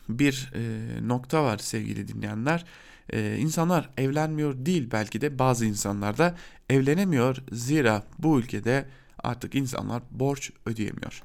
bir 0.08 0.52
e, 0.54 1.08
nokta 1.08 1.44
var 1.44 1.58
sevgili 1.58 2.08
dinleyenler. 2.08 2.64
E, 3.12 3.36
insanlar 3.36 3.90
evlenmiyor 3.96 4.66
değil 4.66 4.88
belki 4.92 5.20
de 5.20 5.38
bazı 5.38 5.66
insanlar 5.66 6.18
da 6.18 6.36
evlenemiyor 6.70 7.36
zira 7.52 8.02
bu 8.18 8.40
ülkede 8.40 8.88
artık 9.18 9.54
insanlar 9.54 10.02
borç 10.10 10.50
ödeyemiyor. 10.66 11.22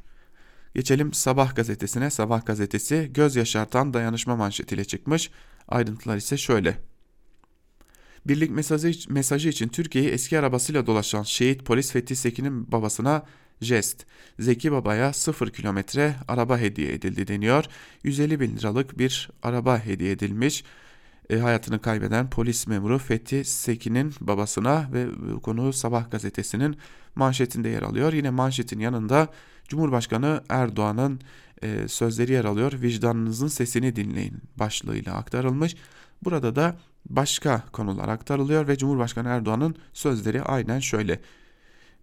Geçelim 0.76 1.14
Sabah 1.14 1.56
gazetesine. 1.56 2.10
Sabah 2.10 2.46
gazetesi 2.46 3.10
göz 3.14 3.36
yaşartan 3.36 3.94
dayanışma 3.94 4.36
manşetiyle 4.36 4.86
çıkmış. 4.86 5.32
Ayrıntılar 5.68 6.18
ise 6.18 6.38
şöyle. 6.38 6.78
Birlik 8.26 8.52
mesajı, 8.52 9.14
mesajı 9.14 9.50
için 9.50 9.68
Türkiye'yi 9.68 10.10
eski 10.10 10.40
arabasıyla 10.40 10.88
dolaşan 10.88 11.24
şehit 11.24 11.66
polis 11.66 11.92
Fethi 11.92 12.16
Sekin'in 12.16 12.72
babasına 12.72 13.24
jest. 13.62 14.06
Zeki 14.40 14.72
Baba'ya 14.72 15.14
0 15.14 15.50
kilometre 15.50 16.16
araba 16.28 16.58
hediye 16.58 16.94
edildi 16.94 17.28
deniyor. 17.28 17.66
150 18.04 18.40
bin 18.40 18.58
liralık 18.58 19.00
bir 19.00 19.30
araba 19.44 19.86
hediye 19.86 20.12
edilmiş. 20.12 20.64
E, 21.30 21.38
hayatını 21.38 21.82
kaybeden 21.82 22.30
polis 22.30 22.68
memuru 22.68 22.98
Fethi 22.98 23.46
Sekin'in 23.46 24.14
babasına 24.22 24.90
ve 24.94 25.08
konu 25.44 25.74
Sabah 25.74 26.12
gazetesinin 26.12 26.78
manşetinde 27.16 27.70
yer 27.70 27.82
alıyor. 27.82 28.14
Yine 28.14 28.30
manşetin 28.30 28.80
yanında 28.80 29.28
Cumhurbaşkanı 29.68 30.44
Erdoğan'ın 30.50 31.20
e, 31.64 31.88
sözleri 31.88 32.32
yer 32.32 32.46
alıyor. 32.46 32.72
Vicdanınızın 32.82 33.48
sesini 33.48 33.96
dinleyin 33.96 34.42
başlığıyla 34.60 35.14
aktarılmış. 35.16 35.76
Burada 36.24 36.56
da 36.56 36.78
başka 37.10 37.64
konular 37.72 38.08
aktarılıyor 38.08 38.68
ve 38.68 38.78
Cumhurbaşkanı 38.78 39.28
Erdoğan'ın 39.28 39.76
sözleri 39.94 40.42
aynen 40.42 40.80
şöyle. 40.80 41.20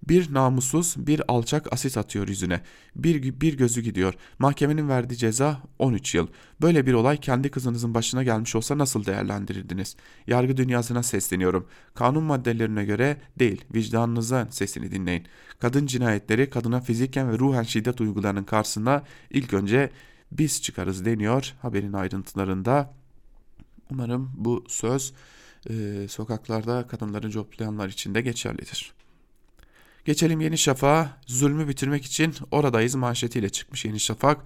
Bir 0.08 0.34
namussuz, 0.34 0.94
bir 0.96 1.22
alçak 1.28 1.72
asit 1.72 1.96
atıyor 1.96 2.28
yüzüne. 2.28 2.60
Bir, 2.96 3.40
bir 3.40 3.56
gözü 3.56 3.80
gidiyor. 3.80 4.14
Mahkemenin 4.38 4.88
verdiği 4.88 5.16
ceza 5.16 5.62
13 5.78 6.14
yıl. 6.14 6.26
Böyle 6.60 6.86
bir 6.86 6.92
olay 6.92 7.16
kendi 7.16 7.50
kızınızın 7.50 7.94
başına 7.94 8.22
gelmiş 8.22 8.54
olsa 8.56 8.78
nasıl 8.78 9.04
değerlendirirdiniz? 9.04 9.96
Yargı 10.26 10.56
dünyasına 10.56 11.02
sesleniyorum. 11.02 11.66
Kanun 11.94 12.22
maddelerine 12.22 12.84
göre 12.84 13.16
değil, 13.38 13.64
vicdanınıza 13.74 14.48
sesini 14.50 14.90
dinleyin. 14.90 15.24
Kadın 15.58 15.86
cinayetleri, 15.86 16.50
kadına 16.50 16.80
fiziken 16.80 17.32
ve 17.32 17.38
ruhen 17.38 17.62
şiddet 17.62 18.00
uygulayanın 18.00 18.44
karşısına 18.44 19.02
ilk 19.30 19.54
önce 19.54 19.90
biz 20.32 20.62
çıkarız 20.62 21.04
deniyor 21.04 21.54
haberin 21.62 21.92
ayrıntılarında. 21.92 22.94
Umarım 23.90 24.32
bu 24.36 24.64
söz 24.68 25.12
e, 25.70 26.06
sokaklarda 26.08 26.86
kadınları 26.86 27.30
coplayanlar 27.30 27.88
için 27.88 28.14
de 28.14 28.20
geçerlidir. 28.20 28.92
Geçelim 30.06 30.40
Yeni 30.40 30.58
Şafak'a. 30.58 31.18
Zulmü 31.26 31.68
bitirmek 31.68 32.04
için 32.04 32.34
oradayız 32.50 32.94
manşetiyle 32.94 33.48
çıkmış 33.48 33.84
Yeni 33.84 34.00
Şafak. 34.00 34.40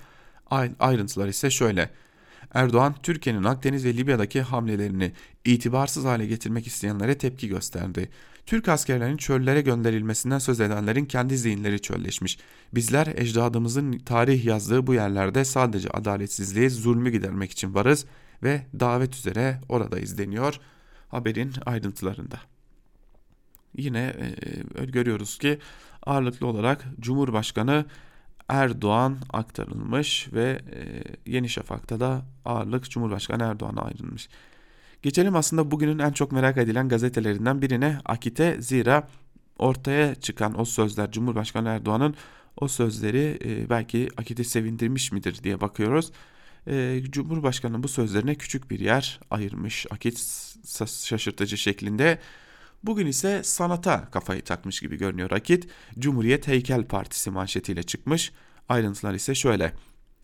Ayrıntılar 0.80 1.28
ise 1.28 1.50
şöyle. 1.50 1.90
Erdoğan, 2.54 2.94
Türkiye'nin 3.02 3.44
Akdeniz 3.44 3.84
ve 3.84 3.96
Libya'daki 3.96 4.42
hamlelerini 4.42 5.12
itibarsız 5.44 6.04
hale 6.04 6.26
getirmek 6.26 6.66
isteyenlere 6.66 7.18
tepki 7.18 7.48
gösterdi. 7.48 8.10
Türk 8.46 8.68
askerlerinin 8.68 9.16
çöllere 9.16 9.60
gönderilmesinden 9.60 10.38
söz 10.38 10.60
edenlerin 10.60 11.04
kendi 11.04 11.38
zihinleri 11.38 11.80
çölleşmiş. 11.80 12.38
Bizler 12.74 13.06
ecdadımızın 13.06 13.98
tarih 13.98 14.44
yazdığı 14.44 14.86
bu 14.86 14.94
yerlerde 14.94 15.44
sadece 15.44 15.88
adaletsizliği, 15.90 16.70
zulmü 16.70 17.10
gidermek 17.10 17.50
için 17.50 17.74
varız 17.74 18.06
ve 18.42 18.66
davet 18.80 19.14
üzere 19.14 19.60
oradayız 19.68 20.18
deniyor 20.18 20.60
haberin 21.08 21.52
ayrıntılarında. 21.66 22.40
Yine 23.76 24.14
e, 24.78 24.84
görüyoruz 24.84 25.38
ki 25.38 25.58
ağırlıklı 26.06 26.46
olarak 26.46 26.84
Cumhurbaşkanı 27.00 27.84
Erdoğan 28.48 29.18
aktarılmış 29.32 30.28
ve 30.32 30.60
e, 30.74 31.02
Yeni 31.32 31.48
Şafak'ta 31.48 32.00
da 32.00 32.22
ağırlık 32.44 32.90
Cumhurbaşkanı 32.90 33.42
Erdoğan'a 33.42 33.82
ayrılmış. 33.82 34.28
Geçelim 35.02 35.36
aslında 35.36 35.70
bugünün 35.70 35.98
en 35.98 36.12
çok 36.12 36.32
merak 36.32 36.56
edilen 36.56 36.88
gazetelerinden 36.88 37.62
birine 37.62 37.98
Akit'e 38.04 38.62
zira 38.62 39.08
ortaya 39.58 40.14
çıkan 40.14 40.60
o 40.60 40.64
sözler 40.64 41.10
Cumhurbaşkanı 41.10 41.68
Erdoğan'ın 41.68 42.14
o 42.56 42.68
sözleri 42.68 43.38
e, 43.44 43.70
belki 43.70 44.08
Akit'i 44.16 44.44
sevindirmiş 44.44 45.12
midir 45.12 45.40
diye 45.42 45.60
bakıyoruz. 45.60 46.12
E, 46.66 47.02
Cumhurbaşkanı 47.10 47.82
bu 47.82 47.88
sözlerine 47.88 48.34
küçük 48.34 48.70
bir 48.70 48.80
yer 48.80 49.20
ayırmış 49.30 49.86
Akit 49.90 50.18
şaşırtıcı 51.04 51.58
şeklinde. 51.58 52.18
Bugün 52.82 53.06
ise 53.06 53.40
sanata 53.44 54.10
kafayı 54.10 54.42
takmış 54.42 54.80
gibi 54.80 54.96
görünüyor 54.96 55.30
Akit. 55.30 55.68
Cumhuriyet 55.98 56.48
Heykel 56.48 56.84
Partisi 56.84 57.30
manşetiyle 57.30 57.82
çıkmış. 57.82 58.32
Ayrıntılar 58.68 59.14
ise 59.14 59.34
şöyle. 59.34 59.72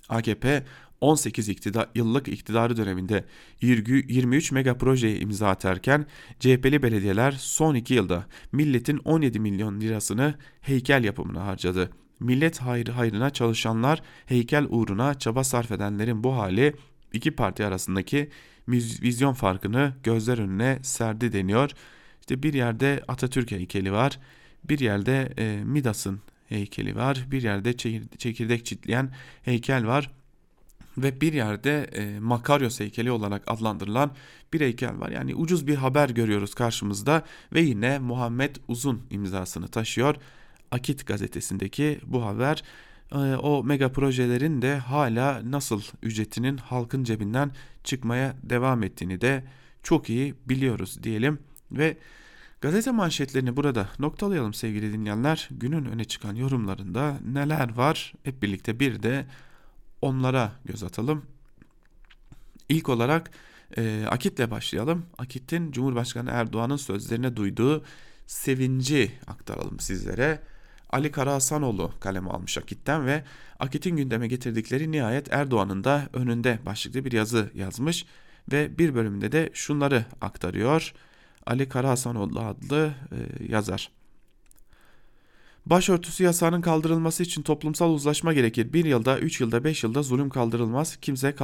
AKP 0.08 0.64
18 1.00 1.48
iktidar, 1.48 1.88
yıllık 1.94 2.28
iktidarı 2.28 2.76
döneminde 2.76 3.24
23 3.60 4.52
mega 4.52 4.78
projeye 4.78 5.18
imza 5.18 5.48
atarken 5.48 6.06
CHP'li 6.40 6.82
belediyeler 6.82 7.32
son 7.32 7.74
2 7.74 7.94
yılda 7.94 8.26
milletin 8.52 8.98
17 8.98 9.40
milyon 9.40 9.80
lirasını 9.80 10.34
heykel 10.60 11.04
yapımına 11.04 11.46
harcadı. 11.46 11.90
Millet 12.20 12.58
hayrı 12.58 12.92
hayrına 12.92 13.30
çalışanlar 13.30 14.02
heykel 14.26 14.66
uğruna 14.68 15.18
çaba 15.18 15.44
sarf 15.44 15.72
edenlerin 15.72 16.24
bu 16.24 16.36
hali 16.36 16.74
iki 17.12 17.30
parti 17.30 17.64
arasındaki 17.64 18.30
vizyon 18.68 19.32
farkını 19.32 19.92
gözler 20.02 20.38
önüne 20.38 20.78
serdi 20.82 21.32
deniyor. 21.32 21.70
İşte 22.26 22.42
bir 22.42 22.54
yerde 22.54 23.02
Atatürk 23.08 23.50
heykeli 23.50 23.92
var, 23.92 24.18
bir 24.64 24.78
yerde 24.78 25.32
e, 25.38 25.64
Midas'ın 25.64 26.20
heykeli 26.48 26.96
var, 26.96 27.26
bir 27.30 27.42
yerde 27.42 27.76
çekirdek 28.18 28.66
çitleyen 28.66 29.10
heykel 29.42 29.86
var 29.86 30.10
ve 30.98 31.20
bir 31.20 31.32
yerde 31.32 31.84
e, 31.84 32.20
Makaryos 32.20 32.80
heykeli 32.80 33.10
olarak 33.10 33.42
adlandırılan 33.46 34.10
bir 34.52 34.60
heykel 34.60 35.00
var. 35.00 35.10
Yani 35.10 35.34
ucuz 35.34 35.66
bir 35.66 35.74
haber 35.74 36.08
görüyoruz 36.08 36.54
karşımızda 36.54 37.22
ve 37.52 37.60
yine 37.60 37.98
Muhammed 37.98 38.56
Uzun 38.68 39.02
imzasını 39.10 39.68
taşıyor. 39.68 40.16
Akit 40.70 41.06
gazetesindeki 41.06 42.00
bu 42.06 42.24
haber 42.24 42.62
e, 43.12 43.16
o 43.18 43.64
mega 43.64 43.92
projelerin 43.92 44.62
de 44.62 44.76
hala 44.76 45.50
nasıl 45.50 45.82
ücretinin 46.02 46.56
halkın 46.56 47.04
cebinden 47.04 47.50
çıkmaya 47.84 48.36
devam 48.42 48.82
ettiğini 48.82 49.20
de 49.20 49.44
çok 49.82 50.10
iyi 50.10 50.34
biliyoruz 50.48 51.02
diyelim. 51.02 51.38
Ve 51.72 51.96
gazete 52.60 52.90
manşetlerini 52.90 53.56
burada 53.56 53.88
noktalayalım 53.98 54.54
sevgili 54.54 54.92
dinleyenler. 54.92 55.48
Günün 55.50 55.84
öne 55.84 56.04
çıkan 56.04 56.34
yorumlarında 56.34 57.18
neler 57.32 57.74
var 57.74 58.12
hep 58.22 58.42
birlikte 58.42 58.80
bir 58.80 59.02
de 59.02 59.26
onlara 60.02 60.52
göz 60.64 60.82
atalım. 60.82 61.26
İlk 62.68 62.88
olarak 62.88 63.30
e, 63.76 64.06
Akit'le 64.10 64.50
başlayalım. 64.50 65.06
Akit'in 65.18 65.72
Cumhurbaşkanı 65.72 66.30
Erdoğan'ın 66.30 66.76
sözlerine 66.76 67.36
duyduğu 67.36 67.84
sevinci 68.26 69.12
aktaralım 69.26 69.80
sizlere. 69.80 70.40
Ali 70.90 71.10
Karahasanoğlu 71.10 71.92
kaleme 72.00 72.30
almış 72.30 72.58
Akit'ten 72.58 73.06
ve 73.06 73.24
Akit'in 73.58 73.96
gündeme 73.96 74.28
getirdikleri 74.28 74.92
nihayet 74.92 75.32
Erdoğan'ın 75.32 75.84
da 75.84 76.08
önünde 76.12 76.58
başlıklı 76.66 77.04
bir 77.04 77.12
yazı 77.12 77.50
yazmış 77.54 78.06
ve 78.52 78.78
bir 78.78 78.94
bölümünde 78.94 79.32
de 79.32 79.50
şunları 79.52 80.04
aktarıyor. 80.20 80.92
Ali 81.46 81.68
Karahasanoğlu 81.68 82.40
adlı 82.40 82.94
e, 83.12 83.52
yazar. 83.52 83.90
Başörtüsü 85.66 86.24
yasağının 86.24 86.60
kaldırılması 86.60 87.22
için 87.22 87.42
toplumsal 87.42 87.90
uzlaşma 87.90 88.32
gerekir. 88.32 88.72
Bir 88.72 88.84
yılda, 88.84 89.18
üç 89.18 89.40
yılda, 89.40 89.64
beş 89.64 89.84
yılda 89.84 90.02
zulüm 90.02 90.30
kaldırılmaz, 90.30 90.96
kimse 90.96 91.34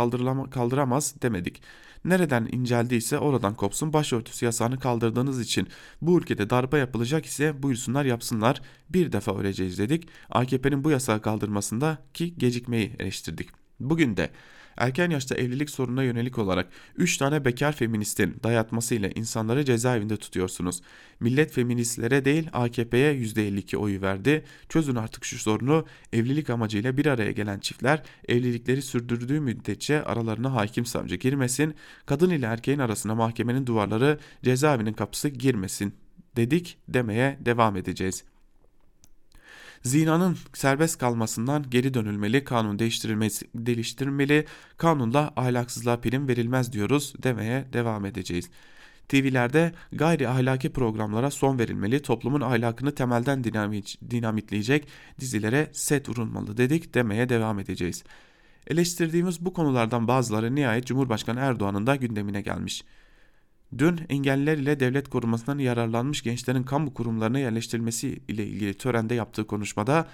kaldıramaz 0.51 1.15
demedik. 1.23 1.63
Nereden 2.05 2.49
inceldiyse 2.53 3.19
oradan 3.19 3.55
kopsun 3.55 3.93
başörtüsü 3.93 4.45
yasağını 4.45 4.79
kaldırdığınız 4.79 5.41
için 5.41 5.69
bu 6.03 6.19
ülkede 6.19 6.51
darbe 6.51 6.79
yapılacak 6.79 7.27
ise 7.27 7.63
buyursunlar 7.63 8.05
yapsınlar 8.05 8.61
bir 8.91 9.13
defa 9.13 9.39
öleceğiz 9.39 9.79
dedik. 9.79 10.09
AKP'nin 10.31 10.85
bu 10.85 10.91
yasağı 10.91 11.23
kaldırmasında 11.23 11.99
ki 12.15 12.35
gecikmeyi 12.39 12.97
eleştirdik. 12.99 13.49
Bugün 13.81 14.17
de 14.17 14.31
erken 14.77 15.11
yaşta 15.11 15.35
evlilik 15.35 15.71
sorununa 15.71 16.03
yönelik 16.03 16.39
olarak 16.39 16.69
3 16.97 17.17
tane 17.17 17.45
bekar 17.45 17.73
feministin 17.73 18.37
dayatmasıyla 18.45 19.09
insanları 19.09 19.65
cezaevinde 19.65 20.17
tutuyorsunuz. 20.17 20.83
Millet 21.21 21.53
feministlere 21.53 22.25
değil 22.25 22.49
AKP'ye 22.53 23.15
%52 23.15 23.77
oyu 23.77 24.03
verdi. 24.03 24.45
Çözün 24.69 24.95
artık 24.95 25.25
şu 25.25 25.39
sorunu. 25.39 25.87
Evlilik 26.13 26.51
amacıyla 26.51 26.97
bir 26.97 27.07
araya 27.07 27.33
gelen 27.33 27.59
çiftler 27.59 28.03
evlilikleri 28.29 28.83
sürdürdüğü 28.83 29.41
müddetçe 29.41 30.03
aralarına 30.03 30.55
hakim 30.55 30.87
savcı 30.87 31.17
girmesin. 31.17 31.75
Kadın 32.07 32.31
ile 32.31 32.47
erkeğin 32.47 32.79
arasına 32.79 33.15
mahkemenin 33.15 33.67
duvarları 33.67 34.19
cezaevinin 34.43 34.93
kapısı 34.93 35.29
girmesin 35.29 35.95
dedik 36.37 36.79
demeye 36.89 37.39
devam 37.41 37.77
edeceğiz. 37.77 38.32
Zinanın 39.83 40.37
serbest 40.55 40.99
kalmasından 40.99 41.71
geri 41.71 41.95
dönülmeli, 41.95 42.45
kanun 42.45 42.79
değiştirilmesi, 42.79 43.47
değiştirilmeli, 43.55 44.47
kanunla 44.77 45.33
ahlaksızlığa 45.37 46.01
prim 46.01 46.29
verilmez 46.29 46.73
diyoruz 46.73 47.15
demeye 47.23 47.73
devam 47.73 48.07
edeceğiz. 48.07 48.51
TV'lerde 49.09 49.73
gayri 49.93 50.29
ahlaki 50.29 50.73
programlara 50.73 51.31
son 51.31 51.59
verilmeli, 51.59 52.03
toplumun 52.03 52.41
ahlakını 52.41 52.95
temelden 52.95 53.45
dinamitleyecek 54.11 54.89
dizilere 55.21 55.71
set 55.73 56.09
vurulmalı 56.09 56.57
dedik 56.57 56.95
demeye 56.95 57.29
devam 57.29 57.59
edeceğiz. 57.59 58.05
Eleştirdiğimiz 58.67 59.45
bu 59.45 59.53
konulardan 59.53 60.09
bazıları 60.09 60.55
nihayet 60.55 60.87
Cumhurbaşkanı 60.87 61.41
Erdoğan'ın 61.41 61.87
da 61.87 61.97
gündemine 61.97 62.41
gelmiş. 62.41 62.85
Dün 63.79 64.01
engelliler 64.09 64.59
ile 64.59 64.81
devlet 64.81 65.09
korumasından 65.09 65.59
yararlanmış 65.59 66.23
gençlerin 66.23 66.63
kamu 66.63 66.95
kurumlarına 66.95 67.39
yerleştirilmesi 67.39 68.21
ile 68.29 68.47
ilgili 68.47 68.75
törende 68.75 69.15
yaptığı 69.15 69.47
konuşmada 69.47 70.09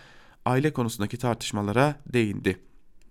aile 0.44 0.72
konusundaki 0.72 1.16
tartışmalara 1.16 1.94
değindi. 2.12 2.60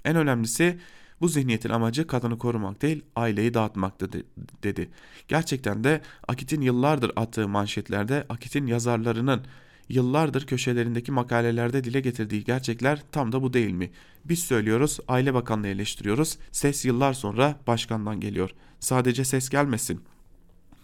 En 0.06 0.16
önemlisi 0.16 0.80
bu 1.22 1.28
zihniyetin 1.28 1.70
amacı 1.70 2.08
kadını 2.08 2.38
korumak 2.38 2.82
değil 2.82 3.02
aileyi 3.16 3.54
dağıtmaktı 3.54 4.10
dedi. 4.64 4.90
Gerçekten 5.28 5.84
de 5.84 6.02
Akit'in 6.28 6.62
yıllardır 6.62 7.12
attığı 7.16 7.48
manşetlerde 7.48 8.26
Akit'in 8.30 8.68
yazarlarının 8.68 9.42
yıllardır 9.90 10.48
köşelerindeki 10.48 11.12
makalelerde 11.12 11.84
dile 11.84 12.00
getirdiği 12.00 12.44
gerçekler 12.44 13.04
tam 13.12 13.32
da 13.32 13.42
bu 13.42 13.54
değil 13.54 13.72
mi? 13.72 13.92
Biz 14.26 14.40
söylüyoruz, 14.40 15.00
Aile 15.08 15.34
Bakanlığı 15.34 15.68
eleştiriyoruz. 15.68 16.38
Ses 16.52 16.86
yıllar 16.86 17.14
sonra 17.14 17.60
başkandan 17.68 18.20
geliyor. 18.20 18.50
Sadece 18.80 19.26
ses 19.26 19.50
gelmesin. 19.50 20.02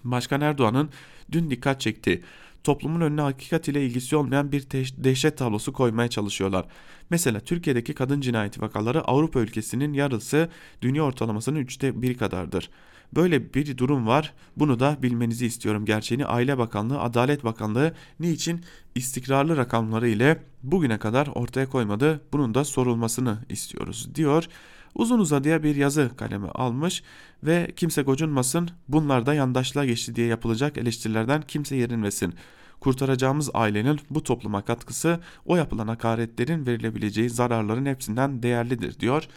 Başkan 0.03 0.41
Erdoğan'ın 0.41 0.89
dün 1.31 1.49
dikkat 1.49 1.81
çekti. 1.81 2.23
Toplumun 2.63 3.01
önüne 3.01 3.21
hakikat 3.21 3.67
ile 3.67 3.85
ilgisi 3.85 4.15
olmayan 4.15 4.51
bir 4.51 4.61
dehşet 5.03 5.37
tablosu 5.37 5.73
koymaya 5.73 6.09
çalışıyorlar. 6.09 6.65
Mesela 7.09 7.39
Türkiye'deki 7.39 7.93
kadın 7.93 8.21
cinayeti 8.21 8.61
vakaları 8.61 9.01
Avrupa 9.01 9.39
ülkesinin 9.39 9.93
yarısı 9.93 10.49
dünya 10.81 11.03
ortalamasının 11.03 11.59
üçte 11.59 12.01
biri 12.01 12.17
kadardır. 12.17 12.69
Böyle 13.15 13.53
bir 13.53 13.77
durum 13.77 14.07
var. 14.07 14.33
Bunu 14.57 14.79
da 14.79 14.97
bilmenizi 15.01 15.45
istiyorum. 15.45 15.85
Gerçeğini 15.85 16.25
Aile 16.25 16.57
Bakanlığı, 16.57 17.01
Adalet 17.01 17.43
Bakanlığı 17.43 17.93
niçin 18.19 18.61
istikrarlı 18.95 19.57
rakamları 19.57 20.07
ile 20.07 20.43
bugüne 20.63 20.97
kadar 20.97 21.27
ortaya 21.27 21.69
koymadı? 21.69 22.21
Bunun 22.33 22.53
da 22.53 22.65
sorulmasını 22.65 23.37
istiyoruz 23.49 24.15
diyor. 24.15 24.47
Uzun 24.95 25.19
uzadıya 25.19 25.63
bir 25.63 25.75
yazı 25.75 26.11
kalemi 26.17 26.49
almış 26.49 27.03
ve 27.43 27.71
kimse 27.75 28.01
gocunmasın 28.01 28.69
bunlar 28.87 29.25
da 29.25 29.33
yandaşlığa 29.33 29.85
geçti 29.85 30.15
diye 30.15 30.27
yapılacak 30.27 30.77
eleştirilerden 30.77 31.41
kimse 31.41 31.75
yerinmesin. 31.75 32.33
Kurtaracağımız 32.79 33.49
ailenin 33.53 33.99
bu 34.09 34.23
topluma 34.23 34.61
katkısı 34.61 35.19
o 35.45 35.55
yapılan 35.55 35.87
hakaretlerin 35.87 36.65
verilebileceği 36.65 37.29
zararların 37.29 37.85
hepsinden 37.85 38.43
değerlidir 38.43 38.99
diyor. 38.99 39.27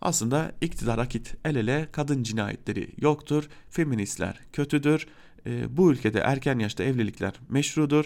Aslında 0.00 0.52
iktidar 0.60 0.98
akit 0.98 1.34
el 1.44 1.56
ele 1.56 1.88
kadın 1.92 2.22
cinayetleri 2.22 2.90
yoktur, 2.98 3.48
feministler 3.70 4.40
kötüdür, 4.52 5.06
e, 5.46 5.76
bu 5.76 5.92
ülkede 5.92 6.18
erken 6.18 6.58
yaşta 6.58 6.84
evlilikler 6.84 7.32
meşrudur, 7.48 8.04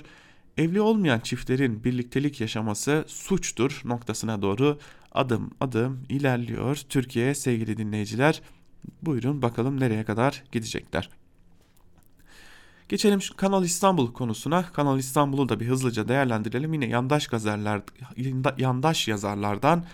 evli 0.56 0.80
olmayan 0.80 1.20
çiftlerin 1.20 1.84
birliktelik 1.84 2.40
yaşaması 2.40 3.04
suçtur 3.08 3.80
noktasına 3.84 4.42
doğru 4.42 4.78
adım 5.16 5.50
adım 5.60 6.04
ilerliyor. 6.08 6.76
Türkiye 6.88 7.34
sevgili 7.34 7.76
dinleyiciler 7.76 8.42
buyurun 9.02 9.42
bakalım 9.42 9.80
nereye 9.80 10.04
kadar 10.04 10.44
gidecekler. 10.52 11.08
Geçelim 12.88 13.22
şu 13.22 13.36
Kanal 13.36 13.64
İstanbul 13.64 14.12
konusuna. 14.12 14.72
Kanal 14.72 14.98
İstanbul'u 14.98 15.48
da 15.48 15.60
bir 15.60 15.66
hızlıca 15.66 16.08
değerlendirelim. 16.08 16.72
Yine 16.72 16.86
yandaş 16.86 17.26
gazeteler, 17.26 17.82
yandaş 18.58 19.08
yazarlardan 19.08 19.84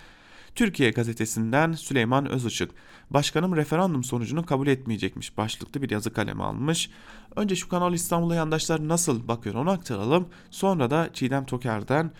Türkiye 0.54 0.90
gazetesinden 0.90 1.72
Süleyman 1.72 2.26
Özışık. 2.26 2.70
Başkanım 3.10 3.56
referandum 3.56 4.04
sonucunu 4.04 4.46
kabul 4.46 4.66
etmeyecekmiş 4.66 5.36
başlıklı 5.36 5.82
bir 5.82 5.90
yazı 5.90 6.12
kalemi 6.12 6.42
almış. 6.42 6.90
Önce 7.36 7.56
şu 7.56 7.68
Kanal 7.68 7.94
İstanbul'a 7.94 8.34
yandaşlar 8.34 8.88
nasıl 8.88 9.28
bakıyor 9.28 9.54
onu 9.54 9.70
aktaralım. 9.70 10.28
Sonra 10.50 10.90
da 10.90 11.10
Çiğdem 11.12 11.46
Toker'den 11.46 12.10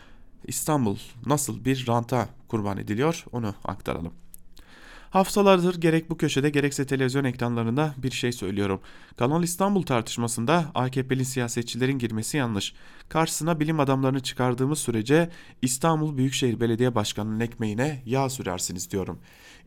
İstanbul 0.46 0.96
nasıl 1.26 1.64
bir 1.64 1.86
ranta 1.88 2.28
kurban 2.52 2.78
ediliyor 2.78 3.24
onu 3.32 3.54
aktaralım. 3.64 4.12
Haftalardır 5.10 5.80
gerek 5.80 6.10
bu 6.10 6.16
köşede 6.16 6.50
gerekse 6.50 6.86
televizyon 6.86 7.24
ekranlarında 7.24 7.94
bir 7.98 8.10
şey 8.10 8.32
söylüyorum. 8.32 8.80
Kanal 9.16 9.42
İstanbul 9.42 9.82
tartışmasında 9.82 10.70
AKP'li 10.74 11.24
siyasetçilerin 11.24 11.98
girmesi 11.98 12.36
yanlış. 12.36 12.74
Karşısına 13.08 13.60
bilim 13.60 13.80
adamlarını 13.80 14.20
çıkardığımız 14.20 14.78
sürece 14.78 15.30
İstanbul 15.62 16.16
Büyükşehir 16.16 16.60
Belediye 16.60 16.94
Başkanı'nın 16.94 17.40
ekmeğine 17.40 18.02
yağ 18.06 18.28
sürersiniz 18.28 18.90
diyorum. 18.90 19.18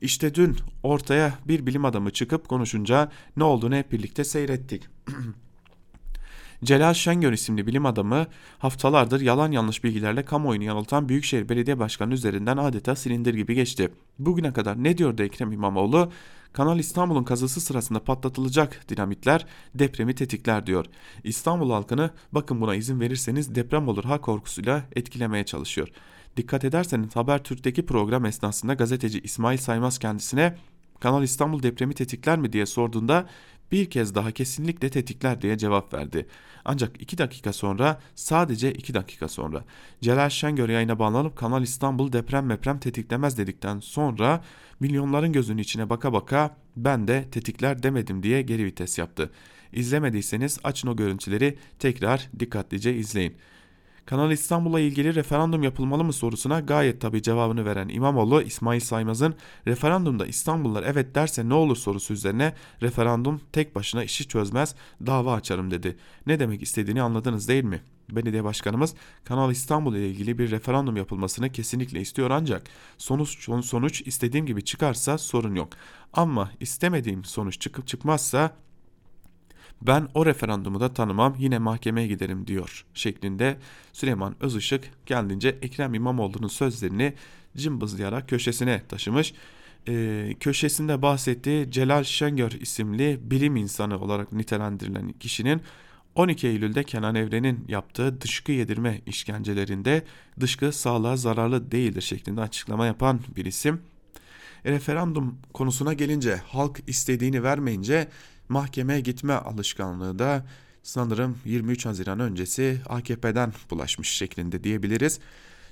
İşte 0.02 0.36
dün 0.36 0.58
ortaya 0.84 1.34
bir 1.48 1.66
bilim 1.66 1.86
adamı 1.86 2.12
çıkıp 2.12 2.48
konuşunca 2.48 3.12
ne 3.38 3.44
olduğunu 3.44 3.76
hep 3.76 3.92
birlikte 3.92 4.24
seyrettik. 4.24 4.88
Celal 6.66 6.94
Şengör 6.94 7.34
isimli 7.34 7.68
bilim 7.68 7.86
adamı 7.86 8.28
haftalardır 8.58 9.22
yalan 9.22 9.52
yanlış 9.52 9.84
bilgilerle 9.84 10.26
kamuoyunu 10.26 10.64
yanıltan 10.64 11.10
Büyükşehir 11.10 11.50
Belediye 11.50 11.80
Başkanı 11.80 12.14
üzerinden 12.14 12.58
adeta 12.58 12.96
silindir 12.96 13.34
gibi 13.34 13.56
geçti. 13.56 13.92
Bugüne 14.20 14.54
kadar 14.54 14.84
ne 14.84 14.98
diyordu 14.98 15.24
Ekrem 15.24 15.52
İmamoğlu? 15.52 16.12
Kanal 16.54 16.80
İstanbul'un 16.80 17.24
kazısı 17.24 17.62
sırasında 17.62 18.04
patlatılacak 18.04 18.90
dinamitler 18.90 19.46
depremi 19.76 20.16
tetikler 20.16 20.66
diyor. 20.66 20.86
İstanbul 21.24 21.72
halkını 21.72 22.10
bakın 22.32 22.62
buna 22.62 22.76
izin 22.76 23.00
verirseniz 23.00 23.56
deprem 23.56 23.88
olur 23.88 24.04
ha 24.04 24.22
korkusuyla 24.22 24.84
etkilemeye 24.96 25.46
çalışıyor. 25.46 25.88
Dikkat 26.38 26.66
ederseniz 26.66 27.16
Habertürk'teki 27.16 27.86
program 27.86 28.26
esnasında 28.26 28.74
gazeteci 28.74 29.20
İsmail 29.20 29.58
Saymaz 29.58 30.00
kendisine 30.00 30.56
Kanal 31.00 31.24
İstanbul 31.24 31.64
depremi 31.64 31.94
tetikler 31.94 32.38
mi 32.38 32.54
diye 32.54 32.66
sorduğunda 32.66 33.26
bir 33.72 33.90
kez 33.90 34.16
daha 34.16 34.32
kesinlikle 34.32 34.90
tetikler 34.90 35.42
diye 35.42 35.58
cevap 35.58 35.94
verdi. 35.94 36.28
Ancak 36.66 37.02
2 37.02 37.18
dakika 37.18 37.54
sonra 37.54 38.00
sadece 38.16 38.74
2 38.74 38.94
dakika 38.94 39.28
sonra 39.28 39.64
Celal 40.02 40.30
Şengör 40.30 40.70
yayına 40.70 41.00
bağlanıp 41.00 41.36
Kanal 41.36 41.64
İstanbul 41.64 42.14
deprem 42.14 42.46
meprem 42.46 42.80
tetiklemez 42.80 43.38
dedikten 43.38 43.80
sonra 43.80 44.44
milyonların 44.80 45.32
gözünün 45.32 45.58
içine 45.58 45.90
baka 45.90 46.14
baka 46.14 46.58
ben 46.76 47.08
de 47.08 47.26
tetikler 47.32 47.84
demedim 47.84 48.24
diye 48.24 48.42
geri 48.42 48.66
vites 48.66 48.98
yaptı. 48.98 49.32
İzlemediyseniz 49.74 50.60
açın 50.64 50.88
o 50.88 50.96
görüntüleri 50.96 51.58
tekrar 51.80 52.30
dikkatlice 52.40 52.96
izleyin. 52.96 53.36
Kanal 54.06 54.32
İstanbul'la 54.32 54.80
ilgili 54.80 55.16
referandum 55.16 55.64
yapılmalı 55.64 56.04
mı 56.04 56.14
sorusuna 56.14 56.60
gayet 56.60 57.02
tabi 57.02 57.22
cevabını 57.22 57.66
veren 57.66 57.90
İmamoğlu 57.90 58.42
İsmail 58.42 58.80
Saymaz'ın 58.80 59.36
referandumda 59.68 60.26
İstanbullular 60.26 60.84
evet 60.84 61.16
derse 61.16 61.50
ne 61.50 61.54
olur 61.54 61.76
sorusu 61.76 62.14
üzerine 62.14 62.54
referandum 62.82 63.42
tek 63.52 63.76
başına 63.76 64.04
işi 64.04 64.28
çözmez 64.28 64.76
dava 65.06 65.34
açarım 65.34 65.72
dedi. 65.72 65.98
Ne 66.28 66.40
demek 66.40 66.62
istediğini 66.62 67.02
anladınız 67.02 67.48
değil 67.48 67.64
mi? 67.64 67.82
Belediye 68.10 68.44
başkanımız 68.44 68.94
Kanal 69.24 69.52
İstanbul 69.52 69.96
ile 69.96 70.10
ilgili 70.10 70.38
bir 70.38 70.52
referandum 70.52 70.98
yapılmasını 70.98 71.52
kesinlikle 71.52 72.02
istiyor 72.02 72.32
ancak 72.32 72.64
sonuç 72.98 73.50
sonuç 73.66 74.02
istediğim 74.02 74.46
gibi 74.46 74.64
çıkarsa 74.64 75.18
sorun 75.18 75.56
yok. 75.56 75.70
Ama 76.14 76.52
istemediğim 76.60 77.24
sonuç 77.24 77.62
çıkıp 77.62 77.88
çıkmazsa 77.88 78.52
ben 79.82 80.08
o 80.14 80.26
referandumu 80.26 80.80
da 80.80 80.94
tanımam 80.94 81.36
yine 81.40 81.60
mahkemeye 81.60 82.08
giderim 82.08 82.48
diyor 82.48 82.86
şeklinde 82.94 83.58
Süleyman 83.94 84.36
Özışık 84.40 84.90
kendince 85.06 85.50
Ekrem 85.62 85.94
İmamoğlu'nun 85.94 86.48
sözlerini 86.48 87.14
cımbızlayarak 87.58 88.30
köşesine 88.30 88.82
taşımış. 88.90 89.34
Ee, 89.88 90.36
köşesinde 90.40 91.02
bahsettiği 91.02 91.72
Celal 91.72 92.04
Şengör 92.04 92.52
isimli 92.52 93.20
bilim 93.22 93.56
insanı 93.56 94.00
olarak 94.00 94.34
nitelendirilen 94.34 95.12
kişinin 95.12 95.62
12 96.16 96.48
Eylül'de 96.48 96.84
Kenan 96.84 97.16
Evren'in 97.16 97.66
yaptığı 97.68 98.22
dışkı 98.22 98.52
yedirme 98.52 99.02
işkencelerinde 99.06 100.04
dışkı 100.40 100.72
sağlığa 100.72 101.18
zararlı 101.18 101.72
değildir 101.72 102.02
şeklinde 102.02 102.42
açıklama 102.42 102.86
yapan 102.86 103.20
bir 103.36 103.46
isim. 103.46 103.82
Referandum 104.66 105.38
konusuna 105.54 105.94
gelince 105.94 106.36
halk 106.36 106.80
istediğini 106.88 107.44
vermeyince 107.44 108.08
mahkemeye 108.50 109.00
gitme 109.00 109.34
alışkanlığı 109.34 110.20
da 110.20 110.46
sanırım 110.84 111.38
23 111.46 111.86
Haziran 111.86 112.20
öncesi 112.20 112.82
AKP'den 112.90 113.54
bulaşmış 113.72 114.10
şeklinde 114.10 114.64
diyebiliriz. 114.64 115.20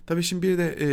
Tabii 0.06 0.24
şimdi 0.24 0.48
bir 0.48 0.58
de 0.58 0.78
e, 0.82 0.88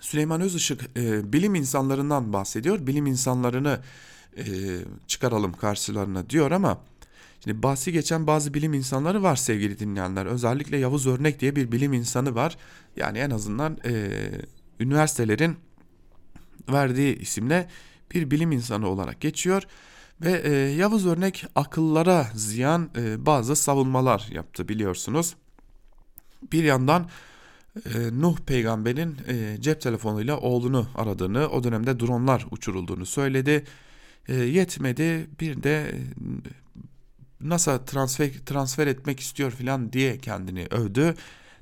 Süleyman 0.00 0.40
Özışık 0.40 0.90
e, 0.96 1.32
bilim 1.32 1.54
insanlarından 1.54 2.32
bahsediyor. 2.32 2.86
Bilim 2.86 3.06
insanlarını 3.06 3.80
e, 4.36 4.44
çıkaralım 5.06 5.52
karşılarına 5.52 6.30
diyor 6.30 6.50
ama 6.50 6.80
şimdi 7.44 7.62
bahsi 7.62 7.92
geçen 7.92 8.26
bazı 8.26 8.54
bilim 8.54 8.74
insanları 8.74 9.22
var 9.22 9.36
sevgili 9.36 9.78
dinleyenler. 9.78 10.26
Özellikle 10.26 10.76
Yavuz 10.76 11.06
Örnek 11.06 11.40
diye 11.40 11.56
bir 11.56 11.72
bilim 11.72 11.92
insanı 11.92 12.34
var. 12.34 12.56
Yani 12.96 13.18
en 13.18 13.30
azından 13.30 13.78
e, 13.84 14.10
üniversitelerin 14.80 15.56
verdiği 16.68 17.18
isimle 17.18 17.68
bir 18.12 18.30
bilim 18.30 18.52
insanı 18.52 18.88
olarak 18.88 19.20
geçiyor. 19.20 19.62
Ve 20.20 20.42
e, 20.44 20.52
Yavuz 20.52 21.06
Örnek 21.06 21.46
akıllara 21.54 22.26
ziyan 22.34 22.90
e, 22.96 23.26
bazı 23.26 23.56
savunmalar 23.56 24.28
yaptı 24.30 24.68
biliyorsunuz. 24.68 25.36
Bir 26.52 26.64
yandan 26.64 27.08
e, 27.76 27.98
Nuh 28.12 28.38
peygamberin 28.38 29.16
e, 29.28 29.56
cep 29.60 29.80
telefonuyla 29.80 30.38
oğlunu 30.38 30.88
aradığını, 30.94 31.48
o 31.48 31.64
dönemde 31.64 32.00
dronlar 32.00 32.46
uçurulduğunu 32.50 33.06
söyledi. 33.06 33.64
E, 34.28 34.34
yetmedi 34.34 35.26
bir 35.40 35.62
de 35.62 35.80
e, 35.80 35.98
NASA 37.40 37.84
transfer, 37.84 38.30
transfer 38.46 38.86
etmek 38.86 39.20
istiyor 39.20 39.50
filan 39.50 39.92
diye 39.92 40.18
kendini 40.18 40.66
övdü. 40.70 41.14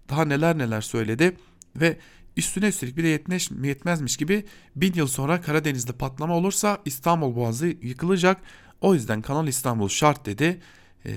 Daha 0.08 0.24
neler 0.24 0.58
neler 0.58 0.80
söyledi 0.80 1.36
ve 1.76 1.96
üstüne 2.38 2.68
üstelik 2.68 2.96
bir 2.96 3.04
de 3.04 3.08
yetmez, 3.08 3.50
yetmezmiş 3.62 4.16
gibi 4.16 4.44
bin 4.76 4.92
yıl 4.94 5.06
sonra 5.06 5.40
Karadeniz'de 5.40 5.92
patlama 5.92 6.36
olursa 6.36 6.78
İstanbul 6.84 7.36
Boğazı 7.36 7.66
yıkılacak. 7.66 8.40
O 8.80 8.94
yüzden 8.94 9.22
Kanal 9.22 9.48
İstanbul 9.48 9.88
şart 9.88 10.26
dedi. 10.26 10.60
Ee, 11.06 11.12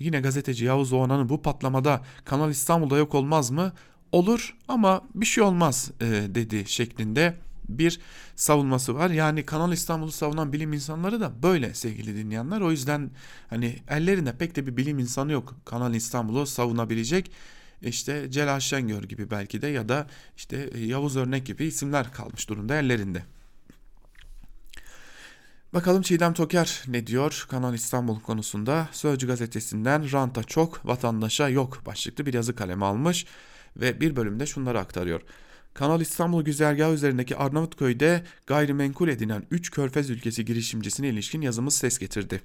yine 0.00 0.20
gazeteci 0.20 0.64
Yavuz 0.64 0.92
Oğan'ın 0.92 1.28
bu 1.28 1.42
patlamada 1.42 2.02
Kanal 2.24 2.50
İstanbul'da 2.50 2.96
yok 2.96 3.14
olmaz 3.14 3.50
mı? 3.50 3.72
Olur 4.12 4.56
ama 4.68 5.02
bir 5.14 5.26
şey 5.26 5.44
olmaz 5.44 5.90
e, 6.00 6.06
dedi 6.34 6.64
şeklinde 6.66 7.36
bir 7.68 8.00
savunması 8.36 8.94
var. 8.94 9.10
Yani 9.10 9.46
Kanal 9.46 9.72
İstanbul'u 9.72 10.12
savunan 10.12 10.52
bilim 10.52 10.72
insanları 10.72 11.20
da 11.20 11.42
böyle 11.42 11.74
sevgili 11.74 12.16
dinleyenler. 12.16 12.60
O 12.60 12.70
yüzden 12.70 13.10
hani 13.50 13.76
ellerinde 13.88 14.36
pek 14.36 14.56
de 14.56 14.66
bir 14.66 14.76
bilim 14.76 14.98
insanı 14.98 15.32
yok 15.32 15.54
Kanal 15.64 15.94
İstanbul'u 15.94 16.46
savunabilecek. 16.46 17.30
İşte 17.82 18.30
Celal 18.30 18.60
Şengör 18.60 19.02
gibi 19.02 19.30
belki 19.30 19.62
de 19.62 19.66
ya 19.66 19.88
da 19.88 20.06
işte 20.36 20.70
Yavuz 20.78 21.16
Örnek 21.16 21.46
gibi 21.46 21.64
isimler 21.64 22.12
kalmış 22.12 22.48
durumda 22.48 22.76
ellerinde. 22.76 23.22
Bakalım 25.74 26.02
Çiğdem 26.02 26.34
Toker 26.34 26.82
ne 26.86 27.06
diyor 27.06 27.46
Kanal 27.50 27.74
İstanbul 27.74 28.20
konusunda? 28.20 28.88
Sözcü 28.92 29.26
gazetesinden 29.26 30.12
ranta 30.12 30.44
çok, 30.44 30.86
vatandaşa 30.86 31.48
yok 31.48 31.82
başlıklı 31.86 32.26
bir 32.26 32.34
yazı 32.34 32.54
kalemi 32.54 32.84
almış 32.84 33.26
ve 33.76 34.00
bir 34.00 34.16
bölümde 34.16 34.46
şunları 34.46 34.78
aktarıyor. 34.78 35.20
Kanal 35.74 36.00
İstanbul 36.00 36.42
güzergahı 36.42 36.94
üzerindeki 36.94 37.36
Arnavutköy'de 37.36 38.24
gayrimenkul 38.46 39.08
edinen 39.08 39.46
3 39.50 39.70
körfez 39.70 40.10
ülkesi 40.10 40.44
girişimcisine 40.44 41.08
ilişkin 41.08 41.40
yazımız 41.40 41.74
ses 41.74 41.98
getirdi. 41.98 42.40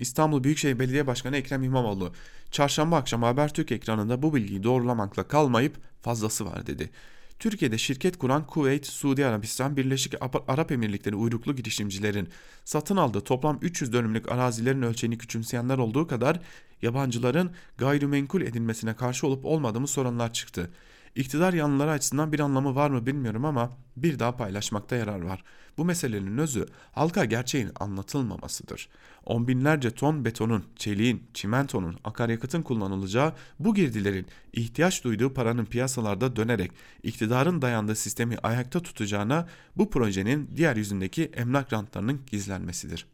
İstanbul 0.00 0.44
Büyükşehir 0.44 0.78
Belediye 0.78 1.06
Başkanı 1.06 1.36
Ekrem 1.36 1.62
İmamoğlu, 1.62 2.12
çarşamba 2.50 2.96
akşam 2.96 3.22
Habertürk 3.22 3.72
ekranında 3.72 4.22
bu 4.22 4.34
bilgiyi 4.34 4.62
doğrulamakla 4.62 5.28
kalmayıp 5.28 5.76
fazlası 6.02 6.46
var 6.46 6.66
dedi. 6.66 6.90
Türkiye'de 7.38 7.78
şirket 7.78 8.18
kuran 8.18 8.46
Kuveyt, 8.46 8.86
Suudi 8.86 9.26
Arabistan, 9.26 9.76
Birleşik 9.76 10.14
Arap 10.48 10.72
Emirlikleri 10.72 11.14
uyruklu 11.16 11.56
girişimcilerin 11.56 12.28
satın 12.64 12.96
aldığı 12.96 13.20
toplam 13.20 13.58
300 13.62 13.92
dönümlük 13.92 14.32
arazilerin 14.32 14.82
ölçeğini 14.82 15.18
küçümseyenler 15.18 15.78
olduğu 15.78 16.06
kadar 16.06 16.40
yabancıların 16.82 17.50
gayrimenkul 17.78 18.42
edilmesine 18.42 18.94
karşı 18.94 19.26
olup 19.26 19.44
olmadığımı 19.44 19.88
soranlar 19.88 20.32
çıktı. 20.32 20.70
İktidar 21.14 21.52
yanlıları 21.52 21.90
açısından 21.90 22.32
bir 22.32 22.40
anlamı 22.40 22.74
var 22.74 22.90
mı 22.90 23.06
bilmiyorum 23.06 23.44
ama 23.44 23.70
bir 23.96 24.18
daha 24.18 24.36
paylaşmakta 24.36 24.96
yarar 24.96 25.20
var. 25.20 25.44
Bu 25.78 25.84
meselenin 25.84 26.38
özü 26.38 26.66
halka 26.92 27.24
gerçeğin 27.24 27.70
anlatılmamasıdır. 27.80 28.88
On 29.26 29.48
binlerce 29.48 29.90
ton 29.90 30.24
betonun, 30.24 30.64
çeliğin, 30.76 31.22
çimentonun, 31.34 31.96
akaryakıtın 32.04 32.62
kullanılacağı 32.62 33.32
bu 33.58 33.74
girdilerin 33.74 34.26
ihtiyaç 34.52 35.04
duyduğu 35.04 35.34
paranın 35.34 35.64
piyasalarda 35.64 36.36
dönerek 36.36 36.70
iktidarın 37.02 37.62
dayandığı 37.62 37.96
sistemi 37.96 38.36
ayakta 38.42 38.80
tutacağına 38.80 39.48
bu 39.76 39.90
projenin 39.90 40.50
diğer 40.56 40.76
yüzündeki 40.76 41.24
emlak 41.24 41.72
rantlarının 41.72 42.20
gizlenmesidir.'' 42.30 43.06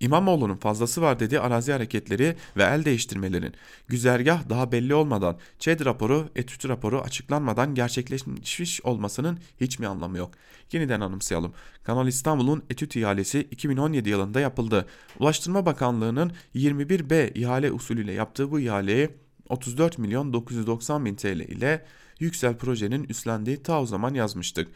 İmamoğlu'nun 0.00 0.56
fazlası 0.56 1.02
var 1.02 1.20
dediği 1.20 1.40
arazi 1.40 1.72
hareketleri 1.72 2.36
ve 2.56 2.62
el 2.62 2.84
değiştirmelerin 2.84 3.54
güzergah 3.88 4.48
daha 4.48 4.72
belli 4.72 4.94
olmadan 4.94 5.38
ÇED 5.58 5.84
raporu, 5.84 6.28
etüt 6.36 6.68
raporu 6.68 7.00
açıklanmadan 7.00 7.74
gerçekleşmiş 7.74 8.80
olmasının 8.80 9.38
hiç 9.60 9.78
mi 9.78 9.86
anlamı 9.86 10.18
yok? 10.18 10.30
Yeniden 10.72 11.00
anımsayalım. 11.00 11.52
Kanal 11.84 12.08
İstanbul'un 12.08 12.62
etüt 12.70 12.96
ihalesi 12.96 13.40
2017 13.50 14.08
yılında 14.08 14.40
yapıldı. 14.40 14.86
Ulaştırma 15.20 15.66
Bakanlığı'nın 15.66 16.32
21B 16.54 17.38
ihale 17.38 17.72
usulüyle 17.72 18.12
yaptığı 18.12 18.50
bu 18.50 18.60
ihaleye 18.60 19.10
34 19.48 19.98
milyon 19.98 20.32
990 20.32 21.04
bin 21.04 21.14
TL 21.14 21.40
ile 21.40 21.84
Yüksel 22.20 22.56
projenin 22.56 23.04
üstlendiği 23.04 23.62
ta 23.62 23.80
o 23.80 23.86
zaman 23.86 24.14
yazmıştık. 24.14 24.68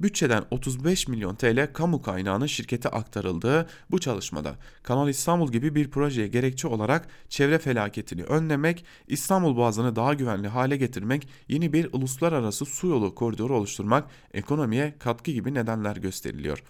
Bütçeden 0.00 0.44
35 0.50 1.08
milyon 1.08 1.34
TL 1.34 1.72
kamu 1.72 2.02
kaynağının 2.02 2.46
şirkete 2.46 2.88
aktarıldığı 2.88 3.68
bu 3.90 3.98
çalışmada 3.98 4.56
Kanal 4.82 5.08
İstanbul 5.08 5.52
gibi 5.52 5.74
bir 5.74 5.90
projeye 5.90 6.28
gerekçe 6.28 6.68
olarak 6.68 7.08
çevre 7.28 7.58
felaketini 7.58 8.22
önlemek, 8.22 8.84
İstanbul 9.08 9.56
Boğazı'nı 9.56 9.96
daha 9.96 10.14
güvenli 10.14 10.48
hale 10.48 10.76
getirmek, 10.76 11.28
yeni 11.48 11.72
bir 11.72 11.92
uluslararası 11.92 12.64
su 12.64 12.86
yolu 12.86 13.14
koridoru 13.14 13.56
oluşturmak, 13.56 14.10
ekonomiye 14.34 14.94
katkı 14.98 15.30
gibi 15.30 15.54
nedenler 15.54 15.96
gösteriliyor. 15.96 16.62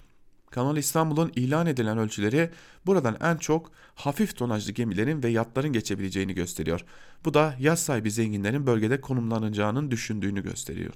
Kanal 0.51 0.76
İstanbul'un 0.76 1.33
ilan 1.37 1.66
edilen 1.66 1.99
ölçüleri 1.99 2.51
buradan 2.87 3.16
en 3.20 3.37
çok 3.37 3.70
hafif 3.95 4.37
tonajlı 4.37 4.72
gemilerin 4.72 5.22
ve 5.22 5.29
yatların 5.29 5.72
geçebileceğini 5.72 6.35
gösteriyor. 6.35 6.85
Bu 7.24 7.35
da 7.35 7.55
yaz 7.61 7.83
sahibi 7.83 8.11
zenginlerin 8.11 8.66
bölgede 8.66 9.01
konumlanacağının 9.01 9.91
düşündüğünü 9.91 10.43
gösteriyor. 10.43 10.95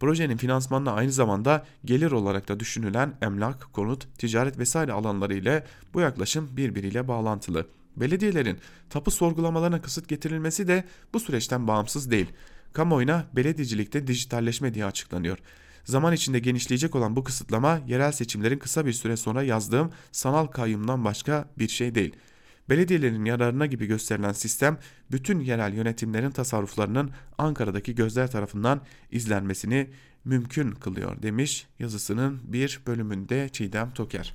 Projenin 0.00 0.36
finansmanına 0.36 0.92
aynı 0.92 1.12
zamanda 1.12 1.64
gelir 1.84 2.12
olarak 2.12 2.48
da 2.48 2.60
düşünülen 2.60 3.14
emlak, 3.22 3.72
konut, 3.72 4.18
ticaret 4.18 4.58
vesaire 4.58 4.92
alanları 4.92 5.34
ile 5.34 5.64
bu 5.94 6.00
yaklaşım 6.00 6.48
birbiriyle 6.56 7.08
bağlantılı. 7.08 7.66
Belediyelerin 7.96 8.58
tapu 8.90 9.10
sorgulamalarına 9.10 9.82
kısıt 9.82 10.08
getirilmesi 10.08 10.68
de 10.68 10.84
bu 11.14 11.20
süreçten 11.20 11.68
bağımsız 11.68 12.10
değil. 12.10 12.26
Kamuoyuna 12.72 13.26
belediyecilikte 13.36 14.06
dijitalleşme 14.06 14.74
diye 14.74 14.84
açıklanıyor. 14.84 15.38
Zaman 15.84 16.12
içinde 16.12 16.38
genişleyecek 16.38 16.94
olan 16.94 17.16
bu 17.16 17.24
kısıtlama 17.24 17.80
yerel 17.86 18.12
seçimlerin 18.12 18.58
kısa 18.58 18.86
bir 18.86 18.92
süre 18.92 19.16
sonra 19.16 19.42
yazdığım 19.42 19.90
sanal 20.12 20.46
kayyumdan 20.46 21.04
başka 21.04 21.48
bir 21.58 21.68
şey 21.68 21.94
değil.'' 21.94 22.29
Belediyelerin 22.70 23.24
yararına 23.24 23.66
gibi 23.66 23.86
gösterilen 23.86 24.32
sistem 24.32 24.78
bütün 25.10 25.40
yerel 25.40 25.74
yönetimlerin 25.74 26.30
tasarruflarının 26.30 27.10
Ankara'daki 27.38 27.94
gözler 27.94 28.30
tarafından 28.30 28.80
izlenmesini 29.10 29.90
mümkün 30.24 30.70
kılıyor 30.70 31.22
demiş 31.22 31.66
yazısının 31.78 32.40
bir 32.44 32.80
bölümünde 32.86 33.48
Çiğdem 33.48 33.90
Toker. 33.90 34.34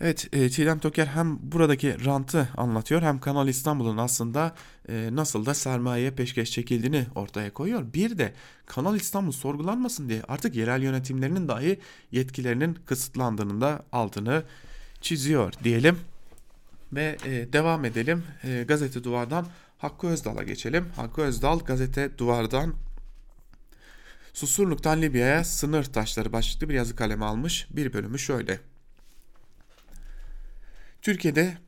Evet 0.00 0.28
e, 0.32 0.50
Çiğdem 0.50 0.78
Toker 0.78 1.06
hem 1.06 1.38
buradaki 1.42 2.04
rantı 2.04 2.48
anlatıyor 2.56 3.02
hem 3.02 3.20
Kanal 3.20 3.48
İstanbul'un 3.48 3.96
aslında 3.96 4.54
e, 4.88 5.08
nasıl 5.12 5.46
da 5.46 5.54
sermayeye 5.54 6.10
peşkeş 6.10 6.50
çekildiğini 6.50 7.06
ortaya 7.14 7.52
koyuyor. 7.52 7.92
Bir 7.94 8.18
de 8.18 8.34
Kanal 8.66 8.96
İstanbul 8.96 9.32
sorgulanmasın 9.32 10.08
diye 10.08 10.22
artık 10.28 10.54
yerel 10.56 10.82
yönetimlerinin 10.82 11.48
dahi 11.48 11.80
yetkilerinin 12.12 12.78
kısıtlandığının 12.86 13.60
da 13.60 13.84
altını 13.92 14.42
çiziyor 15.00 15.52
diyelim. 15.64 15.98
Ve 16.94 17.16
e, 17.24 17.52
devam 17.52 17.84
edelim. 17.84 18.24
E, 18.44 18.64
gazete 18.68 19.04
Duvar'dan 19.04 19.46
Hakkı 19.78 20.06
Özdal'a 20.06 20.42
geçelim. 20.42 20.88
Hakkı 20.96 21.22
Özdal 21.22 21.58
gazete 21.58 22.18
Duvar'dan 22.18 22.74
Susurluk'tan 24.32 25.02
Libya'ya 25.02 25.44
sınır 25.44 25.84
taşları 25.84 26.32
başlıklı 26.32 26.68
bir 26.68 26.74
yazı 26.74 26.96
kalemi 26.96 27.24
almış. 27.24 27.66
Bir 27.70 27.92
bölümü 27.92 28.18
şöyle. 28.18 28.60
Türkiye'de 31.02 31.58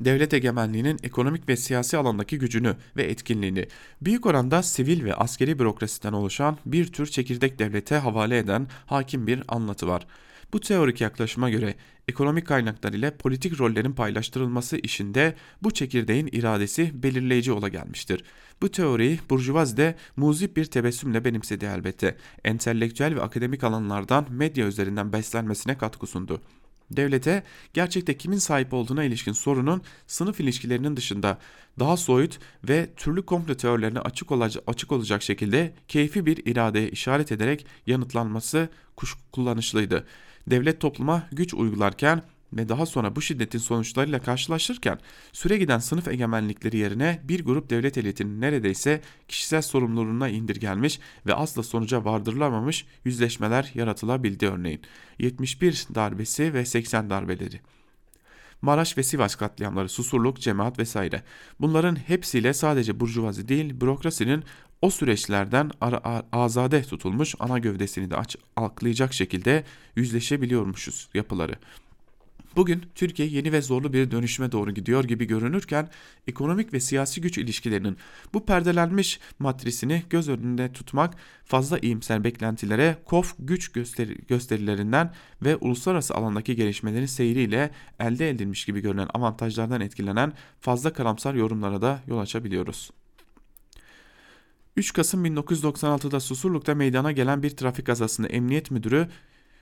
devlet 0.00 0.34
egemenliğinin 0.34 0.98
ekonomik 1.02 1.48
ve 1.48 1.56
siyasi 1.56 1.96
alandaki 1.96 2.38
gücünü 2.38 2.76
ve 2.96 3.02
etkinliğini 3.02 3.68
büyük 4.02 4.26
oranda 4.26 4.62
sivil 4.62 5.04
ve 5.04 5.14
askeri 5.14 5.58
bürokrasiden 5.58 6.12
oluşan 6.12 6.58
bir 6.66 6.92
tür 6.92 7.06
çekirdek 7.06 7.58
devlete 7.58 7.96
havale 7.96 8.38
eden 8.38 8.66
hakim 8.86 9.26
bir 9.26 9.42
anlatı 9.48 9.88
var. 9.88 10.06
Bu 10.52 10.60
teorik 10.60 11.00
yaklaşıma 11.00 11.50
göre 11.50 11.74
ekonomik 12.08 12.46
kaynaklar 12.46 12.92
ile 12.92 13.16
politik 13.16 13.60
rollerin 13.60 13.92
paylaştırılması 13.92 14.76
işinde 14.76 15.34
bu 15.62 15.70
çekirdeğin 15.70 16.28
iradesi 16.32 17.02
belirleyici 17.02 17.52
ola 17.52 17.68
gelmiştir. 17.68 18.24
Bu 18.62 18.68
teoriyi 18.68 19.20
Burjuvazi 19.30 19.76
de 19.76 19.96
muzip 20.16 20.56
bir 20.56 20.64
tebessümle 20.64 21.24
benimsedi 21.24 21.64
elbette. 21.64 22.16
Entelektüel 22.44 23.14
ve 23.16 23.22
akademik 23.22 23.64
alanlardan 23.64 24.26
medya 24.30 24.66
üzerinden 24.66 25.12
beslenmesine 25.12 25.78
katkı 25.78 26.06
sundu. 26.06 26.40
Devlete 26.90 27.42
gerçekte 27.74 28.16
kimin 28.16 28.38
sahip 28.38 28.74
olduğuna 28.74 29.04
ilişkin 29.04 29.32
sorunun 29.32 29.82
sınıf 30.06 30.40
ilişkilerinin 30.40 30.96
dışında 30.96 31.38
daha 31.78 31.96
soyut 31.96 32.38
ve 32.64 32.88
türlü 32.96 33.26
komplo 33.26 33.54
teorilerine 33.54 34.00
açık 34.00 34.32
olacak, 34.32 34.64
açık 34.66 34.92
olacak 34.92 35.22
şekilde 35.22 35.74
keyfi 35.88 36.26
bir 36.26 36.46
iradeye 36.46 36.88
işaret 36.90 37.32
ederek 37.32 37.66
yanıtlanması 37.86 38.68
kullanışlıydı. 39.32 40.06
Devlet 40.50 40.80
topluma 40.80 41.28
güç 41.32 41.54
uygularken 41.54 42.22
ve 42.52 42.68
daha 42.68 42.86
sonra 42.86 43.16
bu 43.16 43.22
şiddetin 43.22 43.58
sonuçlarıyla 43.58 44.18
karşılaşırken 44.18 44.98
süre 45.32 45.58
giden 45.58 45.78
sınıf 45.78 46.08
egemenlikleri 46.08 46.76
yerine 46.76 47.20
bir 47.24 47.44
grup 47.44 47.70
devlet 47.70 47.98
elitinin 47.98 48.40
neredeyse 48.40 49.00
kişisel 49.28 49.62
sorumluluğuna 49.62 50.28
indirgenmiş 50.28 51.00
ve 51.26 51.34
asla 51.34 51.62
sonuca 51.62 52.04
vardırılamamış 52.04 52.86
yüzleşmeler 53.04 53.70
yaratılabildi 53.74 54.46
örneğin. 54.46 54.80
71 55.18 55.86
darbesi 55.94 56.54
ve 56.54 56.64
80 56.64 57.10
darbeleri. 57.10 57.60
Maraş 58.62 58.98
ve 58.98 59.02
Sivas 59.02 59.34
katliamları, 59.34 59.88
susurluk, 59.88 60.40
cemaat 60.40 60.78
vesaire. 60.78 61.22
Bunların 61.60 61.96
hepsiyle 61.96 62.54
sadece 62.54 63.00
burjuvazi 63.00 63.48
değil, 63.48 63.80
bürokrasinin 63.80 64.44
o 64.82 64.90
süreçlerden 64.90 65.70
azade 66.32 66.82
tutulmuş 66.82 67.34
ana 67.38 67.58
gövdesini 67.58 68.10
de 68.10 68.16
aç, 68.16 68.36
algılayacak 68.56 69.14
şekilde 69.14 69.64
yüzleşebiliyormuşuz 69.96 71.08
yapıları. 71.14 71.54
Bugün 72.56 72.82
Türkiye 72.94 73.28
yeni 73.28 73.52
ve 73.52 73.62
zorlu 73.62 73.92
bir 73.92 74.10
dönüşüme 74.10 74.52
doğru 74.52 74.70
gidiyor 74.70 75.04
gibi 75.04 75.24
görünürken 75.24 75.88
ekonomik 76.26 76.72
ve 76.72 76.80
siyasi 76.80 77.20
güç 77.20 77.38
ilişkilerinin 77.38 77.96
bu 78.34 78.46
perdelenmiş 78.46 79.20
matrisini 79.38 80.02
göz 80.10 80.28
önünde 80.28 80.72
tutmak 80.72 81.14
fazla 81.44 81.78
iyimser 81.78 82.24
beklentilere 82.24 82.96
kof 83.04 83.34
güç 83.38 83.72
gösteri 83.72 84.18
gösterilerinden 84.28 85.12
ve 85.42 85.56
uluslararası 85.56 86.14
alandaki 86.14 86.56
gelişmelerin 86.56 87.06
seyriyle 87.06 87.70
elde 88.00 88.30
edilmiş 88.30 88.64
gibi 88.64 88.80
görünen 88.80 89.08
avantajlardan 89.14 89.80
etkilenen 89.80 90.32
fazla 90.60 90.92
karamsar 90.92 91.34
yorumlara 91.34 91.82
da 91.82 92.02
yol 92.06 92.18
açabiliyoruz. 92.18 92.90
3 94.76 94.92
Kasım 94.92 95.26
1996'da 95.26 96.20
Susurluk'ta 96.20 96.74
meydana 96.74 97.12
gelen 97.12 97.42
bir 97.42 97.50
trafik 97.50 97.86
kazasında 97.86 98.28
emniyet 98.28 98.70
müdürü 98.70 99.08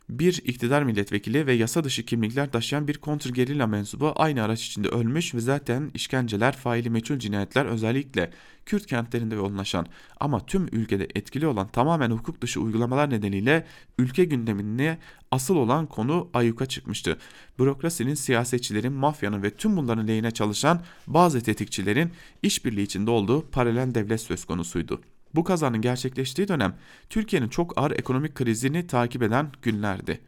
bir 0.09 0.41
iktidar 0.45 0.83
milletvekili 0.83 1.47
ve 1.47 1.53
yasa 1.53 1.85
dışı 1.85 2.05
kimlikler 2.05 2.53
taşıyan 2.53 2.89
bir 2.89 2.99
kontrgerilla 2.99 3.67
mensubu 3.67 4.13
aynı 4.17 4.43
araç 4.43 4.67
içinde 4.67 4.89
ölmüş 4.89 5.35
ve 5.35 5.41
zaten 5.41 5.91
işkenceler, 5.95 6.57
faili 6.57 6.91
meçhul 6.91 7.19
cinayetler 7.19 7.67
özellikle 7.67 8.31
Kürt 8.67 8.87
kentlerinde 8.87 9.35
yoğunlaşan 9.35 9.87
ama 10.21 10.47
tüm 10.47 10.69
ülkede 10.73 11.09
etkili 11.15 11.47
olan 11.47 11.69
tamamen 11.69 12.11
hukuk 12.11 12.41
dışı 12.41 12.61
uygulamalar 12.61 13.11
nedeniyle 13.11 13.67
ülke 13.99 14.25
gündemine 14.25 14.99
asıl 15.31 15.57
olan 15.57 15.87
konu 15.87 16.31
ayyuka 16.35 16.67
çıkmıştı. 16.67 17.19
Bürokrasinin, 17.59 18.15
siyasetçilerin, 18.15 18.93
mafyanın 18.93 19.43
ve 19.43 19.51
tüm 19.51 19.77
bunların 19.77 20.09
lehine 20.09 20.31
çalışan 20.31 20.81
bazı 21.07 21.41
tetikçilerin 21.41 22.11
işbirliği 22.43 22.83
içinde 22.83 23.11
olduğu 23.11 23.51
paralel 23.51 23.95
devlet 23.95 24.21
söz 24.21 24.45
konusuydu. 24.45 25.01
Bu 25.35 25.45
kazanın 25.45 25.81
gerçekleştiği 25.81 26.49
dönem 26.49 26.77
Türkiye'nin 27.11 27.49
çok 27.49 27.79
ağır 27.79 27.91
ekonomik 27.91 28.35
krizini 28.35 28.87
takip 28.87 29.23
eden 29.23 29.53
günlerdi. 29.63 30.21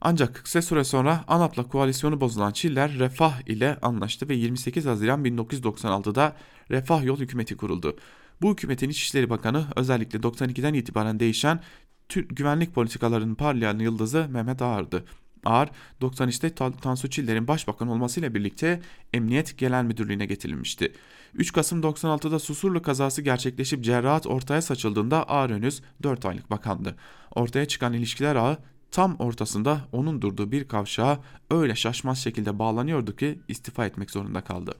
Ancak 0.00 0.34
kısa 0.34 0.62
süre 0.62 0.84
sonra 0.84 1.24
ANAP'la 1.28 1.68
koalisyonu 1.68 2.20
bozulan 2.20 2.52
Çiller 2.52 2.98
Refah 2.98 3.48
ile 3.48 3.78
anlaştı 3.82 4.28
ve 4.28 4.34
28 4.34 4.86
Haziran 4.86 5.24
1996'da 5.24 6.36
Refah 6.70 7.04
Yol 7.04 7.18
Hükümeti 7.18 7.56
kuruldu. 7.56 7.96
Bu 8.42 8.52
hükümetin 8.52 8.88
İçişleri 8.88 9.30
Bakanı 9.30 9.66
özellikle 9.76 10.18
92'den 10.18 10.74
itibaren 10.74 11.20
değişen 11.20 11.60
Türk 12.08 12.36
güvenlik 12.36 12.74
politikalarının 12.74 13.34
parlayan 13.34 13.78
yıldızı 13.78 14.26
Mehmet 14.30 14.62
Ağar'dı. 14.62 15.04
Ağar 15.44 15.70
93'te 16.00 16.54
Tansu 16.80 17.10
Çiller'in 17.10 17.48
başbakan 17.48 17.88
olmasıyla 17.88 18.34
birlikte 18.34 18.80
Emniyet 19.12 19.58
Genel 19.58 19.84
Müdürlüğü'ne 19.84 20.26
getirilmişti. 20.26 20.92
3 21.38 21.52
Kasım 21.52 21.80
96'da 21.80 22.38
Susurlu 22.38 22.82
kazası 22.82 23.22
gerçekleşip 23.22 23.84
cerrahat 23.84 24.26
ortaya 24.26 24.62
saçıldığında 24.62 25.28
Ağar 25.28 25.52
henüz 25.52 25.82
4 26.02 26.24
aylık 26.24 26.50
bakandı. 26.50 26.96
Ortaya 27.34 27.68
çıkan 27.68 27.92
ilişkiler 27.92 28.36
ağı 28.36 28.58
tam 28.90 29.16
ortasında 29.16 29.80
onun 29.92 30.22
durduğu 30.22 30.52
bir 30.52 30.68
kavşağa 30.68 31.18
öyle 31.50 31.74
şaşmaz 31.74 32.18
şekilde 32.18 32.58
bağlanıyordu 32.58 33.16
ki 33.16 33.38
istifa 33.48 33.86
etmek 33.86 34.10
zorunda 34.10 34.40
kaldı. 34.40 34.74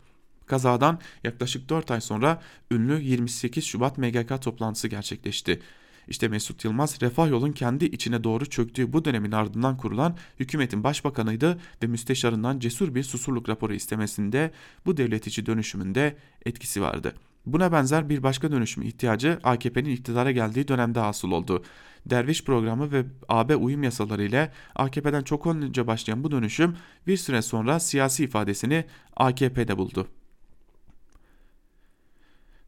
Kazadan 0.46 1.00
yaklaşık 1.24 1.68
4 1.68 1.90
ay 1.90 2.00
sonra 2.00 2.42
ünlü 2.70 3.00
28 3.00 3.64
Şubat 3.64 3.98
MGK 3.98 4.42
toplantısı 4.42 4.88
gerçekleşti. 4.88 5.62
İşte 6.08 6.28
Mesut 6.28 6.64
Yılmaz 6.64 7.02
Refah 7.02 7.30
Yol'un 7.30 7.52
kendi 7.52 7.84
içine 7.84 8.24
doğru 8.24 8.46
çöktüğü 8.46 8.92
bu 8.92 9.04
dönemin 9.04 9.32
ardından 9.32 9.76
kurulan 9.76 10.16
hükümetin 10.40 10.84
başbakanıydı 10.84 11.58
ve 11.82 11.86
müsteşarından 11.86 12.58
cesur 12.58 12.94
bir 12.94 13.02
susurluk 13.02 13.48
raporu 13.48 13.74
istemesinde 13.74 14.50
bu 14.86 14.96
devlet 14.96 15.26
içi 15.26 15.46
dönüşümünde 15.46 16.16
etkisi 16.46 16.82
vardı. 16.82 17.14
Buna 17.46 17.72
benzer 17.72 18.08
bir 18.08 18.22
başka 18.22 18.52
dönüşüm 18.52 18.82
ihtiyacı 18.82 19.38
AKP'nin 19.42 19.90
iktidara 19.90 20.30
geldiği 20.30 20.68
dönemde 20.68 21.00
hasıl 21.00 21.30
oldu. 21.30 21.64
Derviş 22.06 22.44
programı 22.44 22.92
ve 22.92 23.04
AB 23.28 23.56
uyum 23.56 23.82
yasaları 23.82 24.22
ile 24.22 24.52
AKP'den 24.74 25.22
çok 25.22 25.46
önce 25.46 25.86
başlayan 25.86 26.24
bu 26.24 26.30
dönüşüm 26.30 26.76
bir 27.06 27.16
süre 27.16 27.42
sonra 27.42 27.80
siyasi 27.80 28.24
ifadesini 28.24 28.84
AKP'de 29.16 29.78
buldu 29.78 30.08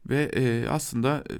ve 0.09 0.23
e, 0.23 0.67
aslında 0.67 1.23
e, 1.29 1.33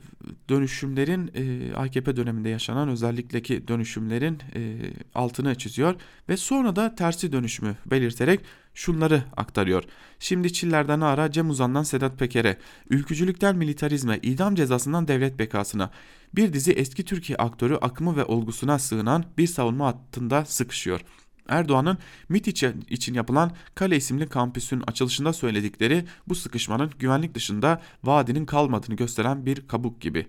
dönüşümlerin 0.49 1.31
e, 1.35 1.73
AKP 1.75 2.15
döneminde 2.15 2.49
yaşanan 2.49 2.89
özellikle 2.89 3.41
ki 3.41 3.67
dönüşümlerin 3.67 4.39
e, 4.55 4.79
altını 5.15 5.55
çiziyor 5.55 5.95
ve 6.29 6.37
sonra 6.37 6.75
da 6.75 6.95
tersi 6.95 7.31
dönüşümü 7.31 7.75
belirterek 7.85 8.39
şunları 8.73 9.23
aktarıyor. 9.37 9.83
Şimdi 10.19 10.53
Çiller'den 10.53 11.01
Ara, 11.01 11.31
Cem 11.31 11.49
Uzan'dan 11.49 11.83
Sedat 11.83 12.19
Peker'e, 12.19 12.57
ülkücülükten 12.89 13.55
militarizme, 13.55 14.19
idam 14.21 14.55
cezasından 14.55 15.07
devlet 15.07 15.39
bekasına 15.39 15.91
bir 16.35 16.53
dizi 16.53 16.71
eski 16.71 17.05
Türkiye 17.05 17.37
aktörü 17.37 17.75
akımı 17.75 18.17
ve 18.17 18.25
olgusuna 18.25 18.79
sığınan 18.79 19.25
bir 19.37 19.47
savunma 19.47 19.87
hattında 19.87 20.45
sıkışıyor.'' 20.45 21.18
Erdoğan'ın 21.49 21.97
MIT 22.29 22.47
için 22.89 23.13
yapılan 23.13 23.51
Kale 23.75 23.97
isimli 23.97 24.27
kampüsün 24.27 24.83
açılışında 24.87 25.33
söyledikleri 25.33 26.05
bu 26.27 26.35
sıkışmanın 26.35 26.91
güvenlik 26.99 27.35
dışında 27.35 27.81
vaadinin 28.03 28.45
kalmadığını 28.45 28.95
gösteren 28.95 29.45
bir 29.45 29.67
kabuk 29.67 30.01
gibi 30.01 30.27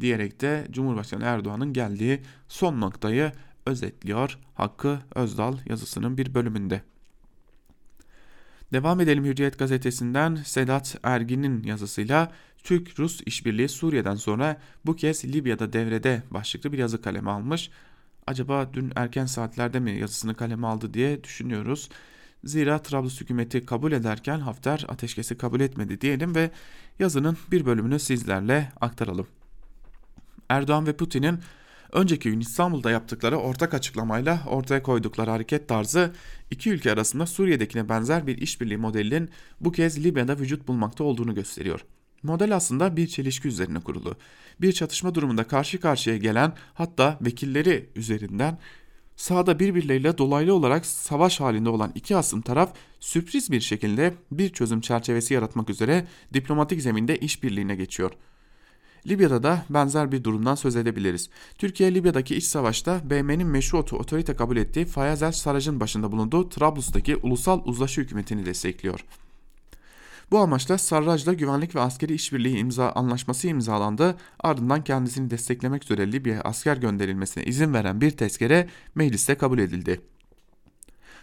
diyerek 0.00 0.40
de 0.40 0.66
Cumhurbaşkanı 0.70 1.24
Erdoğan'ın 1.24 1.72
geldiği 1.72 2.22
son 2.48 2.80
noktayı 2.80 3.32
özetliyor 3.66 4.38
Hakkı 4.54 4.98
Özdal 5.14 5.58
yazısının 5.66 6.18
bir 6.18 6.34
bölümünde. 6.34 6.82
Devam 8.72 9.00
edelim 9.00 9.24
Hürriyet 9.24 9.58
gazetesinden 9.58 10.34
Sedat 10.34 10.96
Ergin'in 11.02 11.62
yazısıyla 11.62 12.32
Türk-Rus 12.62 13.20
işbirliği 13.26 13.68
Suriye'den 13.68 14.14
sonra 14.14 14.60
bu 14.86 14.96
kez 14.96 15.24
Libya'da 15.24 15.72
devrede 15.72 16.22
başlıklı 16.30 16.72
bir 16.72 16.78
yazı 16.78 17.02
kaleme 17.02 17.30
almış 17.30 17.70
acaba 18.26 18.70
dün 18.74 18.92
erken 18.96 19.26
saatlerde 19.26 19.80
mi 19.80 19.98
yazısını 19.98 20.34
kaleme 20.34 20.66
aldı 20.66 20.94
diye 20.94 21.24
düşünüyoruz. 21.24 21.88
Zira 22.44 22.82
Trablus 22.82 23.20
hükümeti 23.20 23.66
kabul 23.66 23.92
ederken 23.92 24.40
Hafter 24.40 24.84
ateşkesi 24.88 25.38
kabul 25.38 25.60
etmedi 25.60 26.00
diyelim 26.00 26.34
ve 26.34 26.50
yazının 26.98 27.36
bir 27.50 27.66
bölümünü 27.66 27.98
sizlerle 27.98 28.72
aktaralım. 28.80 29.26
Erdoğan 30.48 30.86
ve 30.86 30.96
Putin'in 30.96 31.38
önceki 31.92 32.30
gün 32.30 32.40
İstanbul'da 32.40 32.90
yaptıkları 32.90 33.36
ortak 33.36 33.74
açıklamayla 33.74 34.42
ortaya 34.46 34.82
koydukları 34.82 35.30
hareket 35.30 35.68
tarzı 35.68 36.12
iki 36.50 36.70
ülke 36.70 36.92
arasında 36.92 37.26
Suriye'dekine 37.26 37.88
benzer 37.88 38.26
bir 38.26 38.38
işbirliği 38.38 38.76
modelinin 38.76 39.30
bu 39.60 39.72
kez 39.72 40.04
Libya'da 40.04 40.38
vücut 40.38 40.68
bulmakta 40.68 41.04
olduğunu 41.04 41.34
gösteriyor. 41.34 41.84
Model 42.22 42.56
aslında 42.56 42.96
bir 42.96 43.06
çelişki 43.06 43.48
üzerine 43.48 43.80
kurulu. 43.80 44.14
Bir 44.60 44.72
çatışma 44.72 45.14
durumunda 45.14 45.44
karşı 45.44 45.80
karşıya 45.80 46.16
gelen 46.16 46.52
hatta 46.74 47.18
vekilleri 47.20 47.88
üzerinden 47.96 48.58
sahada 49.16 49.58
birbirleriyle 49.58 50.18
dolaylı 50.18 50.54
olarak 50.54 50.86
savaş 50.86 51.40
halinde 51.40 51.68
olan 51.68 51.92
iki 51.94 52.16
asım 52.16 52.40
taraf 52.40 52.74
sürpriz 53.00 53.50
bir 53.50 53.60
şekilde 53.60 54.14
bir 54.32 54.48
çözüm 54.48 54.80
çerçevesi 54.80 55.34
yaratmak 55.34 55.70
üzere 55.70 56.06
diplomatik 56.34 56.82
zeminde 56.82 57.18
işbirliğine 57.18 57.76
geçiyor. 57.76 58.12
Libya'da 59.06 59.42
da 59.42 59.64
benzer 59.70 60.12
bir 60.12 60.24
durumdan 60.24 60.54
söz 60.54 60.76
edebiliriz. 60.76 61.30
Türkiye 61.58 61.94
Libya'daki 61.94 62.36
iç 62.36 62.44
savaşta 62.44 63.10
BM'nin 63.10 63.46
meşru 63.46 63.78
otorite 63.78 64.36
kabul 64.36 64.56
ettiği 64.56 64.86
Fayazel 64.86 65.32
Saraj'ın 65.32 65.80
başında 65.80 66.12
bulunduğu 66.12 66.48
Trablus'taki 66.48 67.16
ulusal 67.16 67.60
uzlaşı 67.64 68.00
hükümetini 68.00 68.46
destekliyor. 68.46 69.04
Bu 70.32 70.38
amaçla 70.38 70.78
Sarraj'la 70.78 71.32
güvenlik 71.32 71.74
ve 71.74 71.80
askeri 71.80 72.14
işbirliği 72.14 72.58
imza 72.58 72.90
anlaşması 72.90 73.48
imzalandı. 73.48 74.16
Ardından 74.40 74.84
kendisini 74.84 75.30
desteklemek 75.30 75.84
üzere 75.84 76.12
Libya'ya 76.12 76.40
asker 76.40 76.76
gönderilmesine 76.76 77.44
izin 77.44 77.74
veren 77.74 78.00
bir 78.00 78.10
tezkere 78.10 78.68
mecliste 78.94 79.34
kabul 79.34 79.58
edildi. 79.58 80.00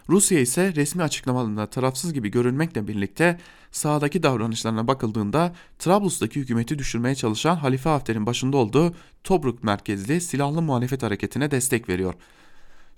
Rusya 0.10 0.40
ise 0.40 0.76
resmi 0.76 1.04
açıklamalarında 1.04 1.66
tarafsız 1.66 2.14
gibi 2.14 2.32
görünmekle 2.32 2.88
birlikte 2.88 3.40
sahadaki 3.72 4.24
davranışlarına 4.24 4.88
bakıldığında 4.88 5.54
Trablus'taki 5.80 6.40
hükümeti 6.40 6.80
düşürmeye 6.80 7.16
çalışan 7.16 7.56
Halife 7.56 7.90
Hafter'in 7.90 8.26
başında 8.26 8.58
olduğu 8.58 8.94
Tobruk 9.24 9.64
merkezli 9.64 10.22
silahlı 10.22 10.62
muhalefet 10.62 11.04
hareketine 11.04 11.52
destek 11.52 11.90
veriyor. 11.90 12.14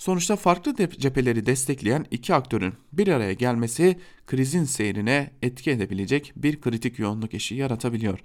Sonuçta 0.02 0.36
farklı 0.36 0.76
cepheleri 1.00 1.46
destekleyen 1.46 2.06
iki 2.12 2.34
aktörün 2.34 2.74
bir 2.94 3.08
araya 3.08 3.34
gelmesi 3.34 4.00
krizin 4.28 4.64
seyrine 4.64 5.32
etki 5.42 5.72
edebilecek 5.72 6.34
bir 6.36 6.62
kritik 6.62 7.00
yoğunluk 7.00 7.34
eşiği 7.34 7.60
yaratabiliyor. 7.60 8.20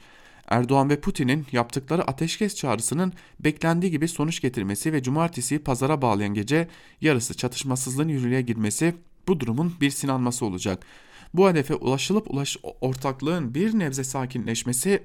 Erdoğan 0.49 0.91
ve 0.91 1.01
Putin'in 1.01 1.47
yaptıkları 1.53 2.03
ateşkes 2.03 2.55
çağrısının 2.55 3.13
beklendiği 3.41 3.93
gibi 3.93 4.09
sonuç 4.09 4.41
getirmesi 4.41 4.93
ve 4.93 5.03
cumartesi 5.03 5.59
pazara 5.59 6.03
bağlayan 6.03 6.35
gece 6.35 6.69
yarısı 7.01 7.35
çatışmasızlığın 7.35 8.09
yürürlüğe 8.09 8.43
girmesi 8.43 8.95
bu 9.29 9.41
durumun 9.41 9.75
bir 9.81 9.91
sinanması 9.91 10.47
olacak. 10.47 10.87
Bu 11.35 11.49
hedefe 11.49 11.75
ulaşılıp 11.75 12.31
ulaş 12.31 12.57
ortaklığın 12.81 13.55
bir 13.55 13.79
nebze 13.79 14.05
sakinleşmesi 14.05 15.03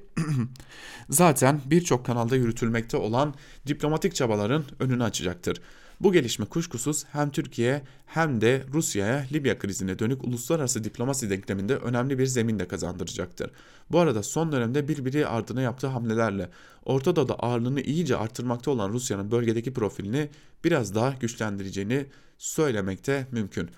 zaten 1.09 1.61
birçok 1.65 2.05
kanalda 2.05 2.35
yürütülmekte 2.35 2.97
olan 2.97 3.33
diplomatik 3.67 4.15
çabaların 4.15 4.63
önünü 4.79 5.03
açacaktır. 5.03 5.61
Bu 6.03 6.13
gelişme 6.13 6.45
kuşkusuz 6.45 7.05
hem 7.11 7.29
Türkiye 7.31 7.81
hem 8.05 8.41
de 8.41 8.65
Rusya'ya 8.73 9.25
Libya 9.33 9.59
krizine 9.59 9.99
dönük 9.99 10.23
uluslararası 10.23 10.83
diplomasi 10.83 11.29
denkleminde 11.29 11.75
önemli 11.75 12.19
bir 12.19 12.25
zemin 12.25 12.59
de 12.59 12.67
kazandıracaktır. 12.67 13.51
Bu 13.91 13.99
arada 13.99 14.23
son 14.23 14.51
dönemde 14.51 14.87
birbiri 14.87 15.27
ardına 15.27 15.61
yaptığı 15.61 15.87
hamlelerle 15.87 16.49
Orta 16.85 17.15
Doğu'da 17.15 17.35
ağırlığını 17.35 17.81
iyice 17.81 18.17
artırmakta 18.17 18.71
olan 18.71 18.89
Rusya'nın 18.89 19.31
bölgedeki 19.31 19.73
profilini 19.73 20.29
biraz 20.63 20.95
daha 20.95 21.13
güçlendireceğini 21.19 22.05
söylemekte 22.37 23.27
mümkün. 23.31 23.69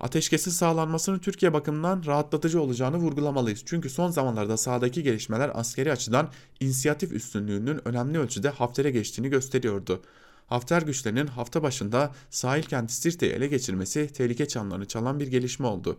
Ateşkesin 0.00 0.50
sağlanmasının 0.50 1.18
Türkiye 1.18 1.52
bakımından 1.52 2.02
rahatlatıcı 2.06 2.62
olacağını 2.62 2.96
vurgulamalıyız. 2.96 3.62
Çünkü 3.66 3.90
son 3.90 4.10
zamanlarda 4.10 4.56
sahadaki 4.56 5.02
gelişmeler 5.02 5.50
askeri 5.54 5.92
açıdan 5.92 6.30
inisiyatif 6.60 7.12
üstünlüğünün 7.12 7.88
önemli 7.88 8.18
ölçüde 8.18 8.48
Hafter'e 8.48 8.90
geçtiğini 8.90 9.28
gösteriyordu. 9.28 10.02
Hafter 10.46 10.82
güçlerinin 10.82 11.26
hafta 11.26 11.62
başında 11.62 12.14
sahil 12.30 12.62
kenti 12.62 12.94
Sirte'yi 12.94 13.32
ele 13.32 13.46
geçirmesi 13.46 14.12
tehlike 14.12 14.48
çanlarını 14.48 14.86
çalan 14.88 15.20
bir 15.20 15.26
gelişme 15.26 15.66
oldu. 15.66 15.98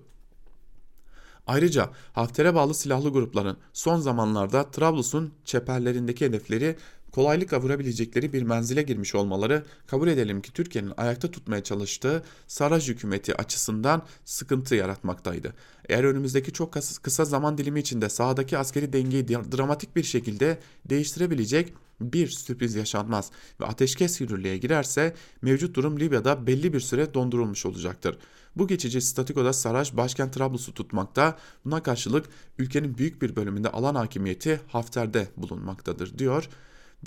Ayrıca 1.47 1.89
Hafter'e 2.13 2.55
bağlı 2.55 2.73
silahlı 2.73 3.09
grupların 3.09 3.57
son 3.73 3.99
zamanlarda 3.99 4.71
Trablus'un 4.71 5.33
çeperlerindeki 5.45 6.25
hedefleri 6.25 6.75
kolaylıkla 7.13 7.61
vurabilecekleri 7.61 8.33
bir 8.33 8.41
menzile 8.41 8.81
girmiş 8.81 9.15
olmaları 9.15 9.63
kabul 9.87 10.07
edelim 10.07 10.41
ki 10.41 10.53
Türkiye'nin 10.53 10.93
ayakta 10.97 11.31
tutmaya 11.31 11.63
çalıştığı 11.63 12.23
Saraj 12.47 12.89
hükümeti 12.89 13.35
açısından 13.35 14.01
sıkıntı 14.25 14.75
yaratmaktaydı. 14.75 15.53
Eğer 15.89 16.03
önümüzdeki 16.03 16.53
çok 16.53 16.73
kısa 17.03 17.25
zaman 17.25 17.57
dilimi 17.57 17.79
içinde 17.79 18.09
sahadaki 18.09 18.57
askeri 18.57 18.93
dengeyi 18.93 19.27
dramatik 19.27 19.95
bir 19.95 20.03
şekilde 20.03 20.59
değiştirebilecek 20.85 21.73
bir 22.01 22.27
sürpriz 22.27 22.75
yaşanmaz 22.75 23.31
ve 23.61 23.65
ateşkes 23.65 24.21
yürürlüğe 24.21 24.57
girerse 24.57 25.15
mevcut 25.41 25.75
durum 25.75 25.99
Libya'da 25.99 26.47
belli 26.47 26.73
bir 26.73 26.79
süre 26.79 27.13
dondurulmuş 27.13 27.65
olacaktır. 27.65 28.17
Bu 28.55 28.67
geçici 28.67 29.01
statikoda 29.01 29.53
Saraj 29.53 29.97
başkent 29.97 30.33
Trablus'u 30.33 30.73
tutmakta, 30.73 31.37
buna 31.65 31.83
karşılık 31.83 32.25
ülkenin 32.57 32.97
büyük 32.97 33.21
bir 33.21 33.35
bölümünde 33.35 33.69
alan 33.69 33.95
hakimiyeti 33.95 34.61
Hafter'de 34.67 35.27
bulunmaktadır 35.37 36.17
diyor 36.17 36.49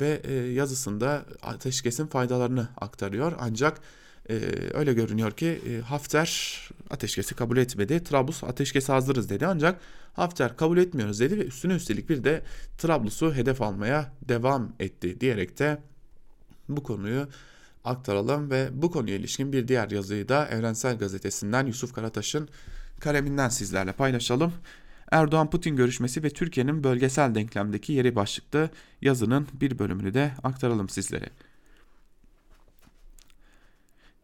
ve 0.00 0.20
e, 0.24 0.34
yazısında 0.34 1.24
ateşkesin 1.42 2.06
faydalarını 2.06 2.68
aktarıyor. 2.76 3.32
Ancak 3.38 3.80
e, 4.30 4.34
öyle 4.74 4.92
görünüyor 4.92 5.32
ki 5.32 5.60
e, 5.68 5.80
Hafter 5.80 6.60
ateşkesi 6.90 7.34
kabul 7.34 7.56
etmedi. 7.56 8.04
Trablus 8.04 8.44
ateşkesi 8.44 8.92
hazırız 8.92 9.30
dedi 9.30 9.46
ancak 9.46 9.80
Hafter 10.12 10.56
kabul 10.56 10.78
etmiyoruz 10.78 11.20
dedi 11.20 11.38
ve 11.38 11.44
üstüne 11.44 11.74
üstelik 11.74 12.08
bir 12.08 12.24
de 12.24 12.42
Trablus'u 12.78 13.34
hedef 13.34 13.62
almaya 13.62 14.12
devam 14.28 14.72
etti 14.80 15.20
diyerek 15.20 15.58
de 15.58 15.78
bu 16.68 16.82
konuyu 16.82 17.28
aktaralım 17.84 18.50
ve 18.50 18.68
bu 18.72 18.90
konuya 18.90 19.16
ilişkin 19.16 19.52
bir 19.52 19.68
diğer 19.68 19.90
yazıyı 19.90 20.28
da 20.28 20.48
Evrensel 20.48 20.98
Gazetesi'nden 20.98 21.66
Yusuf 21.66 21.94
Karataş'ın 21.94 22.48
kaleminden 23.00 23.48
sizlerle 23.48 23.92
paylaşalım. 23.92 24.52
Erdoğan-Putin 25.10 25.76
görüşmesi 25.76 26.22
ve 26.22 26.30
Türkiye'nin 26.30 26.84
bölgesel 26.84 27.34
denklemdeki 27.34 27.92
yeri 27.92 28.16
başlıklı 28.16 28.70
yazının 29.02 29.48
bir 29.60 29.78
bölümünü 29.78 30.14
de 30.14 30.32
aktaralım 30.42 30.88
sizlere. 30.88 31.30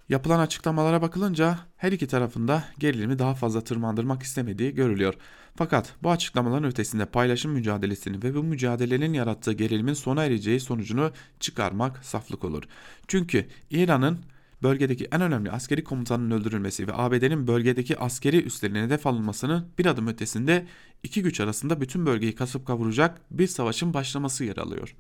Yapılan 0.09 0.39
açıklamalara 0.39 1.03
bakılınca 1.03 1.59
her 1.77 1.93
iki 1.93 2.07
tarafında 2.07 2.65
gerilimi 2.79 3.19
daha 3.19 3.35
fazla 3.35 3.65
tırmandırmak 3.65 4.23
istemediği 4.23 4.75
görülüyor. 4.75 5.15
Fakat 5.57 5.95
bu 6.03 6.11
açıklamaların 6.11 6.65
ötesinde 6.65 7.07
paylaşım 7.07 7.53
mücadelesini 7.53 8.23
ve 8.23 8.35
bu 8.35 8.43
mücadelenin 8.43 9.13
yarattığı 9.13 9.53
gerilimin 9.53 9.95
sona 9.95 10.25
ereceği 10.25 10.61
sonucunu 10.61 11.13
çıkarmak 11.41 12.05
saflık 12.05 12.45
olur. 12.45 12.63
Çünkü 13.09 13.47
İran'ın 13.71 14.19
bölgedeki 14.63 15.09
en 15.13 15.21
önemli 15.21 15.51
askeri 15.51 15.85
komutanın 15.85 16.31
öldürülmesi 16.31 16.89
ve 16.89 16.93
ABD'nin 16.95 17.47
bölgedeki 17.47 17.99
askeri 17.99 18.43
üslerine 18.43 18.83
hedef 18.83 19.07
alınmasının 19.07 19.67
bir 19.79 19.87
adım 19.87 20.07
ötesinde 20.07 20.67
iki 21.03 21.23
güç 21.23 21.41
arasında 21.41 21.81
bütün 21.81 22.07
bölgeyi 22.07 22.35
kasıp 22.35 22.67
kavuracak 22.67 23.21
bir 23.31 23.47
savaşın 23.47 23.95
başlaması 23.95 24.45
yer 24.45 24.57
alıyor. 24.57 24.95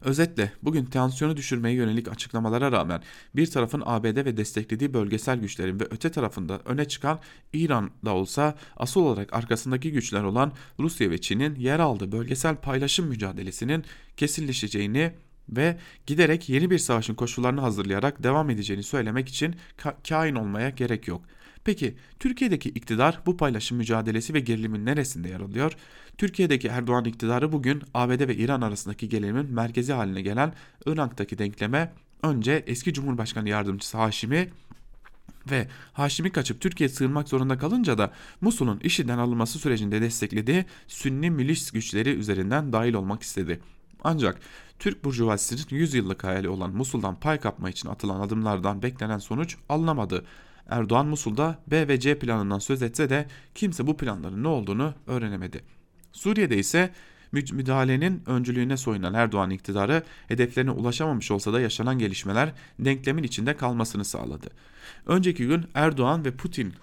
Özetle 0.00 0.52
bugün 0.62 0.84
tansiyonu 0.84 1.36
düşürmeye 1.36 1.74
yönelik 1.74 2.08
açıklamalara 2.08 2.72
rağmen 2.72 3.02
bir 3.36 3.46
tarafın 3.50 3.82
ABD 3.86 4.04
ve 4.04 4.36
desteklediği 4.36 4.94
bölgesel 4.94 5.38
güçlerin 5.38 5.80
ve 5.80 5.84
öte 5.90 6.10
tarafında 6.10 6.60
öne 6.64 6.84
çıkan 6.84 7.20
İran'da 7.52 8.14
olsa 8.14 8.54
asıl 8.76 9.00
olarak 9.00 9.32
arkasındaki 9.32 9.92
güçler 9.92 10.22
olan 10.22 10.52
Rusya 10.80 11.10
ve 11.10 11.20
Çin'in 11.20 11.54
yer 11.54 11.78
aldığı 11.78 12.12
bölgesel 12.12 12.56
paylaşım 12.56 13.06
mücadelesinin 13.06 13.84
kesinleşeceğini 14.16 15.12
ve 15.48 15.76
giderek 16.06 16.48
yeni 16.48 16.70
bir 16.70 16.78
savaşın 16.78 17.14
koşullarını 17.14 17.60
hazırlayarak 17.60 18.22
devam 18.22 18.50
edeceğini 18.50 18.82
söylemek 18.82 19.28
için 19.28 19.56
ka 19.76 19.96
kain 20.08 20.34
olmaya 20.34 20.70
gerek 20.70 21.08
yok. 21.08 21.22
Peki 21.64 21.94
Türkiye'deki 22.20 22.68
iktidar 22.68 23.20
bu 23.26 23.36
paylaşım 23.36 23.78
mücadelesi 23.78 24.34
ve 24.34 24.40
gerilimin 24.40 24.86
neresinde 24.86 25.28
yer 25.28 25.40
alıyor? 25.40 25.72
Türkiye'deki 26.18 26.68
Erdoğan 26.68 27.04
iktidarı 27.04 27.52
bugün 27.52 27.82
ABD 27.94 28.28
ve 28.28 28.36
İran 28.36 28.60
arasındaki 28.60 29.08
gerilimin 29.08 29.52
merkezi 29.52 29.92
haline 29.92 30.22
gelen 30.22 30.52
Irak'taki 30.86 31.38
denkleme 31.38 31.92
önce 32.22 32.64
eski 32.66 32.92
Cumhurbaşkanı 32.92 33.48
Yardımcısı 33.48 33.98
Haşimi 33.98 34.48
ve 35.50 35.68
Haşimi 35.92 36.32
kaçıp 36.32 36.60
Türkiye'ye 36.60 36.94
sığınmak 36.94 37.28
zorunda 37.28 37.58
kalınca 37.58 37.98
da 37.98 38.12
Musul'un 38.40 38.80
işinden 38.80 39.18
alınması 39.18 39.58
sürecinde 39.58 40.00
desteklediği 40.00 40.64
Sünni 40.86 41.30
milis 41.30 41.70
güçleri 41.70 42.10
üzerinden 42.10 42.72
dahil 42.72 42.94
olmak 42.94 43.22
istedi. 43.22 43.60
Ancak 44.04 44.40
Türk 44.78 45.04
Burjuvazisi'nin 45.04 45.80
100 45.80 45.94
yıllık 45.94 46.24
hayali 46.24 46.48
olan 46.48 46.70
Musul'dan 46.70 47.20
pay 47.20 47.40
kapma 47.40 47.70
için 47.70 47.88
atılan 47.88 48.20
adımlardan 48.20 48.82
beklenen 48.82 49.18
sonuç 49.18 49.56
alınamadı. 49.68 50.24
Erdoğan 50.68 51.06
Musul'da 51.06 51.58
B 51.66 51.88
ve 51.88 52.00
C 52.00 52.18
planından 52.18 52.58
söz 52.58 52.82
etse 52.82 53.10
de 53.10 53.26
kimse 53.54 53.86
bu 53.86 53.96
planların 53.96 54.42
ne 54.42 54.48
olduğunu 54.48 54.94
öğrenemedi. 55.06 55.64
Suriye'de 56.12 56.58
ise 56.58 56.90
müdahalenin 57.32 58.22
öncülüğüne 58.26 58.76
soyunan 58.76 59.14
Erdoğan 59.14 59.50
iktidarı 59.50 60.02
hedeflerine 60.28 60.70
ulaşamamış 60.70 61.30
olsa 61.30 61.52
da 61.52 61.60
yaşanan 61.60 61.98
gelişmeler 61.98 62.52
denklemin 62.78 63.22
içinde 63.22 63.56
kalmasını 63.56 64.04
sağladı. 64.04 64.50
Önceki 65.06 65.46
gün 65.46 65.66
Erdoğan 65.74 66.24
ve 66.24 66.30
Putin 66.30 66.74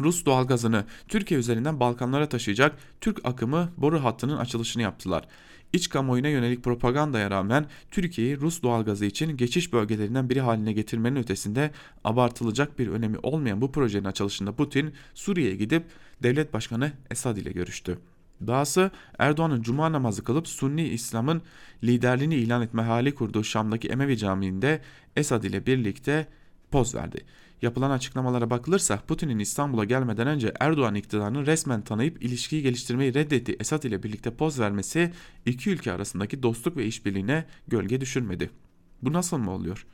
Rus 0.00 0.26
doğalgazını 0.26 0.84
Türkiye 1.08 1.40
üzerinden 1.40 1.80
Balkanlara 1.80 2.28
taşıyacak 2.28 2.78
Türk 3.00 3.20
akımı 3.24 3.68
boru 3.76 4.04
hattının 4.04 4.36
açılışını 4.36 4.82
yaptılar. 4.82 5.28
İç 5.72 5.88
kamuoyuna 5.88 6.28
yönelik 6.28 6.64
propagandaya 6.64 7.30
rağmen 7.30 7.66
Türkiye'yi 7.90 8.40
Rus 8.40 8.62
doğalgazı 8.62 9.04
için 9.04 9.36
geçiş 9.36 9.72
bölgelerinden 9.72 10.30
biri 10.30 10.40
haline 10.40 10.72
getirmenin 10.72 11.16
ötesinde 11.16 11.70
abartılacak 12.04 12.78
bir 12.78 12.88
önemi 12.88 13.18
olmayan 13.18 13.60
bu 13.60 13.72
projenin 13.72 14.04
açılışında 14.04 14.52
Putin 14.52 14.92
Suriye'ye 15.14 15.56
gidip 15.56 15.84
devlet 16.22 16.52
başkanı 16.52 16.92
Esad 17.10 17.36
ile 17.36 17.52
görüştü. 17.52 17.98
Dahası 18.46 18.90
Erdoğan'ın 19.18 19.62
cuma 19.62 19.92
namazı 19.92 20.24
kılıp 20.24 20.48
Sunni 20.48 20.88
İslam'ın 20.88 21.42
liderliğini 21.84 22.34
ilan 22.34 22.62
etme 22.62 22.82
hali 22.82 23.14
kurduğu 23.14 23.44
Şam'daki 23.44 23.88
Emevi 23.88 24.18
Camii'nde 24.18 24.80
Esad 25.16 25.42
ile 25.42 25.66
birlikte 25.66 26.26
poz 26.70 26.94
verdi. 26.94 27.24
Yapılan 27.62 27.90
açıklamalara 27.90 28.50
bakılırsa 28.50 28.96
Putin'in 29.08 29.38
İstanbul'a 29.38 29.84
gelmeden 29.84 30.26
önce 30.26 30.54
Erdoğan 30.60 30.94
iktidarını 30.94 31.46
resmen 31.46 31.80
tanıyıp 31.80 32.22
ilişkiyi 32.22 32.62
geliştirmeyi 32.62 33.14
reddetti. 33.14 33.56
Esad 33.60 33.82
ile 33.82 34.02
birlikte 34.02 34.30
poz 34.30 34.60
vermesi 34.60 35.12
iki 35.46 35.70
ülke 35.70 35.92
arasındaki 35.92 36.42
dostluk 36.42 36.76
ve 36.76 36.86
işbirliğine 36.86 37.44
gölge 37.68 38.00
düşürmedi. 38.00 38.50
Bu 39.02 39.12
nasıl 39.12 39.38
mı 39.38 39.50
oluyor? 39.50 39.86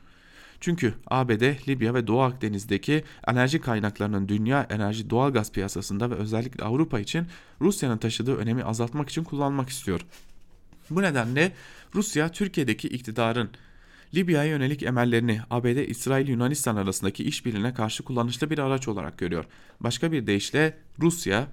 Çünkü 0.59 0.93
ABD, 1.07 1.67
Libya 1.67 1.93
ve 1.93 2.07
Doğu 2.07 2.21
Akdeniz'deki 2.21 3.03
enerji 3.27 3.61
kaynaklarının 3.61 4.29
dünya 4.29 4.67
enerji 4.69 5.09
doğal 5.09 5.33
gaz 5.33 5.51
piyasasında 5.51 6.11
ve 6.11 6.15
özellikle 6.15 6.63
Avrupa 6.63 6.99
için 6.99 7.27
Rusya'nın 7.61 7.97
taşıdığı 7.97 8.35
önemi 8.35 8.63
azaltmak 8.63 9.09
için 9.09 9.23
kullanmak 9.23 9.69
istiyor. 9.69 10.05
Bu 10.89 11.01
nedenle 11.01 11.51
Rusya 11.95 12.31
Türkiye'deki 12.31 12.87
iktidarın 12.87 13.49
Libya'ya 14.15 14.49
yönelik 14.49 14.83
emellerini 14.83 15.41
ABD, 15.49 15.89
İsrail, 15.89 16.27
Yunanistan 16.27 16.75
arasındaki 16.75 17.23
işbirliğine 17.23 17.73
karşı 17.73 18.03
kullanışlı 18.03 18.49
bir 18.49 18.59
araç 18.59 18.87
olarak 18.87 19.17
görüyor. 19.17 19.45
Başka 19.79 20.11
bir 20.11 20.27
deyişle 20.27 20.77
Rusya 20.99 21.47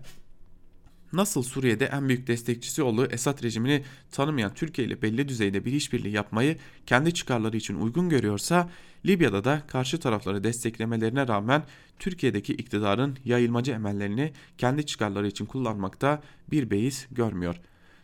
nasıl 1.13 1.43
Suriye'de 1.43 1.87
en 1.87 2.09
büyük 2.09 2.27
destekçisi 2.27 2.83
olduğu 2.83 3.07
Esad 3.07 3.43
rejimini 3.43 3.85
tanımayan 4.11 4.55
Türkiye 4.55 4.87
ile 4.87 5.03
belli 5.03 5.29
düzeyde 5.29 5.65
bir 5.65 5.73
işbirliği 5.73 6.13
yapmayı 6.13 6.57
kendi 6.87 7.15
çıkarları 7.15 7.57
için 7.57 7.75
uygun 7.75 8.09
görüyorsa 8.09 8.71
Libya'da 9.07 9.45
da 9.45 9.63
karşı 9.67 10.01
tarafları 10.01 10.45
desteklemelerine 10.45 11.29
rağmen 11.29 11.65
Türkiye'deki 11.99 12.53
iktidarın 12.53 13.19
yayılmacı 13.25 13.73
emellerini 13.73 14.33
kendi 14.59 14.87
çıkarları 14.87 15.27
için 15.27 15.47
kullanmakta 15.47 16.23
bir 16.51 16.71
beis 16.71 17.07
görmüyor. 17.11 17.61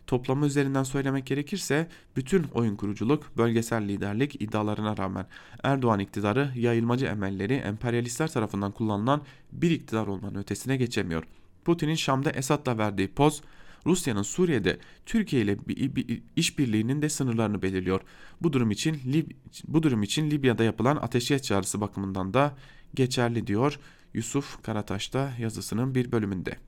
Toplama 0.08 0.46
üzerinden 0.46 0.82
söylemek 0.82 1.26
gerekirse 1.26 1.88
bütün 2.16 2.42
oyun 2.42 2.76
kuruculuk, 2.76 3.36
bölgesel 3.36 3.88
liderlik 3.88 4.42
iddialarına 4.42 4.96
rağmen 4.96 5.26
Erdoğan 5.62 5.98
iktidarı 5.98 6.50
yayılmacı 6.56 7.06
emelleri 7.06 7.54
emperyalistler 7.54 8.30
tarafından 8.30 8.72
kullanılan 8.72 9.22
bir 9.52 9.70
iktidar 9.70 10.06
olmanın 10.06 10.38
ötesine 10.38 10.76
geçemiyor. 10.76 11.24
Putin'in 11.64 11.94
Şam'da 11.94 12.30
Esad'la 12.30 12.78
verdiği 12.78 13.08
poz, 13.08 13.42
Rusya'nın 13.86 14.22
Suriye'de 14.22 14.78
Türkiye 15.06 15.42
ile 15.42 15.56
işbirliğinin 16.36 17.02
de 17.02 17.08
sınırlarını 17.08 17.62
belirliyor. 17.62 18.00
Bu 18.42 18.52
durum 18.52 18.70
için 18.70 18.94
Lib 19.12 19.30
bu 19.68 19.82
durum 19.82 20.02
için 20.02 20.30
Libya'da 20.30 20.64
yapılan 20.64 20.96
ateşkes 20.96 21.42
çağrısı 21.42 21.80
bakımından 21.80 22.34
da 22.34 22.56
geçerli 22.94 23.46
diyor 23.46 23.78
Yusuf 24.14 24.62
Karataş'ta 24.62 25.32
yazısının 25.38 25.94
bir 25.94 26.12
bölümünde. 26.12 26.67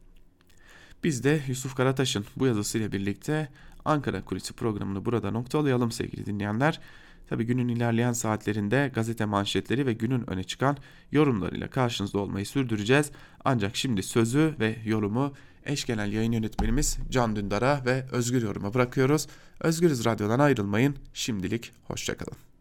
Biz 1.04 1.24
de 1.24 1.40
Yusuf 1.48 1.74
Karataş'ın 1.74 2.24
bu 2.36 2.46
yazısıyla 2.46 2.92
birlikte 2.92 3.48
Ankara 3.84 4.24
Kulisi 4.24 4.52
programını 4.52 5.04
burada 5.04 5.30
noktalayalım 5.30 5.92
sevgili 5.92 6.26
dinleyenler. 6.26 6.80
Tabi 7.28 7.44
günün 7.44 7.68
ilerleyen 7.68 8.12
saatlerinde 8.12 8.90
gazete 8.94 9.24
manşetleri 9.24 9.86
ve 9.86 9.92
günün 9.92 10.30
öne 10.30 10.44
çıkan 10.44 10.76
yorumlarıyla 11.12 11.70
karşınızda 11.70 12.18
olmayı 12.18 12.46
sürdüreceğiz. 12.46 13.10
Ancak 13.44 13.76
şimdi 13.76 14.02
sözü 14.02 14.54
ve 14.60 14.76
yorumu 14.84 15.32
eş 15.66 15.84
genel 15.84 16.12
yayın 16.12 16.32
yönetmenimiz 16.32 16.98
Can 17.10 17.36
Dündar'a 17.36 17.84
ve 17.84 18.04
Özgür 18.12 18.42
Yorum'a 18.42 18.74
bırakıyoruz. 18.74 19.26
Özgürüz 19.60 20.04
Radyo'dan 20.04 20.38
ayrılmayın. 20.38 20.96
Şimdilik 21.14 21.72
hoşçakalın. 21.84 22.40